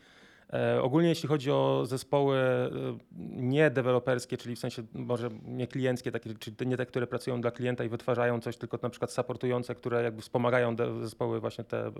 E, 0.53 0.82
ogólnie 0.82 1.09
jeśli 1.09 1.28
chodzi 1.28 1.51
o 1.51 1.82
zespoły 1.86 2.36
e, 2.38 2.70
nie 3.36 3.70
deweloperskie, 3.70 4.36
czyli 4.36 4.57
w 4.57 4.59
sensie 4.59 4.82
może 4.94 5.30
nie 5.44 5.66
klienckie, 5.66 6.12
takie, 6.12 6.34
czyli 6.34 6.57
nie 6.66 6.76
te, 6.76 6.86
które 6.86 7.07
pracują 7.07 7.40
dla 7.40 7.51
klienta 7.51 7.84
i 7.84 7.88
wytwarzają 7.88 8.40
coś, 8.40 8.57
tylko 8.57 8.78
na 8.82 8.90
przykład 8.90 9.12
supportujące, 9.12 9.74
które 9.74 10.03
jakby 10.03 10.22
wspomagają 10.22 10.76
zespoły 11.01 11.40
właśnie 11.40 11.64
te 11.64 11.86
e, 11.86 11.92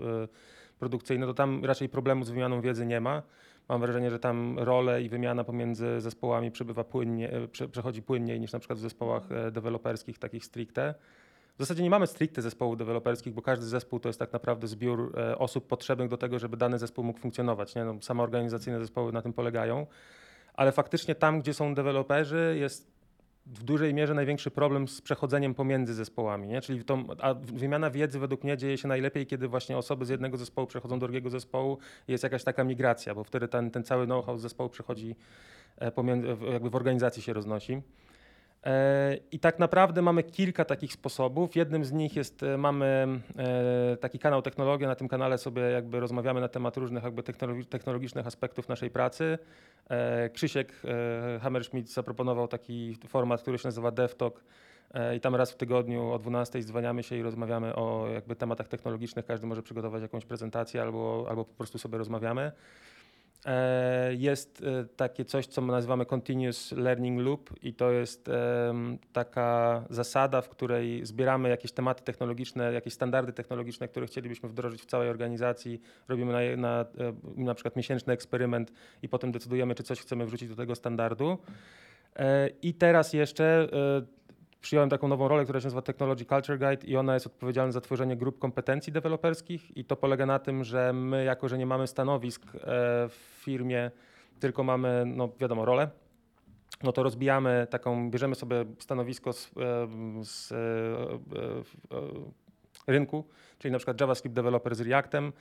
produkcyjne, 0.79 1.25
to 1.25 1.33
tam 1.33 1.65
raczej 1.65 1.89
problemu 1.89 2.25
z 2.25 2.29
wymianą 2.29 2.61
wiedzy 2.61 2.85
nie 2.85 3.01
ma. 3.01 3.23
Mam 3.69 3.81
wrażenie, 3.81 4.11
że 4.11 4.19
tam 4.19 4.59
role 4.59 5.01
i 5.01 5.09
wymiana 5.09 5.43
pomiędzy 5.43 6.01
zespołami 6.01 6.51
przebywa 6.51 6.83
płynnie, 6.83 7.31
prze, 7.51 7.69
przechodzi 7.69 8.01
płynniej 8.01 8.39
niż 8.39 8.53
na 8.53 8.59
przykład 8.59 8.79
w 8.79 8.81
zespołach 8.81 9.23
deweloperskich, 9.51 10.19
takich 10.19 10.45
stricte. 10.45 10.95
W 11.57 11.59
zasadzie 11.59 11.83
nie 11.83 11.89
mamy 11.89 12.07
stricte 12.07 12.41
zespołów 12.41 12.77
deweloperskich, 12.77 13.33
bo 13.33 13.41
każdy 13.41 13.65
zespół 13.65 13.99
to 13.99 14.09
jest 14.09 14.19
tak 14.19 14.33
naprawdę 14.33 14.67
zbiór 14.67 15.13
e, 15.17 15.37
osób 15.37 15.67
potrzebnych 15.67 16.09
do 16.09 16.17
tego, 16.17 16.39
żeby 16.39 16.57
dany 16.57 16.79
zespół 16.79 17.03
mógł 17.03 17.19
funkcjonować. 17.19 17.75
Nie? 17.75 17.85
No, 17.85 18.21
organizacyjne 18.21 18.79
zespoły 18.79 19.11
na 19.11 19.21
tym 19.21 19.33
polegają, 19.33 19.87
ale 20.53 20.71
faktycznie 20.71 21.15
tam, 21.15 21.41
gdzie 21.41 21.53
są 21.53 21.75
deweloperzy, 21.75 22.55
jest 22.59 22.97
w 23.45 23.63
dużej 23.63 23.93
mierze 23.93 24.13
największy 24.13 24.51
problem 24.51 24.87
z 24.87 25.01
przechodzeniem 25.01 25.55
pomiędzy 25.55 25.93
zespołami. 25.93 26.47
Nie? 26.47 26.61
Czyli 26.61 26.83
a 27.21 27.33
wymiana 27.33 27.91
wiedzy 27.91 28.19
według 28.19 28.43
mnie 28.43 28.57
dzieje 28.57 28.77
się 28.77 28.87
najlepiej, 28.87 29.25
kiedy 29.25 29.47
właśnie 29.47 29.77
osoby 29.77 30.05
z 30.05 30.09
jednego 30.09 30.37
zespołu 30.37 30.67
przechodzą 30.67 30.99
do 30.99 31.05
drugiego 31.05 31.29
zespołu 31.29 31.77
i 32.07 32.11
jest 32.11 32.23
jakaś 32.23 32.43
taka 32.43 32.63
migracja, 32.63 33.15
bo 33.15 33.23
wtedy 33.23 33.47
ten, 33.47 33.71
ten 33.71 33.83
cały 33.83 34.05
know-how 34.05 34.37
z 34.37 34.41
zespołu 34.41 34.69
przechodzi 34.69 35.15
e, 35.77 35.91
pomiędzy, 35.91 36.27
jakby 36.51 36.69
w 36.69 36.75
organizacji 36.75 37.23
się 37.23 37.33
roznosi. 37.33 37.81
E, 38.65 39.17
I 39.31 39.39
tak 39.39 39.59
naprawdę 39.59 40.01
mamy 40.01 40.23
kilka 40.23 40.65
takich 40.65 40.93
sposobów. 40.93 41.55
Jednym 41.55 41.85
z 41.85 41.91
nich 41.91 42.15
jest, 42.15 42.43
e, 42.43 42.57
mamy 42.57 43.07
e, 43.37 43.97
taki 43.97 44.19
kanał 44.19 44.41
Technologia. 44.41 44.87
Na 44.87 44.95
tym 44.95 45.07
kanale 45.07 45.37
sobie 45.37 45.61
jakby 45.61 45.99
rozmawiamy 45.99 46.41
na 46.41 46.47
temat 46.47 46.77
różnych 46.77 47.03
jakby 47.03 47.23
technologi- 47.23 47.65
technologicznych 47.65 48.27
aspektów 48.27 48.69
naszej 48.69 48.89
pracy. 48.89 49.37
Krzysiek 50.33 50.73
Hammerschmidt 51.41 51.89
zaproponował 51.89 52.47
taki 52.47 52.97
format, 53.07 53.41
który 53.41 53.57
się 53.57 53.67
nazywa 53.67 53.91
DevTalk. 53.91 54.43
I 55.15 55.19
tam 55.19 55.35
raz 55.35 55.51
w 55.51 55.55
tygodniu 55.55 56.11
o 56.11 56.19
12 56.19 56.61
zwaniamy 56.63 57.03
się 57.03 57.15
i 57.15 57.21
rozmawiamy 57.21 57.75
o 57.75 58.07
jakby 58.13 58.35
tematach 58.35 58.67
technologicznych. 58.67 59.25
Każdy 59.25 59.47
może 59.47 59.63
przygotować 59.63 60.01
jakąś 60.01 60.25
prezentację 60.25 60.81
albo, 60.81 61.25
albo 61.29 61.45
po 61.45 61.53
prostu 61.53 61.77
sobie 61.77 61.97
rozmawiamy. 61.97 62.51
E, 63.45 64.13
Jest 64.13 64.63
e, 64.63 64.85
takie 64.85 65.25
coś, 65.25 65.47
co 65.47 65.61
my 65.61 65.71
nazywamy 65.71 66.05
Continuous 66.05 66.71
Learning 66.71 67.21
Loop 67.21 67.49
i 67.63 67.73
to 67.73 67.91
jest 67.91 68.29
taka 69.13 69.83
zasada, 69.89 70.41
w 70.41 70.49
której 70.49 71.05
zbieramy 71.05 71.49
jakieś 71.49 71.71
tematy 71.71 72.03
technologiczne, 72.03 72.73
jakieś 72.73 72.93
standardy 72.93 73.33
technologiczne, 73.33 73.87
które 73.87 74.07
chcielibyśmy 74.07 74.49
wdrożyć 74.49 74.81
w 74.81 74.85
całej 74.85 75.09
organizacji. 75.09 75.81
Robimy 76.07 76.33
na, 76.33 76.61
na, 76.61 76.81
e, 76.81 77.13
na 77.43 77.53
przykład 77.53 77.75
miesięczny 77.75 78.13
eksperyment 78.13 78.71
i 79.01 79.09
potem 79.09 79.31
decydujemy, 79.31 79.75
czy 79.75 79.83
coś 79.83 79.99
chcemy 79.99 80.25
wrzucić 80.25 80.49
do 80.49 80.55
tego 80.55 80.75
standardu. 80.75 81.37
I 82.61 82.73
teraz 82.73 83.13
jeszcze 83.13 83.69
przyjąłem 84.61 84.89
taką 84.89 85.07
nową 85.07 85.27
rolę, 85.27 85.43
która 85.43 85.59
się 85.59 85.65
nazywa 85.65 85.81
Technology 85.81 86.25
Culture 86.25 86.59
Guide 86.59 86.87
i 86.87 86.97
ona 86.97 87.13
jest 87.13 87.27
odpowiedzialna 87.27 87.71
za 87.71 87.81
tworzenie 87.81 88.15
grup 88.15 88.39
kompetencji 88.39 88.93
deweloperskich 88.93 89.77
i 89.77 89.85
to 89.85 89.95
polega 89.95 90.25
na 90.25 90.39
tym, 90.39 90.63
że 90.63 90.93
my, 90.93 91.23
jako 91.23 91.49
że 91.49 91.57
nie 91.57 91.65
mamy 91.65 91.87
stanowisk 91.87 92.43
e, 92.45 92.49
w 93.09 93.39
firmie, 93.43 93.91
tylko 94.39 94.63
mamy, 94.63 95.03
no 95.05 95.29
wiadomo, 95.39 95.65
rolę, 95.65 95.89
no 96.83 96.91
to 96.91 97.03
rozbijamy 97.03 97.67
taką, 97.69 98.11
bierzemy 98.11 98.35
sobie 98.35 98.65
stanowisko 98.79 99.33
z, 99.33 99.47
e, 99.47 99.87
z 100.23 100.51
e, 100.51 100.55
rynku, 102.87 103.25
czyli 103.59 103.71
na 103.71 103.77
przykład 103.77 104.01
JavaScript 104.01 104.35
developer 104.35 104.75
z 104.75 104.81
Reactem, 104.81 105.33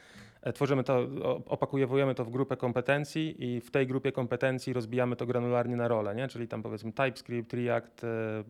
tworzymy 0.53 0.85
to, 0.85 1.07
opakujemy 1.47 2.15
to 2.15 2.25
w 2.25 2.31
grupę 2.31 2.57
kompetencji 2.57 3.45
i 3.45 3.61
w 3.61 3.71
tej 3.71 3.87
grupie 3.87 4.13
kompetencji 4.13 4.73
rozbijamy 4.73 5.17
to 5.17 5.27
granularnie 5.27 5.77
na 5.77 5.89
role, 5.89 6.15
nie? 6.15 6.29
czyli 6.29 6.49
tam 6.49 6.63
powiedzmy 6.63 6.93
TypeScript, 6.93 7.55
React, 7.55 8.05
e, 8.05 8.09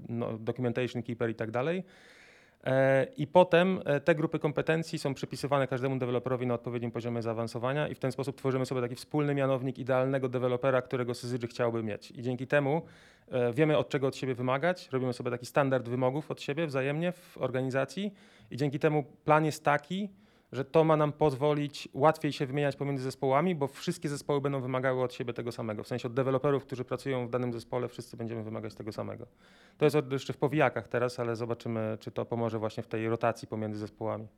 no, 0.08 0.38
Documentation 0.38 1.02
Keeper 1.02 1.30
i 1.30 1.34
tak 1.34 1.50
dalej. 1.50 1.84
E, 2.66 3.06
I 3.16 3.26
potem 3.26 3.80
e, 3.84 4.00
te 4.00 4.14
grupy 4.14 4.38
kompetencji 4.38 4.98
są 4.98 5.14
przypisywane 5.14 5.66
każdemu 5.66 5.98
deweloperowi 5.98 6.46
na 6.46 6.54
odpowiednim 6.54 6.90
poziomie 6.90 7.22
zaawansowania 7.22 7.88
i 7.88 7.94
w 7.94 7.98
ten 7.98 8.12
sposób 8.12 8.36
tworzymy 8.36 8.66
sobie 8.66 8.80
taki 8.80 8.94
wspólny 8.94 9.34
mianownik 9.34 9.78
idealnego 9.78 10.28
dewelopera, 10.28 10.82
którego 10.82 11.14
Syzygy 11.14 11.46
chciałby 11.46 11.82
mieć. 11.82 12.10
I 12.10 12.22
dzięki 12.22 12.46
temu 12.46 12.82
e, 13.28 13.52
wiemy 13.52 13.78
od 13.78 13.88
czego 13.88 14.06
od 14.06 14.16
siebie 14.16 14.34
wymagać, 14.34 14.88
robimy 14.92 15.12
sobie 15.12 15.30
taki 15.30 15.46
standard 15.46 15.88
wymogów 15.88 16.30
od 16.30 16.40
siebie 16.40 16.66
wzajemnie 16.66 17.12
w 17.12 17.38
organizacji 17.38 18.12
i 18.50 18.56
dzięki 18.56 18.78
temu 18.78 19.04
plan 19.24 19.44
jest 19.44 19.64
taki, 19.64 20.08
że 20.52 20.64
to 20.64 20.84
ma 20.84 20.96
nam 20.96 21.12
pozwolić 21.12 21.88
łatwiej 21.94 22.32
się 22.32 22.46
wymieniać 22.46 22.76
pomiędzy 22.76 23.04
zespołami, 23.04 23.54
bo 23.54 23.68
wszystkie 23.68 24.08
zespoły 24.08 24.40
będą 24.40 24.60
wymagały 24.60 25.02
od 25.02 25.14
siebie 25.14 25.32
tego 25.32 25.52
samego. 25.52 25.82
W 25.82 25.88
sensie 25.88 26.08
od 26.08 26.14
deweloperów, 26.14 26.64
którzy 26.64 26.84
pracują 26.84 27.26
w 27.26 27.30
danym 27.30 27.52
zespole, 27.52 27.88
wszyscy 27.88 28.16
będziemy 28.16 28.42
wymagać 28.42 28.74
tego 28.74 28.92
samego. 28.92 29.26
To 29.78 29.84
jest 29.84 29.96
jeszcze 30.10 30.32
w 30.32 30.36
powijakach 30.36 30.88
teraz, 30.88 31.20
ale 31.20 31.36
zobaczymy, 31.36 31.98
czy 32.00 32.10
to 32.10 32.24
pomoże 32.24 32.58
właśnie 32.58 32.82
w 32.82 32.86
tej 32.86 33.08
rotacji 33.08 33.48
pomiędzy 33.48 33.78
zespołami. 33.78 34.28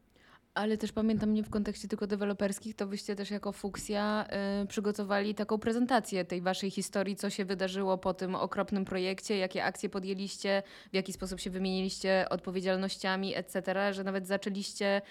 Ale 0.54 0.78
też 0.78 0.92
pamiętam, 0.92 1.34
nie 1.34 1.42
w 1.42 1.50
kontekście 1.50 1.88
tylko 1.88 2.06
deweloperskich, 2.06 2.74
to 2.74 2.86
wyście 2.86 3.16
też 3.16 3.30
jako 3.30 3.52
Fuksja 3.52 4.26
y, 4.62 4.66
przygotowali 4.66 5.34
taką 5.34 5.58
prezentację 5.58 6.24
tej 6.24 6.40
waszej 6.40 6.70
historii, 6.70 7.16
co 7.16 7.30
się 7.30 7.44
wydarzyło 7.44 7.98
po 7.98 8.14
tym 8.14 8.34
okropnym 8.34 8.84
projekcie, 8.84 9.38
jakie 9.38 9.64
akcje 9.64 9.88
podjęliście, 9.88 10.62
w 10.92 10.94
jaki 10.94 11.12
sposób 11.12 11.40
się 11.40 11.50
wymieniliście 11.50 12.26
odpowiedzialnościami, 12.30 13.36
etc., 13.36 13.92
że 13.92 14.04
nawet 14.04 14.26
zaczęliście 14.26 15.02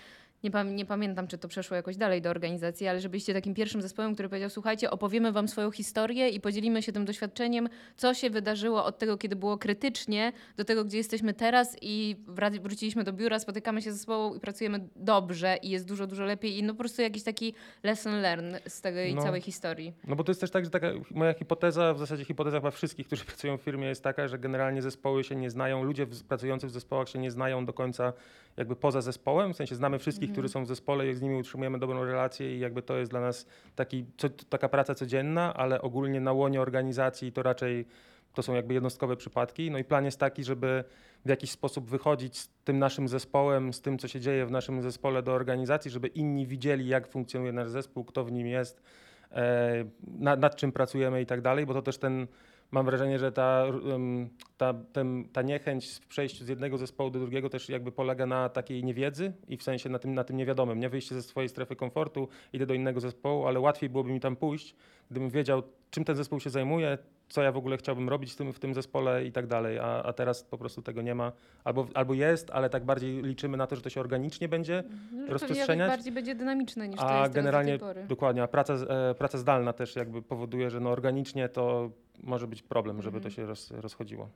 nie, 0.44 0.52
pam- 0.52 0.76
nie 0.76 0.86
pamiętam, 0.86 1.28
czy 1.28 1.38
to 1.38 1.48
przeszło 1.48 1.76
jakoś 1.76 1.98
dalej 1.98 2.22
do 2.22 2.30
organizacji, 2.30 2.88
ale 2.88 3.00
że 3.00 3.10
byliście 3.10 3.34
takim 3.34 3.54
pierwszym 3.54 3.82
zespołem, 3.82 4.14
który 4.14 4.30
powiedział: 4.30 4.50
Słuchajcie, 4.50 4.92
opowiemy 4.92 5.32
Wam 5.32 5.48
swoją 5.48 5.72
historię 5.72 6.30
i 6.30 6.40
podzielimy 6.42 6.82
się 6.84 6.92
tym 6.92 7.06
doświadczeniem, 7.06 7.70
co 7.96 8.14
się 8.14 8.30
wydarzyło 8.30 8.86
od 8.86 8.98
tego, 8.98 9.18
kiedy 9.18 9.36
było 9.36 9.58
krytycznie, 9.58 10.32
do 10.58 10.66
tego, 10.66 10.86
gdzie 10.86 10.98
jesteśmy 10.98 11.34
teraz 11.34 11.78
i 11.82 12.16
wróciliśmy 12.62 13.04
do 13.04 13.14
biura, 13.14 13.40
spotykamy 13.40 13.82
się 13.82 13.92
ze 13.92 14.00
sobą 14.00 14.34
i 14.36 14.40
pracujemy 14.40 14.88
dobrze 14.96 15.58
i 15.62 15.70
jest 15.70 15.86
dużo, 15.88 16.08
dużo 16.08 16.24
lepiej. 16.24 16.58
I 16.58 16.64
no 16.64 16.74
po 16.74 16.80
prostu 16.80 17.02
jakiś 17.02 17.24
taki 17.24 17.54
lesson 17.84 18.22
learned 18.22 18.64
z 18.74 18.82
tej 18.82 19.16
No. 19.16 19.22
całej 19.22 19.42
historii. 19.42 19.94
No 20.08 20.16
bo 20.16 20.24
to 20.24 20.32
jest 20.32 20.42
też 20.42 20.52
tak, 20.52 20.66
że 20.66 20.72
taka 20.72 20.92
moja 21.12 21.34
hipoteza, 21.34 21.94
w 21.94 22.00
zasadzie 22.00 22.26
hipoteza 22.26 22.58
chyba 22.58 22.72
wszystkich, 22.72 23.08
którzy 23.08 23.26
pracują 23.32 23.58
w 23.58 23.62
firmie 23.62 23.88
jest 23.88 24.04
taka, 24.04 24.28
że 24.28 24.40
generalnie 24.40 24.82
zespoły 24.82 25.24
się 25.24 25.36
nie 25.36 25.50
znają, 25.50 25.84
ludzie 25.84 26.08
pracujący 26.28 26.68
w 26.68 26.72
zespołach 26.72 27.10
się 27.10 27.20
nie 27.20 27.32
znają 27.32 27.66
do 27.66 27.74
końca 27.74 28.14
jakby 28.58 28.76
poza 28.76 29.02
zespołem, 29.02 29.54
w 29.54 29.56
sensie 29.56 29.76
znamy 29.76 30.00
wszystkich, 30.00 30.32
którzy 30.32 30.50
są 30.50 30.64
w 30.64 30.68
zespole 30.68 31.08
i 31.08 31.14
z 31.14 31.22
nimi 31.22 31.36
utrzymujemy 31.36 31.80
dobrą 31.80 32.06
relację 32.06 32.56
i 32.56 32.60
jakby 32.60 32.82
to 32.82 32.98
jest 32.98 33.12
dla 33.12 33.22
nas 33.22 33.48
taki, 33.76 34.06
co, 34.18 34.30
taka 34.30 34.70
praca 34.70 34.96
codzienna, 34.96 35.54
ale 35.54 35.82
ogólnie 35.82 36.22
na 36.22 36.34
łonie 36.34 36.62
organizacji 36.62 37.32
to 37.32 37.44
raczej 37.44 37.86
to 38.34 38.44
są 38.44 38.54
jakby 38.54 38.74
jednostkowe 38.74 39.16
przypadki. 39.16 39.72
No 39.72 39.78
i 39.78 39.84
plan 39.84 40.06
jest 40.06 40.20
taki, 40.20 40.44
żeby 40.44 40.84
w 41.26 41.30
jakiś 41.30 41.52
sposób 41.52 41.90
wychodzić 41.90 42.38
z 42.38 42.50
tym 42.64 42.80
naszym 42.80 43.08
zespołem, 43.08 43.74
z 43.74 43.82
tym, 43.82 43.98
co 43.98 44.08
się 44.08 44.20
dzieje 44.20 44.46
w 44.46 44.52
naszym 44.52 44.82
zespole 44.82 45.24
do 45.24 45.34
organizacji, 45.34 45.92
żeby 45.92 46.08
inni 46.08 46.48
widzieli, 46.48 46.88
jak 46.88 47.08
funkcjonuje 47.08 47.52
nasz 47.52 47.70
zespół, 47.70 48.06
kto 48.06 48.24
w 48.24 48.32
nim 48.32 48.48
jest, 48.48 48.82
e, 49.32 49.86
nad, 50.08 50.40
nad 50.40 50.56
czym 50.56 50.72
pracujemy 50.72 51.22
i 51.22 51.26
tak 51.26 51.42
dalej, 51.42 51.66
bo 51.66 51.74
to 51.74 51.82
też 51.82 51.98
ten, 51.98 52.28
mam 52.72 52.86
wrażenie, 52.86 53.20
że 53.20 53.32
ta, 53.32 53.66
ta, 54.58 54.74
ten, 54.94 55.30
ta 55.34 55.42
niechęć 55.42 55.88
w 55.88 56.08
przejściu 56.08 56.46
z 56.46 56.48
jednego 56.48 56.78
zespołu 56.78 57.10
do 57.10 57.20
drugiego 57.20 57.50
też 57.50 57.70
jakby 57.70 57.92
polega 57.92 58.26
na 58.26 58.50
takiej 58.50 58.84
niewiedzy 58.84 59.34
i 59.48 59.58
w 59.58 59.64
sensie 59.64 59.90
na 59.90 60.00
tym, 60.00 60.14
na 60.14 60.24
tym 60.24 60.38
niewiadomym, 60.38 60.80
nie 60.80 60.90
wyjście 60.90 61.16
ze 61.16 61.24
swojej 61.24 61.50
strefy 61.50 61.76
komfortu, 61.76 62.28
idę 62.54 62.66
do 62.66 62.74
innego 62.74 63.00
zespołu, 63.00 63.48
ale 63.48 63.60
łatwiej 63.60 63.90
byłoby 63.90 64.12
mi 64.12 64.20
tam 64.20 64.36
pójść, 64.36 64.76
gdybym 65.12 65.30
wiedział, 65.30 65.64
czym 65.92 66.04
ten 66.06 66.16
zespół 66.16 66.40
się 66.40 66.50
zajmuje, 66.50 66.98
co 67.30 67.42
ja 67.42 67.52
w 67.52 67.58
ogóle 67.58 67.78
chciałbym 67.78 68.10
robić 68.10 68.34
w 68.34 68.36
tym, 68.36 68.54
w 68.54 68.60
tym 68.60 68.74
zespole 68.74 69.26
i 69.26 69.32
tak 69.32 69.48
dalej, 69.48 69.80
a, 69.80 70.04
a 70.04 70.14
teraz 70.14 70.44
po 70.44 70.58
prostu 70.58 70.82
tego 70.82 71.02
nie 71.02 71.16
ma. 71.16 71.32
Albo, 71.64 71.88
albo 71.94 72.14
jest, 72.14 72.52
ale 72.52 72.70
tak 72.70 72.86
bardziej 72.86 73.22
liczymy 73.22 73.58
na 73.58 73.68
to, 73.68 73.76
że 73.76 73.82
to 73.82 73.90
się 73.90 74.00
organicznie 74.00 74.48
będzie 74.48 74.84
No, 75.12 75.28
rozprzestrzeniać, 75.28 75.90
bardziej 75.90 76.14
będzie 76.14 76.36
dynamiczne 76.36 76.88
niż 76.88 77.00
to 77.00 77.10
a 77.10 77.22
jest 77.22 77.34
generalnie 77.34 77.78
do 77.78 77.94
dokładnie, 78.08 78.44
a 78.44 78.48
praca, 78.48 78.74
e, 78.74 79.16
praca 79.16 79.38
zdalna 79.38 79.74
też 79.74 79.96
jakby 79.96 80.22
powoduje, 80.22 80.70
że 80.70 80.80
no 80.80 80.90
organicznie 80.90 81.50
to 81.50 81.92
może 82.24 82.48
być 82.48 82.62
problem, 82.64 83.02
żeby 83.02 83.22
to 83.22 83.28
Mhm. 83.28 83.36
się 83.36 83.46
roz, 83.46 83.72
rozchodziło. 83.72 84.30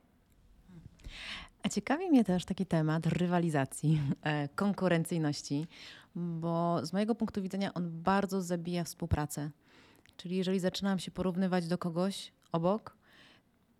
A 1.62 1.68
ciekawi 1.68 2.10
mnie 2.10 2.24
też 2.24 2.44
taki 2.44 2.66
temat 2.66 3.06
rywalizacji, 3.06 4.00
e, 4.22 4.48
konkurencyjności, 4.48 5.66
bo 6.16 6.86
z 6.86 6.92
mojego 6.92 7.14
punktu 7.14 7.42
widzenia 7.42 7.74
on 7.74 8.02
bardzo 8.02 8.42
zabija 8.42 8.84
współpracę. 8.84 9.50
Czyli 10.16 10.36
jeżeli 10.36 10.60
zaczynam 10.60 10.98
się 10.98 11.10
porównywać 11.10 11.66
do 11.68 11.78
kogoś 11.78 12.32
obok, 12.52 12.96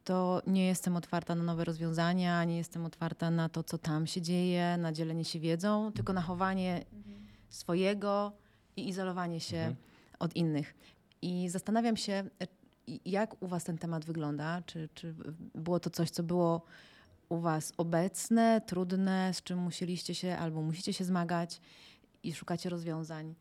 to 0.04 0.42
nie 0.46 0.66
jestem 0.66 0.96
otwarta 0.96 1.34
na 1.34 1.42
nowe 1.42 1.64
rozwiązania, 1.64 2.44
nie 2.44 2.56
jestem 2.56 2.84
otwarta 2.84 3.30
na 3.30 3.48
to, 3.48 3.62
co 3.62 3.78
tam 3.78 4.06
się 4.06 4.20
dzieje, 4.22 4.76
na 4.78 4.92
dzielenie 4.92 5.24
się 5.24 5.40
wiedzą, 5.40 5.92
tylko 5.92 6.12
na 6.12 6.22
chowanie 6.22 6.84
swojego 7.48 8.32
i 8.76 8.88
izolowanie 8.88 9.40
się 9.40 9.56
Mhm. 9.56 9.76
od 10.18 10.36
innych. 10.36 10.74
I 11.22 11.48
zastanawiam 11.48 11.96
się, 11.96 12.24
jak 13.04 13.42
u 13.42 13.46
Was 13.46 13.64
ten 13.64 13.78
temat 13.78 14.04
wygląda? 14.04 14.62
Czy, 14.66 14.88
czy 14.94 15.14
było 15.54 15.80
to 15.80 15.90
coś, 15.90 16.10
co 16.10 16.22
było 16.22 16.62
u 17.28 17.38
Was 17.38 17.72
obecne, 17.76 18.60
trudne, 18.66 19.34
z 19.34 19.42
czym 19.42 19.58
musieliście 19.58 20.14
się 20.14 20.36
albo 20.36 20.62
musicie 20.62 20.92
się 20.92 21.04
zmagać 21.04 21.60
i 22.22 22.34
szukacie 22.34 22.68
rozwiązań? 22.68 23.34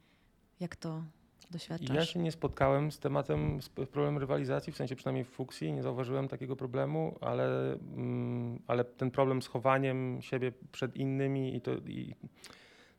Jak 0.60 0.76
to 0.76 1.04
doświadczasz? 1.52 1.96
Ja 1.96 2.06
się 2.06 2.20
nie 2.20 2.32
spotkałem 2.32 2.92
z 2.92 3.00
tematem, 3.00 3.62
z 3.62 3.70
problemem 3.70 4.18
rywalizacji, 4.18 4.74
w 4.74 4.78
sensie 4.78 4.96
przynajmniej 4.96 5.26
w 5.26 5.30
Fuksji, 5.30 5.74
nie 5.74 5.84
zauważyłem 5.84 6.28
takiego 6.28 6.56
problemu, 6.56 7.18
ale, 7.22 7.74
mm, 7.74 8.60
ale 8.68 8.84
ten 8.84 9.12
problem 9.12 9.42
z 9.42 9.48
chowaniem 9.48 10.22
siebie 10.22 10.52
przed 10.72 10.96
innymi 10.96 11.56
i 11.56 11.62
to, 11.62 11.72
i 11.74 12.16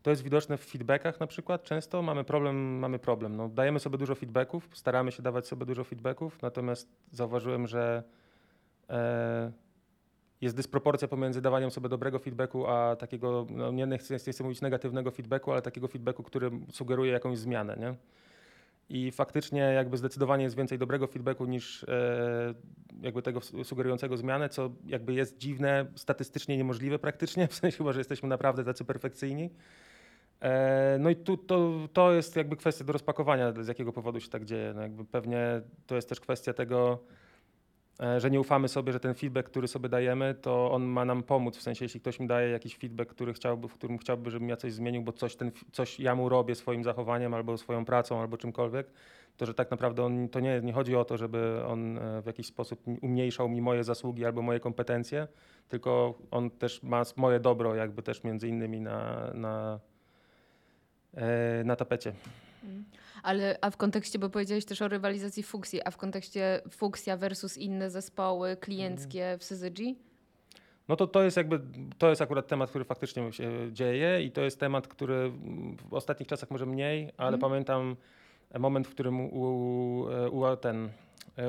to 0.03 0.11
jest 0.11 0.23
widoczne 0.23 0.57
w 0.57 0.65
feedbackach 0.65 1.21
na 1.21 1.27
przykład. 1.27 1.65
Często 1.65 2.03
mamy 2.03 2.25
problem, 2.25 2.79
mamy 2.79 2.99
problem. 2.99 3.37
No, 3.37 3.49
dajemy 3.49 3.81
sobie 3.81 3.99
dużo 3.99 4.15
feedbacków, 4.15 4.69
staramy 4.73 5.13
się 5.13 5.23
dawać 5.23 5.47
sobie 5.47 5.67
dużo 5.67 5.85
feedbacków, 5.85 6.43
natomiast 6.43 6.89
zauważyłem, 7.13 7.67
że 7.67 8.03
e, 8.91 9.53
jest 10.41 10.57
dysproporcja 10.57 11.09
pomiędzy 11.09 11.43
dawaniem 11.43 11.71
sobie 11.71 11.89
dobrego 11.89 12.19
feedbacku, 12.19 12.67
a 12.67 12.97
takiego, 12.97 13.47
no 13.51 13.71
nie, 13.71 13.99
chcę, 13.99 14.15
nie 14.27 14.33
chcę 14.33 14.45
mówić 14.45 14.61
negatywnego 14.61 15.11
feedbacku, 15.11 15.53
ale 15.53 15.63
takiego 15.63 15.89
feedbacku, 15.89 16.23
który 16.23 16.51
sugeruje 16.71 17.13
jakąś 17.13 17.39
zmianę. 17.39 17.77
Nie? 17.77 17.95
I 18.89 19.11
faktycznie 19.11 19.61
jakby 19.61 19.97
zdecydowanie 19.97 20.45
jest 20.45 20.57
więcej 20.57 20.79
dobrego 20.79 21.07
feedbacku 21.07 21.45
niż 21.47 21.85
e, 21.85 22.55
jakby 23.03 23.23
tego 23.23 23.41
sugerującego 23.41 24.17
zmianę, 24.17 24.49
co 24.49 24.71
jakby 24.87 25.15
jest 25.15 25.39
dziwne, 25.39 25.87
statystycznie 25.95 26.57
niemożliwe 26.57 26.99
praktycznie, 26.99 27.49
w 27.49 27.55
sensie 27.55 27.79
chyba, 27.79 27.93
że 27.93 28.01
jesteśmy 28.01 28.29
naprawdę 28.29 28.65
tacy 28.65 28.85
perfekcyjni. 28.85 29.51
E, 30.43 30.97
no 31.01 31.11
i 31.11 31.17
tu, 31.17 31.37
to, 31.37 31.71
to 31.93 32.13
jest 32.13 32.37
jakby 32.37 32.57
kwestia 32.57 32.85
do 32.85 32.93
rozpakowania, 32.93 33.53
z 33.61 33.69
jakiego 33.69 33.93
powodu 33.93 34.21
się 34.21 34.29
tak 34.29 34.45
dzieje. 34.45 34.73
No 34.75 34.83
jakby 34.83 35.05
pewnie 35.05 35.63
to 35.87 35.95
jest 35.95 36.09
też 36.09 36.21
kwestia 36.21 36.53
tego, 36.53 36.99
e, 38.01 38.21
że 38.21 38.31
nie 38.31 38.41
ufamy 38.41 38.69
sobie, 38.69 38.93
że 38.93 39.01
ten 39.01 39.15
feedback, 39.15 39.49
który 39.49 39.69
sobie 39.69 39.89
dajemy, 39.89 40.35
to 40.35 40.73
on 40.73 40.83
ma 40.83 41.05
nam 41.05 41.23
pomóc. 41.23 41.57
W 41.57 41.63
sensie, 41.63 41.85
jeśli 41.85 42.01
ktoś 42.01 42.21
mi 42.21 42.27
daje 42.27 42.51
jakiś 42.51 42.77
feedback, 42.77 43.11
który 43.11 43.33
chciałby, 43.33 43.69
w 43.69 43.75
którym 43.75 43.99
chciałby, 43.99 44.31
żebym 44.31 44.49
ja 44.49 44.57
coś 44.57 44.73
zmienił, 44.73 45.03
bo 45.03 45.13
coś, 45.13 45.37
ten, 45.37 45.53
coś 45.73 46.01
ja 46.01 46.15
mu 46.15 46.29
robię 46.29 46.55
swoim 46.55 46.85
zachowaniem, 46.85 47.35
albo 47.35 47.59
swoją 47.59 47.85
pracą, 47.85 48.21
albo 48.21 48.37
czymkolwiek, 48.37 48.87
to 49.37 49.47
że 49.47 49.55
tak 49.55 49.71
naprawdę 49.71 50.05
on, 50.05 50.29
to 50.29 50.41
nie, 50.41 50.61
nie 50.61 50.73
chodzi 50.73 50.97
o 50.97 51.05
to, 51.05 51.17
żeby 51.17 51.65
on 51.67 51.99
e, 51.99 52.23
w 52.23 52.27
jakiś 52.27 52.47
sposób 52.47 52.83
umniejszał 53.03 53.49
mi 53.49 53.61
moje 53.61 53.85
zasługi 53.85 54.25
albo 54.25 54.43
moje 54.43 54.61
kompetencje, 54.61 55.29
tylko 55.69 56.19
on 56.31 56.51
też 56.51 56.83
ma 56.83 57.03
moje 57.17 57.41
dobro 57.41 57.75
jakby 57.75 58.03
też 58.03 58.25
między 58.25 58.49
innymi 58.49 58.81
na, 58.81 59.31
na, 59.35 59.81
na 61.65 61.77
tapecie. 61.77 62.13
Mm. 62.65 62.85
Ale 63.23 63.59
a 63.61 63.71
w 63.71 63.77
kontekście, 63.77 64.19
bo 64.19 64.31
powiedziałeś 64.31 64.65
też 64.65 64.83
o 64.83 64.89
rywalizacji 64.89 65.43
Fuksji, 65.43 65.81
a 65.85 65.91
w 65.91 65.97
kontekście 65.97 66.61
Fuksja 66.71 67.17
versus 67.17 67.59
inne 67.59 67.91
zespoły 67.91 68.57
klienckie 68.57 69.37
w 69.39 69.45
Syzygy? 69.45 69.95
No 70.89 70.97
to 70.97 71.07
to 71.07 71.23
jest 71.23 71.37
jakby, 71.37 71.61
to 71.99 72.09
jest 72.09 72.23
akurat 72.23 72.47
temat, 72.47 72.71
który 72.71 72.85
faktycznie 72.85 73.33
się 73.33 73.51
dzieje 73.73 74.23
i 74.23 74.31
to 74.31 74.41
jest 74.41 74.61
temat, 74.61 74.89
który 74.89 75.15
mm, 75.15 75.77
w 75.77 75.95
ostatnich 75.95 76.29
czasach 76.29 76.51
może 76.51 76.67
mniej, 76.67 77.13
ale 77.17 77.35
Mhm. 77.35 77.41
pamiętam 77.41 77.97
moment, 78.59 78.87
w 78.87 78.91
którym 78.91 79.21
u, 79.21 79.29
u, 80.31 80.57
ten, 80.61 80.87
e, 80.87 80.91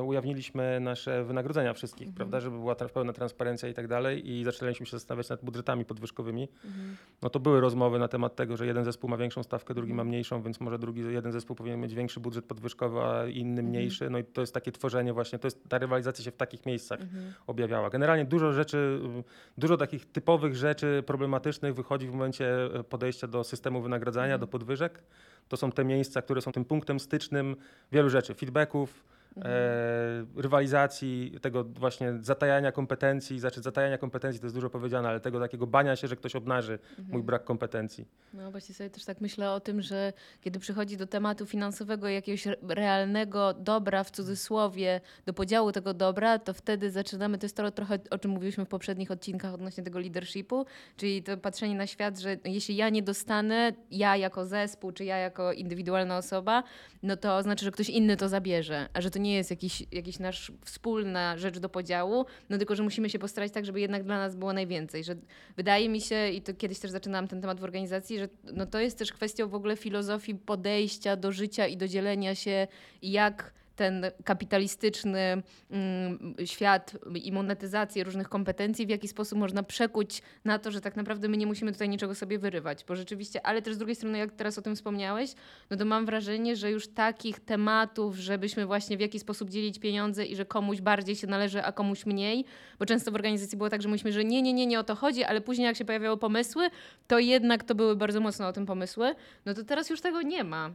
ujawniliśmy 0.06 0.80
nasze 0.80 1.24
wynagrodzenia 1.24 1.74
wszystkich, 1.74 2.08
Mhm. 2.08 2.16
prawda, 2.16 2.40
żeby 2.40 2.58
była 2.58 2.76
pełna 2.76 3.14
transparencja 3.14 3.70
i 3.70 3.74
tak 3.74 3.88
dalej 3.88 4.30
i 4.32 4.44
zaczęliśmy 4.44 4.86
się 4.86 4.92
zastanawiać 4.92 5.30
nad 5.30 5.46
budżetami 5.46 5.86
podwyżkowymi. 5.86 6.48
Mhm. 6.66 6.96
No 7.22 7.30
to 7.30 7.40
były 7.40 7.62
rozmowy 7.62 8.00
na 8.00 8.08
temat 8.08 8.36
tego, 8.36 8.58
że 8.58 8.66
jeden 8.66 8.86
zespół 8.86 9.10
ma 9.10 9.18
większą 9.18 9.44
stawkę, 9.44 9.74
drugi 9.74 9.94
ma 9.94 10.02
Mhm. 10.02 10.08
mniejszą, 10.08 10.42
więc 10.42 10.60
może 10.60 10.80
drugi, 10.80 11.02
jeden 11.14 11.32
zespół 11.32 11.56
powinien 11.56 11.80
mieć 11.82 11.94
większy 11.96 12.20
budżet 12.20 12.46
podwyżkowy, 12.46 13.00
a 13.00 13.28
inny 13.28 13.50
Mhm. 13.52 13.68
mniejszy. 13.68 14.10
No 14.10 14.18
i 14.18 14.24
to 14.24 14.42
jest 14.42 14.54
takie 14.54 14.72
tworzenie 14.72 15.14
właśnie, 15.14 15.40
to 15.40 15.48
jest, 15.48 15.70
ta 15.70 15.78
rywalizacja 15.78 16.26
się 16.26 16.32
w 16.32 16.38
takich 16.38 16.66
miejscach 16.66 17.02
Mhm. 17.02 17.34
objawiała. 17.48 17.90
Generalnie 17.90 18.26
dużo 18.26 18.54
rzeczy, 18.54 19.00
y, 19.20 19.24
dużo 19.58 19.78
takich 19.78 20.06
typowych 20.12 20.56
rzeczy 20.56 21.04
problematycznych 21.06 21.74
wychodzi 21.76 22.08
w 22.08 22.12
momencie 22.12 22.66
e, 22.80 22.84
podejścia 22.84 23.28
do 23.28 23.44
systemu 23.44 23.82
wynagradzania, 23.82 24.38
do 24.38 24.48
podwyżek. 24.48 25.04
To 25.48 25.58
są 25.58 25.72
te 25.72 25.86
miejsca, 25.86 26.22
które 26.22 26.42
są 26.42 26.52
tym 26.52 26.66
punktem 26.66 27.00
stycznym 27.00 27.56
wielu 27.92 28.10
rzeczy, 28.10 28.34
feedbacków, 28.34 29.04
Mhm. 29.38 29.56
e, 29.56 30.42
rywalizacji, 30.42 31.38
tego 31.42 31.64
właśnie 31.64 32.14
zatajania 32.22 32.72
kompetencji, 32.72 33.40
znaczy 33.40 33.62
zatajania 33.62 33.98
kompetencji 33.98 34.40
to 34.40 34.46
jest 34.46 34.56
dużo 34.56 34.70
powiedziane, 34.70 35.10
ale 35.10 35.20
tego 35.20 35.40
takiego 35.40 35.68
bania 35.68 35.96
się, 35.96 36.08
że 36.08 36.16
ktoś 36.16 36.36
obnaży 36.36 36.80
mój 36.98 37.06
Mhm. 37.06 37.24
brak 37.24 37.44
kompetencji. 37.44 38.06
No 38.34 38.52
właśnie 38.52 38.76
sobie 38.76 38.90
też 38.90 39.06
tak 39.06 39.22
myślę 39.22 39.52
o 39.52 39.60
tym, 39.60 39.82
że 39.82 40.14
kiedy 40.42 40.60
przychodzi 40.60 40.98
do 40.98 41.08
tematu 41.08 41.46
finansowego 41.46 42.10
i 42.10 42.14
jakiegoś 42.14 42.48
re- 42.48 42.56
realnego 42.68 43.54
dobra 43.54 44.04
w 44.04 44.12
cudzysłowie, 44.12 45.02
do 45.26 45.34
podziału 45.34 45.72
tego 45.72 45.94
dobra, 45.94 46.40
to 46.40 46.54
wtedy 46.54 46.92
zaczynamy, 46.92 47.38
to 47.38 47.46
jest 47.46 47.58
to 47.58 47.72
trochę 47.72 48.00
o 48.10 48.18
czym 48.18 48.32
mówiliśmy 48.32 48.66
w 48.66 48.70
poprzednich 48.70 49.12
odcinkach 49.12 49.54
odnośnie 49.54 49.84
tego 49.84 50.00
leadershipu, 50.00 50.66
czyli 50.98 51.24
to 51.24 51.38
patrzenie 51.38 51.76
na 51.76 51.88
świat, 51.88 52.20
że 52.20 52.38
jeśli 52.46 52.76
ja 52.76 52.90
nie 52.90 53.04
dostanę, 53.04 53.74
ja 53.92 54.18
jako 54.18 54.46
zespół, 54.46 54.92
czy 54.92 55.06
ja 55.06 55.18
jako 55.18 55.54
indywidualna 55.54 56.18
osoba, 56.18 56.64
no 57.04 57.18
to 57.18 57.38
oznacza, 57.38 57.64
że 57.66 57.72
ktoś 57.72 57.90
inny 57.90 58.18
to 58.18 58.30
zabierze, 58.30 58.90
a 58.94 59.02
że 59.02 59.12
to 59.12 59.20
nie 59.20 59.23
jest 59.32 59.50
jakiś, 59.50 59.84
jakiś 59.92 60.20
nasz 60.20 60.52
wspólna 60.66 61.38
rzecz 61.38 61.60
do 61.60 61.70
podziału, 61.70 62.26
no 62.50 62.58
tylko, 62.58 62.76
że 62.76 62.84
musimy 62.84 63.10
się 63.10 63.20
postarać 63.20 63.52
tak, 63.52 63.66
żeby 63.66 63.82
jednak 63.82 64.04
dla 64.04 64.18
nas 64.18 64.36
było 64.36 64.54
najwięcej, 64.54 65.04
że 65.04 65.16
wydaje 65.58 65.90
mi 65.90 66.02
się, 66.02 66.30
i 66.30 66.42
to 66.42 66.54
kiedyś 66.54 66.80
też 66.80 66.92
zaczynałam 66.92 67.28
ten 67.28 67.42
temat 67.42 67.60
w 67.60 67.64
organizacji, 67.64 68.20
że 68.20 68.30
no 68.54 68.66
to 68.66 68.80
jest 68.80 68.98
też 68.98 69.14
kwestią 69.14 69.48
w 69.48 69.56
ogóle 69.56 69.78
filozofii 69.78 70.36
podejścia 70.36 71.16
do 71.16 71.32
życia 71.32 71.68
i 71.68 71.78
do 71.78 71.88
dzielenia 71.88 72.36
się, 72.36 72.68
i 73.02 73.12
jak 73.12 73.54
ten 73.76 74.06
kapitalistyczny 74.24 75.44
mm, 75.72 76.36
świat 76.46 76.98
i 77.24 77.32
monetyzację 77.32 78.04
różnych 78.04 78.30
kompetencji, 78.30 78.86
w 78.86 78.90
jaki 78.90 79.08
sposób 79.08 79.40
można 79.40 79.64
przekuć 79.64 80.22
na 80.46 80.60
to, 80.60 80.72
że 80.72 80.82
tak 80.82 80.96
naprawdę 80.96 81.28
my 81.28 81.38
nie 81.38 81.48
musimy 81.48 81.72
tutaj 81.72 81.90
niczego 81.90 82.16
sobie 82.16 82.40
wyrywać, 82.40 82.86
bo 82.88 82.96
rzeczywiście, 82.96 83.46
ale 83.46 83.62
też 83.62 83.76
z 83.76 83.78
drugiej 83.78 83.96
strony, 83.96 84.18
jak 84.18 84.32
teraz 84.32 84.58
o 84.58 84.62
tym 84.62 84.76
wspomniałeś, 84.76 85.34
no 85.70 85.78
to 85.78 85.86
mam 85.86 86.06
wrażenie, 86.06 86.56
że 86.56 86.72
już 86.72 86.88
takich 86.88 87.40
tematów, 87.40 88.16
żebyśmy 88.16 88.66
właśnie 88.66 88.98
w 88.98 89.00
jaki 89.00 89.20
sposób 89.20 89.50
dzielić 89.50 89.80
pieniądze 89.80 90.26
i 90.26 90.36
że 90.36 90.46
komuś 90.46 90.82
bardziej 90.82 91.16
się 91.16 91.28
należy, 91.28 91.64
a 91.64 91.72
komuś 91.72 92.06
mniej, 92.06 92.46
bo 92.80 92.86
często 92.86 93.12
w 93.12 93.16
organizacji 93.16 93.58
było 93.58 93.70
tak, 93.70 93.82
że 93.82 93.90
myśmy, 93.90 94.12
że 94.12 94.26
nie, 94.26 94.42
nie, 94.42 94.54
nie, 94.54 94.66
nie 94.66 94.80
o 94.80 94.84
to 94.84 94.96
chodzi, 94.96 95.24
ale 95.24 95.42
później 95.42 95.66
jak 95.66 95.78
się 95.78 95.86
pojawiały 95.86 96.18
pomysły, 96.18 96.70
to 97.08 97.20
jednak 97.20 97.64
to 97.64 97.76
były 97.76 97.96
bardzo 97.96 98.20
mocno 98.20 98.48
o 98.48 98.54
tym 98.54 98.66
pomysły, 98.66 99.16
no 99.46 99.54
to 99.54 99.64
teraz 99.64 99.90
już 99.90 100.02
tego 100.02 100.22
nie 100.22 100.44
ma. 100.44 100.72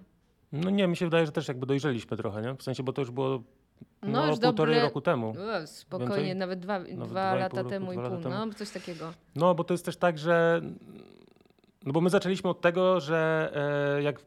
No 0.53 0.71
nie, 0.71 0.87
mi 0.89 0.97
się 0.97 1.07
wydaje, 1.07 1.27
że 1.27 1.33
też 1.33 1.49
jakby 1.49 1.67
dojrzeliśmy 1.67 2.17
trochę, 2.17 2.43
nie? 2.43 2.55
W 2.55 2.63
sensie, 2.63 2.83
bo 2.83 2.93
to 2.93 3.03
już 3.03 3.11
było 3.11 3.29
No, 4.03 4.09
no, 4.09 4.27
już 4.27 4.41
półtorej 4.41 4.75
dobre- 4.77 4.83
roku 4.83 5.01
temu. 5.01 5.35
O, 5.63 5.67
spokojnie, 5.67 6.15
Więcej? 6.17 6.37
nawet 6.37 6.61
dwa, 6.61 6.79
Nawet 6.79 6.97
dwa 6.97 7.07
dwa 7.07 7.29
i 7.31 7.33
pół 7.33 7.41
lata 7.41 7.57
roku, 7.57 7.71
temu 7.71 7.93
i 7.93 7.97
pół, 7.97 8.05
temu. 8.05 8.29
no 8.47 8.55
coś 8.55 8.71
takiego. 8.71 9.13
No, 9.37 9.55
bo 9.55 9.65
to 9.65 9.75
jest 9.75 9.85
też 9.85 9.97
tak, 9.97 10.19
że 10.19 10.63
No 11.87 11.93
bo 11.93 12.01
my 12.01 12.11
zaczęliśmy 12.11 12.51
od 12.51 12.61
tego, 12.61 13.01
że 13.01 13.51
e, 13.99 14.03
jak 14.03 14.21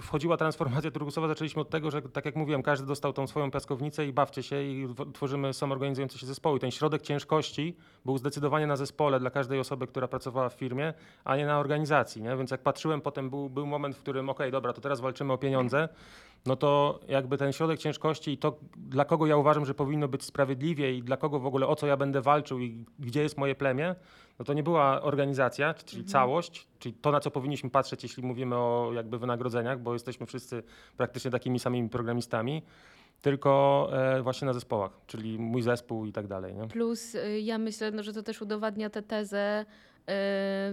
wchodziła 0.00 0.36
transformacja 0.36 0.90
turkusowa, 0.90 1.28
zaczęliśmy 1.28 1.62
od 1.62 1.70
tego, 1.70 1.90
że 1.90 2.02
tak 2.02 2.24
jak 2.24 2.36
mówiłem, 2.36 2.62
każdy 2.62 2.86
dostał 2.86 3.12
tą 3.12 3.26
swoją 3.26 3.50
piaskownicę 3.50 4.06
i 4.06 4.12
bawcie 4.12 4.42
się 4.42 4.62
i 4.62 4.88
tworzymy 5.14 5.52
samoorganizujące 5.54 6.18
się 6.18 6.26
zespoły. 6.26 6.58
Ten 6.58 6.70
środek 6.70 7.02
ciężkości 7.02 7.76
był 8.04 8.18
zdecydowanie 8.18 8.66
na 8.66 8.76
zespole 8.76 9.20
dla 9.20 9.30
każdej 9.30 9.60
osoby, 9.60 9.86
która 9.86 10.08
pracowała 10.08 10.48
w 10.48 10.54
firmie, 10.54 10.94
a 11.24 11.36
nie 11.36 11.46
na 11.46 11.58
organizacji. 11.58 12.22
Nie? 12.22 12.36
Więc 12.36 12.50
jak 12.50 12.62
patrzyłem, 12.62 13.00
potem 13.00 13.30
był, 13.30 13.50
był 13.50 13.66
moment, 13.66 13.96
w 13.96 14.00
którym 14.00 14.28
okej, 14.28 14.50
dobra, 14.50 14.72
to 14.72 14.80
teraz 14.80 15.00
walczymy 15.00 15.32
o 15.32 15.38
pieniądze, 15.38 15.88
no 16.46 16.56
to 16.56 17.00
jakby 17.08 17.38
ten 17.38 17.52
środek 17.52 17.80
ciężkości 17.80 18.32
i 18.32 18.38
to, 18.38 18.58
dla 18.76 19.04
kogo 19.04 19.26
ja 19.26 19.36
uważam, 19.36 19.66
że 19.66 19.74
powinno 19.74 20.08
być 20.08 20.22
sprawiedliwie 20.22 20.94
i 20.94 21.02
dla 21.02 21.16
kogo 21.16 21.40
w 21.40 21.46
ogóle, 21.46 21.66
o 21.66 21.76
co 21.76 21.86
ja 21.86 21.96
będę 21.96 22.20
walczył 22.20 22.60
i 22.60 22.84
gdzie 22.98 23.22
jest 23.22 23.38
moje 23.38 23.54
plemię, 23.54 23.94
no 24.38 24.44
to 24.44 24.52
nie 24.52 24.62
była 24.62 25.02
organizacja, 25.02 25.74
czyli 25.74 26.04
całość, 26.04 26.68
czyli 26.78 26.94
to, 26.94 27.10
na 27.10 27.20
co 27.20 27.30
powinniśmy 27.30 27.70
patrzeć, 27.70 28.02
jeśli 28.02 28.22
mówimy 28.22 28.56
o 28.56 28.90
jakby 28.94 29.18
wynagrodzeniach, 29.18 29.80
bo 29.80 29.92
jesteśmy 29.92 30.26
wszyscy 30.26 30.62
praktycznie 30.96 31.30
takimi 31.30 31.58
samymi 31.58 31.88
programistami, 31.88 32.62
tylko 33.22 33.90
e, 33.92 34.22
właśnie 34.22 34.46
na 34.46 34.52
zespołach, 34.52 35.00
czyli 35.06 35.38
mój 35.38 35.62
zespół 35.62 36.06
i 36.06 36.12
tak 36.12 36.26
dalej. 36.26 36.54
Nie? 36.54 36.68
Plus 36.68 37.14
y, 37.14 37.40
ja 37.40 37.58
myślę, 37.58 37.90
no, 37.90 38.02
że 38.02 38.12
to 38.12 38.22
też 38.22 38.42
udowadnia 38.42 38.90
tę 38.90 39.02
tezę 39.02 39.64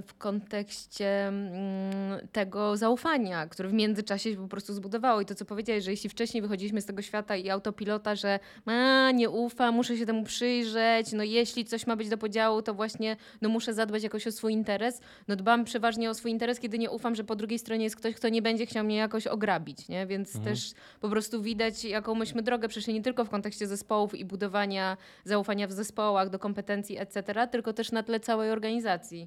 w 0.08 0.14
kontekście 0.18 1.28
mm, 1.28 2.28
tego 2.32 2.78
zaufania, 2.78 3.48
które 3.48 3.70
w 3.70 3.74
międzyczasie 3.74 4.32
się 4.32 4.38
po 4.38 4.48
prostu 4.48 4.74
zbudowało. 4.74 5.22
I 5.22 5.26
to, 5.26 5.36
co 5.36 5.46
powiedziałeś, 5.46 5.84
że 5.84 5.92
jeśli 5.92 6.10
wcześniej 6.10 6.42
wychodziliśmy 6.42 6.82
z 6.82 6.86
tego 6.86 7.02
świata 7.02 7.36
i 7.36 7.50
autopilota, 7.50 8.16
że 8.16 8.40
a, 8.66 9.12
nie 9.12 9.30
ufam, 9.30 9.76
muszę 9.76 9.98
się 9.98 10.06
temu 10.06 10.24
przyjrzeć, 10.24 11.12
no 11.12 11.24
jeśli 11.24 11.66
coś 11.66 11.88
ma 11.88 11.96
być 11.96 12.10
do 12.10 12.18
podziału, 12.18 12.62
to 12.62 12.74
właśnie 12.74 13.18
no, 13.42 13.50
muszę 13.50 13.74
zadbać 13.74 14.04
jakoś 14.04 14.28
o 14.28 14.32
swój 14.32 14.54
interes. 14.54 15.02
No 15.28 15.36
dbam 15.36 15.66
przeważnie 15.66 16.10
o 16.10 16.14
swój 16.14 16.32
interes, 16.32 16.60
kiedy 16.60 16.80
nie 16.80 16.92
ufam, 16.92 17.16
że 17.16 17.24
po 17.24 17.36
drugiej 17.36 17.60
stronie 17.60 17.84
jest 17.84 17.96
ktoś, 17.96 18.16
kto 18.16 18.30
nie 18.30 18.42
będzie 18.42 18.66
chciał 18.66 18.86
mnie 18.86 18.96
jakoś 18.96 19.28
ograbić, 19.28 19.88
nie? 19.88 20.08
Więc 20.08 20.44
też 20.44 20.72
po 21.02 21.10
prostu 21.10 21.42
widać, 21.42 21.86
jaką 21.86 22.16
myśmy 22.16 22.42
drogę 22.42 22.68
przeszli 22.68 22.94
nie 22.94 23.02
tylko 23.02 23.26
w 23.26 23.30
kontekście 23.30 23.68
zespołów 23.68 24.16
i 24.16 24.26
budowania 24.26 24.98
zaufania 25.24 25.68
w 25.68 25.72
zespołach, 25.72 26.30
do 26.30 26.40
kompetencji, 26.40 26.98
etc., 26.98 27.48
tylko 27.52 27.74
też 27.74 27.92
na 27.92 28.04
tle 28.04 28.20
całej 28.20 28.52
organizacji. 28.52 29.25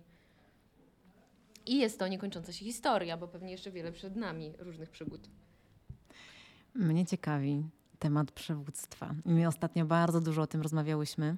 I 1.68 1.78
jest 1.78 1.98
to 1.98 2.08
niekończąca 2.08 2.52
się 2.52 2.64
historia, 2.64 3.16
bo 3.16 3.28
pewnie 3.28 3.52
jeszcze 3.52 3.70
wiele 3.70 3.92
przed 3.92 4.16
nami 4.16 4.54
różnych 4.58 4.90
przygód. 4.90 5.28
Mnie 6.74 7.06
ciekawi 7.06 7.64
temat 7.98 8.32
przywództwa. 8.32 9.14
My 9.24 9.48
ostatnio 9.48 9.84
bardzo 9.84 10.20
dużo 10.20 10.42
o 10.42 10.46
tym 10.46 10.62
rozmawiałyśmy. 10.62 11.36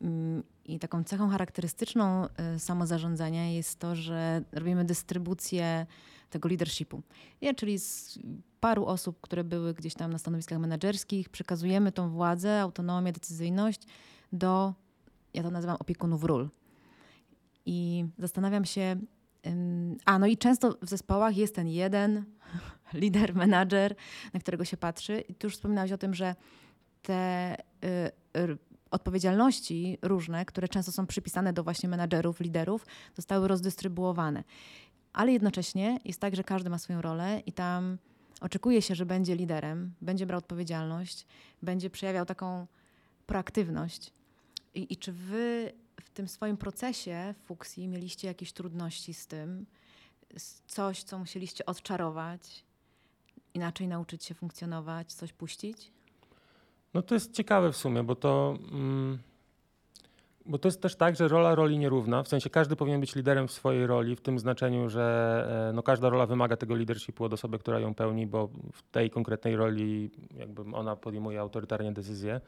Mm, 0.00 0.42
I 0.64 0.78
taką 0.78 1.04
cechą 1.04 1.28
charakterystyczną 1.28 2.26
y, 2.26 2.58
samozarządzania 2.58 3.50
jest 3.50 3.78
to, 3.78 3.94
że 3.94 4.42
robimy 4.52 4.84
dystrybucję 4.84 5.86
tego 6.30 6.48
leadershipu. 6.48 7.02
Nie, 7.42 7.54
czyli 7.54 7.78
z 7.78 8.18
paru 8.60 8.86
osób, 8.86 9.20
które 9.20 9.44
były 9.44 9.74
gdzieś 9.74 9.94
tam 9.94 10.12
na 10.12 10.18
stanowiskach 10.18 10.58
menedżerskich, 10.58 11.28
przekazujemy 11.28 11.92
tą 11.92 12.10
władzę, 12.10 12.60
autonomię, 12.60 13.12
decyzyjność 13.12 13.80
do, 14.32 14.74
ja 15.34 15.42
to 15.42 15.50
nazywam 15.50 15.76
opiekunów 15.80 16.24
ról. 16.24 16.48
I 17.66 18.04
zastanawiam 18.18 18.64
się, 18.64 18.96
a 20.04 20.18
no 20.18 20.26
i 20.26 20.36
często 20.36 20.78
w 20.82 20.88
zespołach 20.88 21.36
jest 21.36 21.54
ten 21.54 21.68
jeden 21.68 22.24
lider, 22.94 23.34
menadżer, 23.34 23.94
na 24.34 24.40
którego 24.40 24.64
się 24.64 24.76
patrzy. 24.76 25.20
I 25.20 25.34
tu 25.34 25.46
już 25.46 25.54
wspominałaś 25.54 25.92
o 25.92 25.98
tym, 25.98 26.14
że 26.14 26.34
te 27.02 27.54
y, 27.84 27.86
y, 28.36 28.58
odpowiedzialności 28.90 29.98
różne, 30.02 30.44
które 30.44 30.68
często 30.68 30.92
są 30.92 31.06
przypisane 31.06 31.52
do 31.52 31.64
właśnie 31.64 31.88
menadżerów, 31.88 32.40
liderów, 32.40 32.86
zostały 33.14 33.48
rozdystrybuowane. 33.48 34.44
Ale 35.12 35.32
jednocześnie 35.32 35.98
jest 36.04 36.20
tak, 36.20 36.36
że 36.36 36.44
każdy 36.44 36.70
ma 36.70 36.78
swoją 36.78 37.02
rolę 37.02 37.42
i 37.46 37.52
tam 37.52 37.98
oczekuje 38.40 38.82
się, 38.82 38.94
że 38.94 39.06
będzie 39.06 39.36
liderem, 39.36 39.94
będzie 40.00 40.26
brał 40.26 40.38
odpowiedzialność, 40.38 41.26
będzie 41.62 41.90
przejawiał 41.90 42.26
taką 42.26 42.66
proaktywność. 43.26 44.12
I, 44.74 44.92
i 44.92 44.96
czy 44.96 45.12
wy 45.12 45.72
tym 46.18 46.28
swoim 46.28 46.56
procesie 46.56 47.34
fuksji 47.44 47.88
mieliście 47.88 48.28
jakieś 48.28 48.52
trudności 48.52 49.14
z 49.14 49.26
tym? 49.26 49.66
Coś, 50.66 51.02
co 51.02 51.18
musieliście 51.18 51.66
odczarować? 51.66 52.64
Inaczej 53.54 53.88
nauczyć 53.88 54.24
się 54.24 54.34
funkcjonować, 54.34 55.12
coś 55.12 55.32
puścić? 55.32 55.92
No 56.94 57.02
to 57.02 57.14
jest 57.14 57.32
ciekawe 57.32 57.72
w 57.72 57.76
sumie, 57.76 58.02
bo 58.02 58.14
to, 58.14 58.58
mm, 58.72 59.18
bo 60.46 60.58
to 60.58 60.68
jest 60.68 60.82
też 60.82 60.96
tak, 60.96 61.16
że 61.16 61.28
rola 61.28 61.54
roli 61.54 61.78
nierówna. 61.78 62.22
W 62.22 62.28
sensie 62.28 62.50
każdy 62.50 62.76
powinien 62.76 63.00
być 63.00 63.14
liderem 63.14 63.48
w 63.48 63.52
swojej 63.52 63.86
roli, 63.86 64.16
w 64.16 64.20
tym 64.20 64.38
znaczeniu, 64.38 64.88
że 64.88 65.68
e, 65.70 65.72
no, 65.72 65.82
każda 65.82 66.08
rola 66.08 66.26
wymaga 66.26 66.56
tego 66.56 66.74
leadershipu 66.74 67.24
od 67.24 67.32
osoby, 67.32 67.58
która 67.58 67.80
ją 67.80 67.94
pełni, 67.94 68.26
bo 68.26 68.48
w 68.72 68.82
tej 68.90 69.10
konkretnej 69.10 69.56
roli 69.56 70.10
jakby 70.36 70.62
ona 70.62 70.96
podejmuje 70.96 71.40
autorytarnie 71.40 71.92
decyzje. 71.92 72.40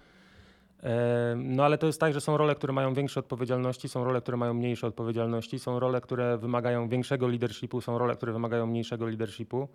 No 1.37 1.65
ale 1.65 1.79
to 1.79 1.87
jest 1.87 2.01
tak, 2.01 2.13
że 2.13 2.21
są 2.21 2.37
role, 2.37 2.55
które 2.55 2.73
mają 2.73 2.95
większe 2.95 3.21
odpowiedzialności, 3.21 3.89
są 3.89 4.05
role, 4.05 4.21
które 4.21 4.37
mają 4.37 4.55
mniejsze 4.55 4.87
odpowiedzialności, 4.87 5.59
są 5.59 5.81
role, 5.81 6.01
które 6.01 6.39
wymagają 6.39 6.89
większego 6.89 7.29
leadershipu, 7.29 7.81
są 7.81 7.99
role, 7.99 8.17
które 8.17 8.33
wymagają 8.33 8.67
mniejszego 8.67 9.07
leadershipu. 9.07 9.69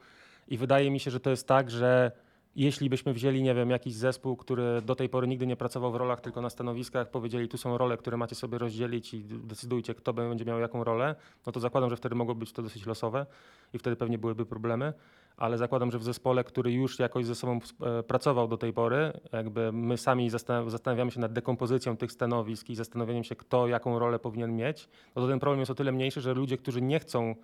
I 0.47 0.57
wydaje 0.57 0.91
mi 0.91 0.99
się, 0.99 1.11
że 1.11 1.19
to 1.19 1.29
jest 1.29 1.47
tak, 1.47 1.71
że 1.71 2.11
jeśli 2.55 2.89
byśmy 2.89 3.13
wzięli, 3.13 3.43
nie 3.43 3.55
wiem, 3.55 3.69
jakiś 3.69 3.93
zespół, 3.93 4.35
który 4.35 4.81
do 4.81 4.95
tej 4.95 5.09
pory 5.09 5.27
nigdy 5.27 5.47
nie 5.47 5.55
pracował 5.55 5.91
w 5.91 5.95
rolach, 5.95 6.21
tylko 6.21 6.41
na 6.41 6.49
stanowiskach, 6.49 7.09
powiedzieli, 7.09 7.47
tu 7.47 7.57
są 7.57 7.77
role, 7.77 7.97
które 7.97 8.17
macie 8.17 8.35
sobie 8.35 8.57
rozdzielić 8.57 9.13
i 9.13 9.23
decydujcie, 9.23 9.95
kto 9.95 10.13
będzie 10.13 10.45
miał 10.45 10.59
jaką 10.59 10.83
rolę, 10.83 11.15
no 11.45 11.51
to 11.51 11.59
zakładam, 11.59 11.89
że 11.89 11.97
wtedy 11.97 12.15
mogło 12.15 12.35
być 12.35 12.53
to 12.53 12.61
dosyć 12.61 12.85
losowe 12.85 13.25
i 13.73 13.79
wtedy 13.79 13.95
pewnie 13.95 14.17
byłyby 14.17 14.45
problemy, 14.45 14.93
ale 15.37 15.57
zakładam, 15.57 15.91
że 15.91 15.99
w 15.99 16.03
zespole, 16.03 16.43
który 16.43 16.73
już 16.73 16.99
jakoś 16.99 17.25
ze 17.25 17.35
sobą 17.35 17.59
e, 17.81 18.03
pracował 18.03 18.47
do 18.47 18.57
tej 18.57 18.73
pory, 18.73 19.13
jakby 19.31 19.71
my 19.71 19.97
sami 19.97 20.31
zastan- 20.31 20.69
zastanawiamy 20.69 21.11
się 21.11 21.19
nad 21.19 21.33
dekompozycją 21.33 21.97
tych 21.97 22.11
stanowisk 22.11 22.69
i 22.69 22.75
zastanowieniem 22.75 23.23
się, 23.23 23.35
kto 23.35 23.67
jaką 23.67 23.99
rolę 23.99 24.19
powinien 24.19 24.55
mieć, 24.55 24.89
no 25.15 25.21
to 25.21 25.27
ten 25.27 25.39
problem 25.39 25.59
jest 25.59 25.71
o 25.71 25.75
tyle 25.75 25.91
mniejszy, 25.91 26.21
że 26.21 26.33
ludzie, 26.33 26.57
którzy 26.57 26.81
nie 26.81 26.99
chcą 26.99 27.35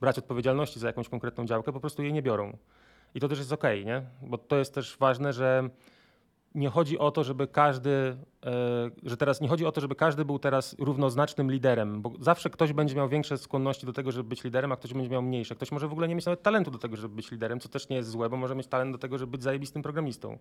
brać 0.00 0.18
odpowiedzialności 0.18 0.80
za 0.80 0.86
jakąś 0.86 1.08
konkretną 1.08 1.46
działkę, 1.46 1.72
po 1.72 1.80
prostu 1.80 2.02
jej 2.02 2.12
nie 2.12 2.22
biorą. 2.22 2.56
I 3.14 3.20
to 3.20 3.28
też 3.28 3.38
jest 3.38 3.52
okej, 3.52 3.86
nie? 3.86 4.02
Bo 4.22 4.38
to 4.38 4.56
jest 4.56 4.74
też 4.74 4.96
ważne, 4.96 5.32
że 5.32 5.68
nie 6.54 6.68
chodzi 6.70 6.98
o 6.98 7.10
to, 7.10 7.24
żeby 7.24 7.46
każdy, 7.48 7.90
e, 8.46 8.90
że 9.02 9.16
teraz 9.16 9.40
nie 9.40 9.48
chodzi 9.48 9.66
o 9.66 9.72
to, 9.72 9.80
żeby 9.80 9.94
każdy 9.94 10.24
był 10.24 10.38
teraz 10.38 10.76
równoznacznym 10.78 11.50
liderem, 11.50 12.02
bo 12.02 12.12
zawsze 12.20 12.50
ktoś 12.50 12.72
będzie 12.72 12.94
miał 12.94 13.08
większe 13.08 13.38
skłonności 13.38 13.86
do 13.86 13.92
tego, 13.92 14.12
żeby 14.12 14.28
być 14.28 14.44
liderem, 14.44 14.72
a 14.72 14.76
ktoś 14.76 14.92
będzie 14.94 15.10
miał 15.10 15.22
mniejsze. 15.22 15.54
Ktoś 15.54 15.72
może 15.72 15.88
w 15.88 15.92
ogóle 15.92 16.08
nie 16.08 16.14
mieć 16.14 16.26
nawet 16.26 16.42
talentu 16.42 16.70
do 16.70 16.78
tego, 16.78 16.96
żeby 16.96 17.14
być 17.14 17.30
liderem, 17.30 17.60
co 17.60 17.68
też 17.68 17.88
nie 17.88 17.96
jest 17.96 18.10
złe, 18.10 18.28
bo 18.30 18.36
może 18.36 18.54
mieć 18.54 18.66
talent 18.66 18.92
do 18.92 18.98
tego, 18.98 19.18
żeby 19.18 19.32
być 19.32 19.42
zajebistym 19.42 19.82
programistą. 19.82 20.38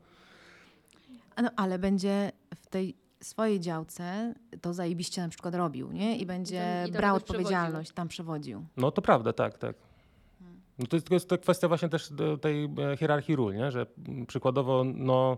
No, 1.44 1.50
ale 1.56 1.80
będzie 1.80 2.32
w 2.56 2.68
tej 2.68 2.96
swojej 3.22 3.60
działce 3.60 4.34
to 4.62 4.74
zajebiście 4.74 5.22
na 5.22 5.30
przykład 5.30 5.56
robił, 5.56 5.92
nie? 5.92 6.18
I 6.18 6.26
będzie 6.26 6.60
tam- 6.82 6.88
i 6.90 6.92
tam 6.92 7.02
brał 7.02 7.16
odpowiedzialność, 7.16 7.92
tam 7.92 8.08
przewodził. 8.08 8.66
No 8.78 8.92
to 8.92 9.02
prawda, 9.02 9.34
tak, 9.34 9.58
tak. 9.58 9.76
No 10.80 10.88
to 10.88 10.96
jest, 10.96 11.08
to 11.08 11.14
jest 11.14 11.30
to 11.30 11.38
kwestia 11.38 11.68
właśnie 11.68 11.90
też 11.90 12.10
tej 12.42 12.64
e, 12.64 12.98
hierarchii 12.98 13.36
ról, 13.36 13.56
nie? 13.56 13.72
że 13.72 13.86
przykładowo, 14.28 14.84
no, 14.84 15.38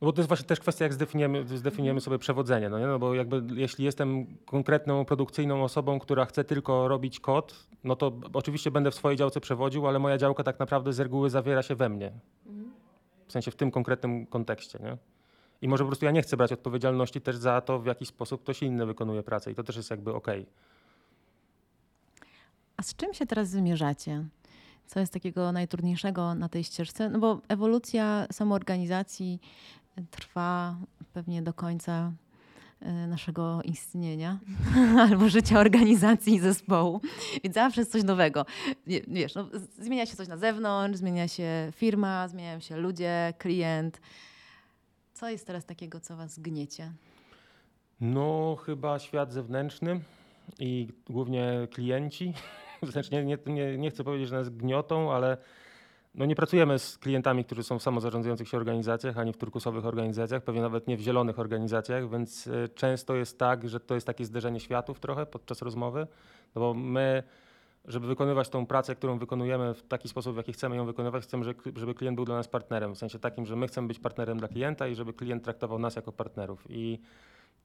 no 0.00 0.06
bo 0.06 0.12
to 0.12 0.20
jest 0.20 0.28
właśnie 0.28 0.46
też 0.46 0.60
kwestia, 0.60 0.84
jak 0.84 0.92
zdefiniujemy, 0.92 1.58
zdefiniujemy 1.58 2.00
sobie 2.00 2.18
przewodzenie, 2.18 2.68
no, 2.68 2.78
nie? 2.78 2.86
no 2.86 2.98
bo 2.98 3.14
jakby 3.14 3.42
jeśli 3.54 3.84
jestem 3.84 4.26
konkretną, 4.46 5.04
produkcyjną 5.04 5.64
osobą, 5.64 5.98
która 5.98 6.24
chce 6.24 6.44
tylko 6.44 6.88
robić 6.88 7.20
kod, 7.20 7.66
no 7.84 7.96
to 7.96 8.12
oczywiście 8.32 8.70
będę 8.70 8.90
w 8.90 8.94
swojej 8.94 9.18
działce 9.18 9.40
przewodził, 9.40 9.86
ale 9.86 9.98
moja 9.98 10.18
działka 10.18 10.42
tak 10.44 10.58
naprawdę 10.58 10.92
z 10.92 11.00
reguły 11.00 11.30
zawiera 11.30 11.62
się 11.62 11.74
we 11.74 11.88
mnie. 11.88 12.12
W 13.26 13.32
sensie 13.32 13.50
w 13.50 13.56
tym 13.56 13.70
konkretnym 13.70 14.26
kontekście, 14.26 14.78
nie? 14.82 14.96
I 15.62 15.68
może 15.68 15.84
po 15.84 15.88
prostu 15.88 16.04
ja 16.04 16.10
nie 16.10 16.22
chcę 16.22 16.36
brać 16.36 16.52
odpowiedzialności 16.52 17.20
też 17.20 17.36
za 17.36 17.60
to, 17.60 17.78
w 17.78 17.86
jaki 17.86 18.06
sposób 18.06 18.42
ktoś 18.42 18.62
inny 18.62 18.86
wykonuje 18.86 19.22
pracę 19.22 19.50
i 19.50 19.54
to 19.54 19.62
też 19.62 19.76
jest 19.76 19.90
jakby 19.90 20.14
okej. 20.14 20.46
A 22.76 22.82
z 22.82 22.96
czym 22.96 23.14
się 23.14 23.26
teraz 23.26 23.48
zmierzacie? 23.48 24.24
Co 24.86 25.00
jest 25.00 25.12
takiego 25.12 25.52
najtrudniejszego 25.52 26.34
na 26.34 26.48
tej 26.48 26.64
ścieżce? 26.64 27.10
No 27.10 27.18
bo 27.18 27.40
ewolucja 27.48 28.26
samoorganizacji 28.32 29.40
trwa 30.10 30.76
pewnie 31.12 31.42
do 31.42 31.52
końca 31.54 32.12
e, 32.80 33.06
naszego 33.06 33.62
istnienia 33.62 34.38
albo 35.10 35.28
życia 35.28 35.60
organizacji 35.60 36.34
i 36.34 36.40
zespołu. 36.40 37.00
Więc 37.44 37.54
zawsze 37.54 37.80
jest 37.80 37.92
coś 37.92 38.04
nowego. 38.04 38.46
Wiesz, 38.86 39.34
no, 39.34 39.48
zmienia 39.78 40.06
się 40.06 40.16
coś 40.16 40.28
na 40.28 40.36
zewnątrz, 40.36 40.98
zmienia 40.98 41.28
się 41.28 41.72
firma, 41.72 42.28
zmieniają 42.28 42.60
się 42.60 42.76
ludzie, 42.76 43.34
klient. 43.38 44.00
Co 45.14 45.28
jest 45.28 45.46
teraz 45.46 45.64
takiego, 45.64 46.00
co 46.00 46.16
was 46.16 46.38
gniecie? 46.38 46.92
No, 48.00 48.56
chyba 48.56 48.98
świat 48.98 49.32
zewnętrzny 49.32 50.00
i 50.58 50.88
głównie 51.10 51.68
klienci. 51.70 52.34
Znaczy, 52.82 53.10
nie, 53.12 53.38
nie, 53.46 53.78
nie, 53.78 53.90
chcę 53.90 54.04
powiedzieć, 54.04 54.28
że 54.28 54.36
nas 54.36 54.48
gniotą, 54.48 55.12
ale 55.12 55.36
no 56.14 56.26
nie 56.26 56.34
pracujemy 56.34 56.78
z 56.78 56.98
klientami, 56.98 57.44
którzy 57.44 57.62
są 57.62 57.78
w 57.78 57.82
samozarządzających 57.82 58.48
się 58.48 58.56
organizacjach, 58.56 59.18
ani 59.18 59.32
w 59.32 59.36
turkusowych 59.36 59.86
organizacjach, 59.86 60.42
pewnie 60.42 60.60
nawet 60.60 60.88
nie 60.88 60.96
w 60.96 61.00
zielonych 61.00 61.38
organizacjach, 61.38 62.10
więc 62.10 62.46
y, 62.46 62.68
często 62.74 63.14
jest 63.14 63.38
tak, 63.38 63.68
że 63.68 63.80
to 63.80 63.94
jest 63.94 64.06
takie 64.06 64.24
zderzenie 64.24 64.60
światów 64.60 65.00
trochę 65.00 65.26
podczas 65.26 65.62
rozmowy, 65.62 66.06
no 66.54 66.60
bo 66.60 66.74
my 66.74 67.22
żeby 67.84 68.06
wykonywać 68.06 68.48
tą 68.48 68.66
pracę, 68.66 68.94
którą 68.94 69.18
wykonujemy 69.18 69.74
w 69.74 69.82
taki 69.82 70.08
sposób, 70.08 70.34
w 70.34 70.36
jaki 70.36 70.52
chcemy 70.52 70.76
ją 70.76 70.86
wykonywać, 70.86 71.24
chcemy, 71.24 71.44
że- 71.44 71.54
żeby 71.76 71.94
klient 71.94 72.16
był 72.16 72.24
dla 72.24 72.36
nas 72.36 72.48
partnerem, 72.48 72.94
w 72.94 72.98
sensie 72.98 73.18
takim, 73.18 73.46
że 73.46 73.56
my 73.56 73.68
chcemy 73.68 73.88
być 73.88 73.98
partnerem 73.98 74.38
dla 74.38 74.48
klienta 74.48 74.88
i 74.88 74.94
żeby 74.94 75.12
klient 75.12 75.44
traktował 75.44 75.78
nas 75.78 75.96
jako 75.96 76.12
partnerów. 76.12 76.64
I 76.68 76.98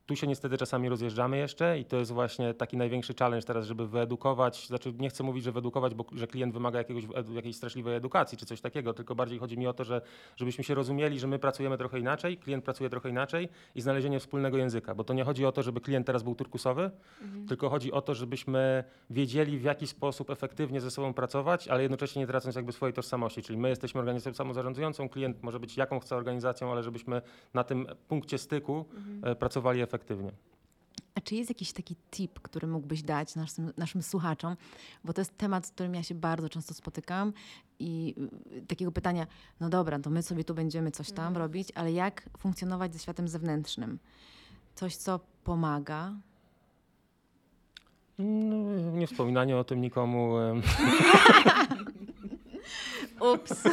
tu 0.08 0.16
się 0.16 0.28
niestety 0.28 0.58
czasami 0.58 0.89
rozjeżdżamy 0.89 1.38
jeszcze 1.38 1.80
i 1.80 1.86
to 1.86 1.97
jest 1.97 2.12
właśnie 2.12 2.53
taki 2.53 2.78
największy 2.78 3.14
challenge 3.20 3.45
teraz, 3.45 3.66
żeby 3.66 3.88
wyedukować, 3.88 4.68
znaczy 4.68 4.93
nie 4.99 5.10
chcę 5.10 5.24
mówić, 5.24 5.43
że 5.43 5.51
wyedukować, 5.51 5.95
bo 5.95 6.05
że 6.16 6.28
klient 6.28 6.53
wymaga 6.53 6.78
jakiegoś, 6.78 7.03
jakiejś 7.36 7.55
straszliwej 7.55 7.95
edukacji 7.95 8.38
czy 8.38 8.45
coś 8.45 8.62
takiego, 8.62 8.93
tylko 8.93 9.16
bardziej 9.16 9.39
chodzi 9.39 9.58
mi 9.58 9.68
o 9.68 9.74
to, 9.74 9.84
że 9.84 10.01
żebyśmy 10.36 10.64
się 10.64 10.76
rozumieli, 10.76 11.20
że 11.20 11.28
my 11.28 11.39
pracujemy 11.39 11.78
trochę 11.78 11.99
inaczej, 11.99 12.38
klient 12.38 12.64
pracuje 12.64 12.89
trochę 12.89 13.10
inaczej 13.10 13.49
i 13.76 13.82
znalezienie 13.82 14.20
wspólnego 14.20 14.58
języka, 14.58 14.95
bo 14.95 15.03
to 15.03 15.14
nie 15.14 15.24
chodzi 15.24 15.45
o 15.45 15.51
to, 15.51 15.64
żeby 15.64 15.82
klient 15.82 16.08
teraz 16.08 16.24
był 16.24 16.36
turkusowy, 16.36 16.91
tylko 17.47 17.70
chodzi 17.70 17.91
o 17.91 18.01
to, 18.01 18.16
żebyśmy 18.16 18.84
wiedzieli 19.10 19.58
w 19.58 19.64
jaki 19.64 19.88
sposób 19.88 20.30
efektywnie 20.30 20.82
ze 20.82 20.91
sobą 20.91 21.14
pracować, 21.14 21.68
ale 21.68 21.82
jednocześnie 21.82 22.20
nie 22.20 22.28
tracąc 22.28 22.55
jakby 22.55 22.72
swojej 22.72 22.93
tożsamości, 22.93 23.41
czyli 23.41 23.60
my 23.60 23.70
jesteśmy 23.70 23.99
organizacją 23.99 24.34
samozarządzającą, 24.34 25.10
klient 25.10 25.43
może 25.43 25.60
być 25.60 25.78
jaką 25.78 25.99
chce 25.99 26.16
organizacją, 26.16 26.72
ale 26.72 26.84
żebyśmy 26.84 27.22
na 27.53 27.64
tym 27.64 27.88
punkcie 28.08 28.38
styku 28.38 28.86
e, 29.24 29.36
pracowali 29.36 29.82
efektywnie. 29.82 29.96
A 31.15 31.21
czy 31.21 31.35
jest 31.35 31.49
jakiś 31.49 31.73
taki 31.73 31.95
tip, 32.11 32.39
który 32.39 32.67
mógłbyś 32.67 33.03
dać 33.03 33.35
naszym, 33.35 33.73
naszym 33.77 34.03
słuchaczom? 34.03 34.55
Bo 35.03 35.13
to 35.13 35.21
jest 35.21 35.37
temat, 35.37 35.65
z 35.65 35.71
którym 35.71 35.95
ja 35.95 36.03
się 36.03 36.15
bardzo 36.15 36.49
często 36.49 36.73
spotykam 36.73 37.33
i 37.79 38.15
y, 38.57 38.65
takiego 38.67 38.91
pytania, 38.91 39.27
no 39.59 39.69
dobra, 39.69 39.99
to 39.99 40.09
my 40.09 40.23
sobie 40.23 40.43
tu 40.43 40.53
będziemy 40.53 40.91
coś 40.91 41.11
tam 41.11 41.37
robić, 41.37 41.71
ale 41.75 41.91
jak 41.91 42.29
funkcjonować 42.37 42.93
ze 42.93 42.99
światem 42.99 43.27
zewnętrznym? 43.27 43.99
Coś, 44.75 44.95
co 44.95 45.19
pomaga? 45.43 46.13
No, 48.17 48.55
nie 48.91 49.07
wspominanie 49.07 49.57
o 49.57 49.63
tym 49.63 49.81
nikomu. 49.81 50.33
Ups. 53.33 53.63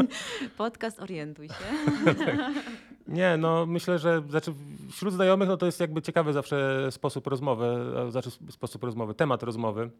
Podcast 0.56 1.00
Orientuj 1.00 1.48
się. 1.48 1.54
Nie, 3.08 3.36
no 3.36 3.66
myślę, 3.66 3.98
że 3.98 4.22
znaczy 4.28 4.54
wśród 4.90 5.14
znajomych 5.14 5.48
no 5.48 5.56
to 5.56 5.66
jest 5.66 5.80
jakby 5.80 6.02
ciekawy 6.02 6.32
zawsze 6.32 6.88
sposób 6.92 7.26
rozmowy, 7.26 7.66
znaczy 8.10 8.28
sp- 8.36 8.52
sposób 8.52 8.84
rozmowy, 8.84 9.14
temat 9.14 9.42
rozmowy. 9.42 9.90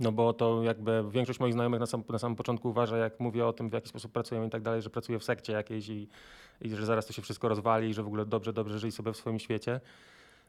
No 0.00 0.12
bo 0.12 0.32
to 0.32 0.62
jakby 0.62 1.04
większość 1.10 1.40
moich 1.40 1.52
znajomych 1.52 1.80
na, 1.80 1.86
sam, 1.86 2.02
na 2.08 2.18
samym 2.18 2.36
początku 2.36 2.68
uważa, 2.68 2.96
jak 2.96 3.20
mówię 3.20 3.46
o 3.46 3.52
tym, 3.52 3.70
w 3.70 3.72
jaki 3.72 3.88
sposób 3.88 4.12
pracujemy 4.12 4.46
i 4.46 4.50
tak 4.50 4.62
dalej, 4.62 4.82
że 4.82 4.90
pracuję 4.90 5.18
w 5.18 5.24
sekcie 5.24 5.52
jakiejś 5.52 5.88
i, 5.88 6.08
i 6.60 6.70
że 6.70 6.86
zaraz 6.86 7.06
to 7.06 7.12
się 7.12 7.22
wszystko 7.22 7.48
rozwali 7.48 7.88
i 7.88 7.94
że 7.94 8.02
w 8.02 8.06
ogóle 8.06 8.26
dobrze, 8.26 8.52
dobrze 8.52 8.78
żyj 8.78 8.92
sobie 8.92 9.12
w 9.12 9.16
swoim 9.16 9.38
świecie. 9.38 9.80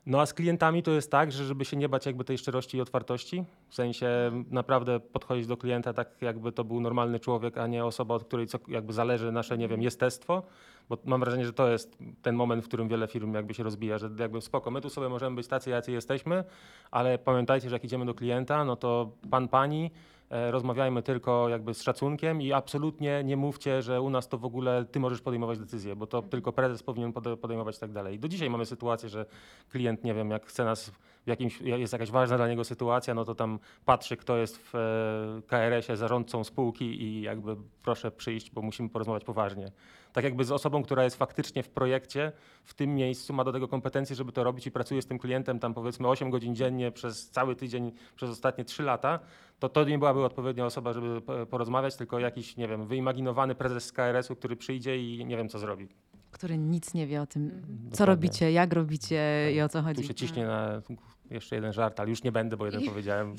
No 0.06 0.22
a 0.22 0.26
z 0.26 0.34
klientami 0.34 0.84
to 0.84 0.92
jest 0.92 1.12
tak, 1.12 1.32
że 1.32 1.46
żeby 1.46 1.66
się 1.66 1.78
nie 1.78 1.90
bać 1.90 2.06
jakby 2.06 2.24
tej 2.24 2.38
szczerości 2.38 2.78
i 2.78 2.82
otwartości, 2.82 3.44
w 3.70 3.76
sensie 3.76 4.08
naprawdę 4.52 5.00
podchodzić 5.00 5.48
do 5.48 5.58
klienta 5.58 5.94
tak 5.94 6.22
jakby 6.22 6.52
to 6.52 6.64
był 6.64 6.80
normalny 6.82 7.20
człowiek, 7.20 7.58
a 7.58 7.68
nie 7.68 7.86
osoba, 7.86 8.16
od 8.16 8.24
której 8.24 8.48
co, 8.48 8.60
jakby 8.68 8.94
zależy 8.94 9.32
nasze, 9.32 9.58
nie 9.58 9.68
wiem, 9.68 9.82
jestestwo, 9.82 10.44
bo 10.90 10.98
mam 11.06 11.20
wrażenie, 11.20 11.46
że 11.46 11.54
to 11.54 11.72
jest 11.72 11.98
ten 12.22 12.36
moment, 12.36 12.64
w 12.64 12.68
którym 12.68 12.88
wiele 12.88 13.08
firm 13.08 13.34
jakby 13.34 13.54
się 13.54 13.64
rozbija, 13.64 13.98
że 13.98 14.10
jakby 14.20 14.42
spoko, 14.42 14.72
my 14.72 14.82
tu 14.82 14.90
sobie 14.90 15.10
możemy 15.10 15.36
być 15.36 15.48
tacy, 15.48 15.70
jacy 15.70 15.92
jesteśmy, 15.92 16.44
ale 16.92 17.18
pamiętajcie, 17.18 17.70
że 17.70 17.76
jak 17.76 17.84
idziemy 17.84 18.06
do 18.06 18.14
klienta, 18.14 18.66
no 18.66 18.76
to 18.76 19.12
pan, 19.30 19.48
pani, 19.48 19.92
rozmawiajmy 20.32 21.04
tylko 21.04 21.50
jakby 21.50 21.74
z 21.74 21.82
szacunkiem 21.82 22.42
i 22.42 22.54
absolutnie 22.54 23.24
nie 23.24 23.38
mówcie, 23.38 23.82
że 23.82 24.02
u 24.02 24.10
nas 24.10 24.28
to 24.28 24.38
w 24.38 24.46
ogóle 24.46 24.86
ty 24.86 25.00
możesz 25.00 25.22
podejmować 25.22 25.60
decyzje, 25.60 25.96
bo 25.96 26.08
to 26.08 26.22
tylko 26.22 26.52
prezes 26.52 26.84
powinien 26.84 27.12
pode- 27.14 27.38
podejmować 27.38 27.78
i 27.78 27.80
tak 27.80 27.92
dalej. 27.92 28.20
Do 28.20 28.28
dzisiaj 28.28 28.50
mamy 28.50 28.66
sytuację, 28.66 29.10
że 29.10 29.26
klient, 29.70 30.04
nie 30.04 30.14
wiem, 30.14 30.30
jak 30.32 30.46
chce 30.46 30.66
nas 30.66 30.92
jakimś, 31.26 31.62
jest 31.62 31.94
jakaś 31.94 32.12
ważna 32.12 32.38
dla 32.38 32.48
niego 32.48 32.64
sytuacja, 32.64 33.14
no 33.14 33.26
to 33.26 33.36
tam 33.36 33.60
patrzy, 33.86 34.18
kto 34.18 34.38
jest 34.38 34.58
w 34.58 34.76
e, 34.76 35.42
KRS-ie 35.48 35.98
zarządcą 35.98 36.44
spółki 36.44 37.04
i 37.04 37.22
jakby 37.22 37.56
proszę 37.84 38.12
przyjść, 38.12 38.52
bo 38.52 38.62
musimy 38.62 38.90
porozmawiać 38.90 39.24
poważnie. 39.24 39.72
Tak 40.14 40.24
jakby 40.24 40.44
z 40.44 40.52
osobą, 40.52 40.84
która 40.84 41.04
jest 41.04 41.16
faktycznie 41.16 41.64
w 41.64 41.70
projekcie, 41.70 42.32
w 42.64 42.74
tym 42.74 42.96
miejscu, 42.96 43.34
ma 43.34 43.44
do 43.44 43.52
tego 43.52 43.68
kompetencje, 43.68 44.16
żeby 44.16 44.32
to 44.32 44.44
robić 44.44 44.68
i 44.68 44.72
pracuje 44.72 45.02
z 45.02 45.06
tym 45.08 45.20
klientem 45.20 45.60
tam 45.60 45.74
powiedzmy 45.74 46.08
8 46.08 46.30
godzin 46.30 46.56
dziennie 46.56 46.92
przez 46.92 47.30
cały 47.30 47.56
tydzień, 47.56 47.92
przez 48.16 48.30
ostatnie 48.30 48.66
3 48.66 48.84
lata, 48.84 49.20
to 49.60 49.70
to 49.70 49.84
nie 49.84 50.00
byłaby 50.00 50.26
odpowiednia 50.26 50.66
osoba, 50.66 50.94
żeby 50.94 51.22
po- 51.22 51.46
porozmawiać, 51.46 51.96
tylko 51.96 52.20
jakiś, 52.20 52.58
nie 52.58 52.68
wiem, 52.68 52.88
wyimaginowany 52.88 53.56
prezes 53.56 53.86
z 53.86 53.92
KRS-u, 53.92 54.36
który 54.36 54.56
przyjdzie 54.56 54.98
i 54.98 55.26
nie 55.26 55.38
wiem, 55.38 55.50
co 55.50 55.60
zrobi. 55.60 55.88
Który 56.32 56.58
nic 56.58 56.94
nie 56.94 57.08
wie 57.08 57.22
o 57.22 57.28
tym, 57.28 57.50
co 57.52 57.90
Dokładnie. 57.90 58.06
robicie, 58.06 58.52
jak 58.52 58.74
robicie 58.74 59.52
i 59.56 59.62
o 59.62 59.70
co 59.70 59.80
Tu 59.80 59.86
chodzi. 59.86 60.04
się 60.04 60.14
ciśnie 60.16 60.46
na 60.46 60.82
jeszcze 61.30 61.56
jeden 61.56 61.74
żart, 61.74 62.00
ale 62.00 62.10
już 62.10 62.24
nie 62.24 62.32
będę, 62.32 62.58
bo 62.58 62.66
jeden 62.66 62.84
powiedziałem. 62.90 63.36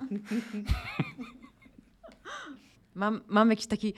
Mam, 2.94 3.20
mam 3.28 3.50
jakiś 3.50 3.66
taki. 3.66 3.94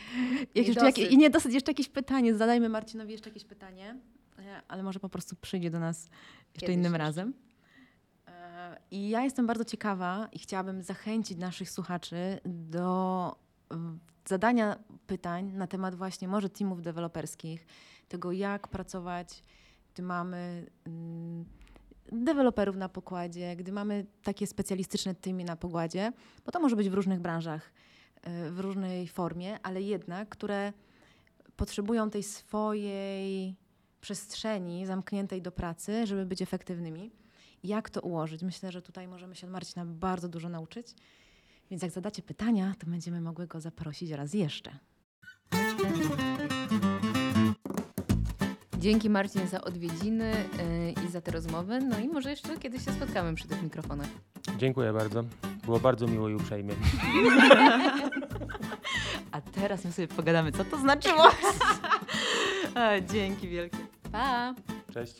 Jak 0.54 0.66
jeszcze, 0.66 0.72
Niedosyt. 0.84 0.98
jak, 0.98 1.12
I 1.12 1.18
nie 1.18 1.30
dosyć, 1.30 1.54
jeszcze 1.54 1.70
jakieś 1.70 1.88
pytanie. 1.88 2.34
Zadajmy 2.34 2.68
Marcinowi 2.68 3.12
jeszcze 3.12 3.30
jakieś 3.30 3.44
pytanie, 3.44 3.96
e, 4.38 4.62
ale 4.68 4.82
może 4.82 5.00
po 5.00 5.08
prostu 5.08 5.36
przyjdzie 5.36 5.70
do 5.70 5.80
nas 5.80 6.04
jeszcze 6.04 6.20
Kiedyś 6.60 6.74
innym 6.74 6.92
jeszcze. 6.92 6.98
razem. 6.98 7.32
E, 8.28 8.76
I 8.90 9.08
ja 9.08 9.22
jestem 9.24 9.46
bardzo 9.46 9.64
ciekawa 9.64 10.28
i 10.32 10.38
chciałabym 10.38 10.82
zachęcić 10.82 11.38
naszych 11.38 11.70
słuchaczy 11.70 12.16
do 12.44 13.36
zadania 14.28 14.78
pytań 15.06 15.52
na 15.52 15.66
temat 15.66 15.94
właśnie 15.94 16.28
może 16.28 16.48
teamów 16.50 16.82
deweloperskich, 16.82 17.66
tego 18.14 18.32
jak 18.32 18.68
pracować, 18.68 19.42
gdy 19.94 20.02
mamy 20.02 20.66
mm, 20.86 21.44
deweloperów 22.12 22.76
na 22.76 22.88
pokładzie, 22.88 23.56
gdy 23.56 23.72
mamy 23.72 24.06
takie 24.22 24.46
specjalistyczne 24.46 25.14
teamy 25.14 25.44
na 25.44 25.56
pokładzie, 25.56 26.12
bo 26.46 26.52
to 26.52 26.60
może 26.60 26.76
być 26.76 26.88
w 26.88 26.94
różnych 26.94 27.20
branżach, 27.20 27.72
y, 28.46 28.50
w 28.50 28.60
różnej 28.60 29.08
formie, 29.08 29.58
ale 29.62 29.82
jednak, 29.82 30.28
które 30.28 30.72
potrzebują 31.56 32.10
tej 32.10 32.22
swojej 32.22 33.56
przestrzeni 34.00 34.86
zamkniętej 34.86 35.42
do 35.42 35.52
pracy, 35.52 36.06
żeby 36.06 36.26
być 36.26 36.42
efektywnymi. 36.42 37.12
Jak 37.62 37.90
to 37.90 38.00
ułożyć? 38.00 38.42
Myślę, 38.42 38.72
że 38.72 38.82
tutaj 38.82 39.08
możemy 39.08 39.34
się 39.34 39.46
od 39.46 39.52
Marcina 39.52 39.84
bardzo 39.86 40.28
dużo 40.28 40.48
nauczyć. 40.48 40.94
Więc 41.70 41.82
jak 41.82 41.92
zadacie 41.92 42.22
pytania, 42.22 42.74
to 42.78 42.86
będziemy 42.86 43.20
mogły 43.20 43.46
go 43.46 43.60
zaprosić 43.60 44.10
raz 44.10 44.34
jeszcze. 44.34 44.78
Dzięki 48.84 49.10
Marcin 49.10 49.48
za 49.48 49.60
odwiedziny 49.60 50.32
yy, 50.94 51.04
i 51.04 51.08
za 51.10 51.20
te 51.20 51.30
rozmowy. 51.30 51.80
No 51.80 51.98
i 51.98 52.08
może 52.08 52.30
jeszcze 52.30 52.58
kiedyś 52.58 52.84
się 52.84 52.92
spotkamy 52.92 53.34
przy 53.34 53.48
tych 53.48 53.62
mikrofonach. 53.62 54.06
Dziękuję 54.58 54.92
bardzo. 54.92 55.24
Było 55.64 55.80
bardzo 55.80 56.06
miło 56.06 56.28
i 56.28 56.34
uprzejmie. 56.34 56.74
A 59.32 59.40
teraz 59.40 59.84
my 59.84 59.92
sobie 59.92 60.08
pogadamy, 60.08 60.52
co 60.52 60.64
to 60.64 60.78
znaczyło. 60.78 61.24
Dzięki 63.12 63.48
wielkie. 63.48 63.78
Pa! 64.12 64.54
Cześć. 64.94 65.16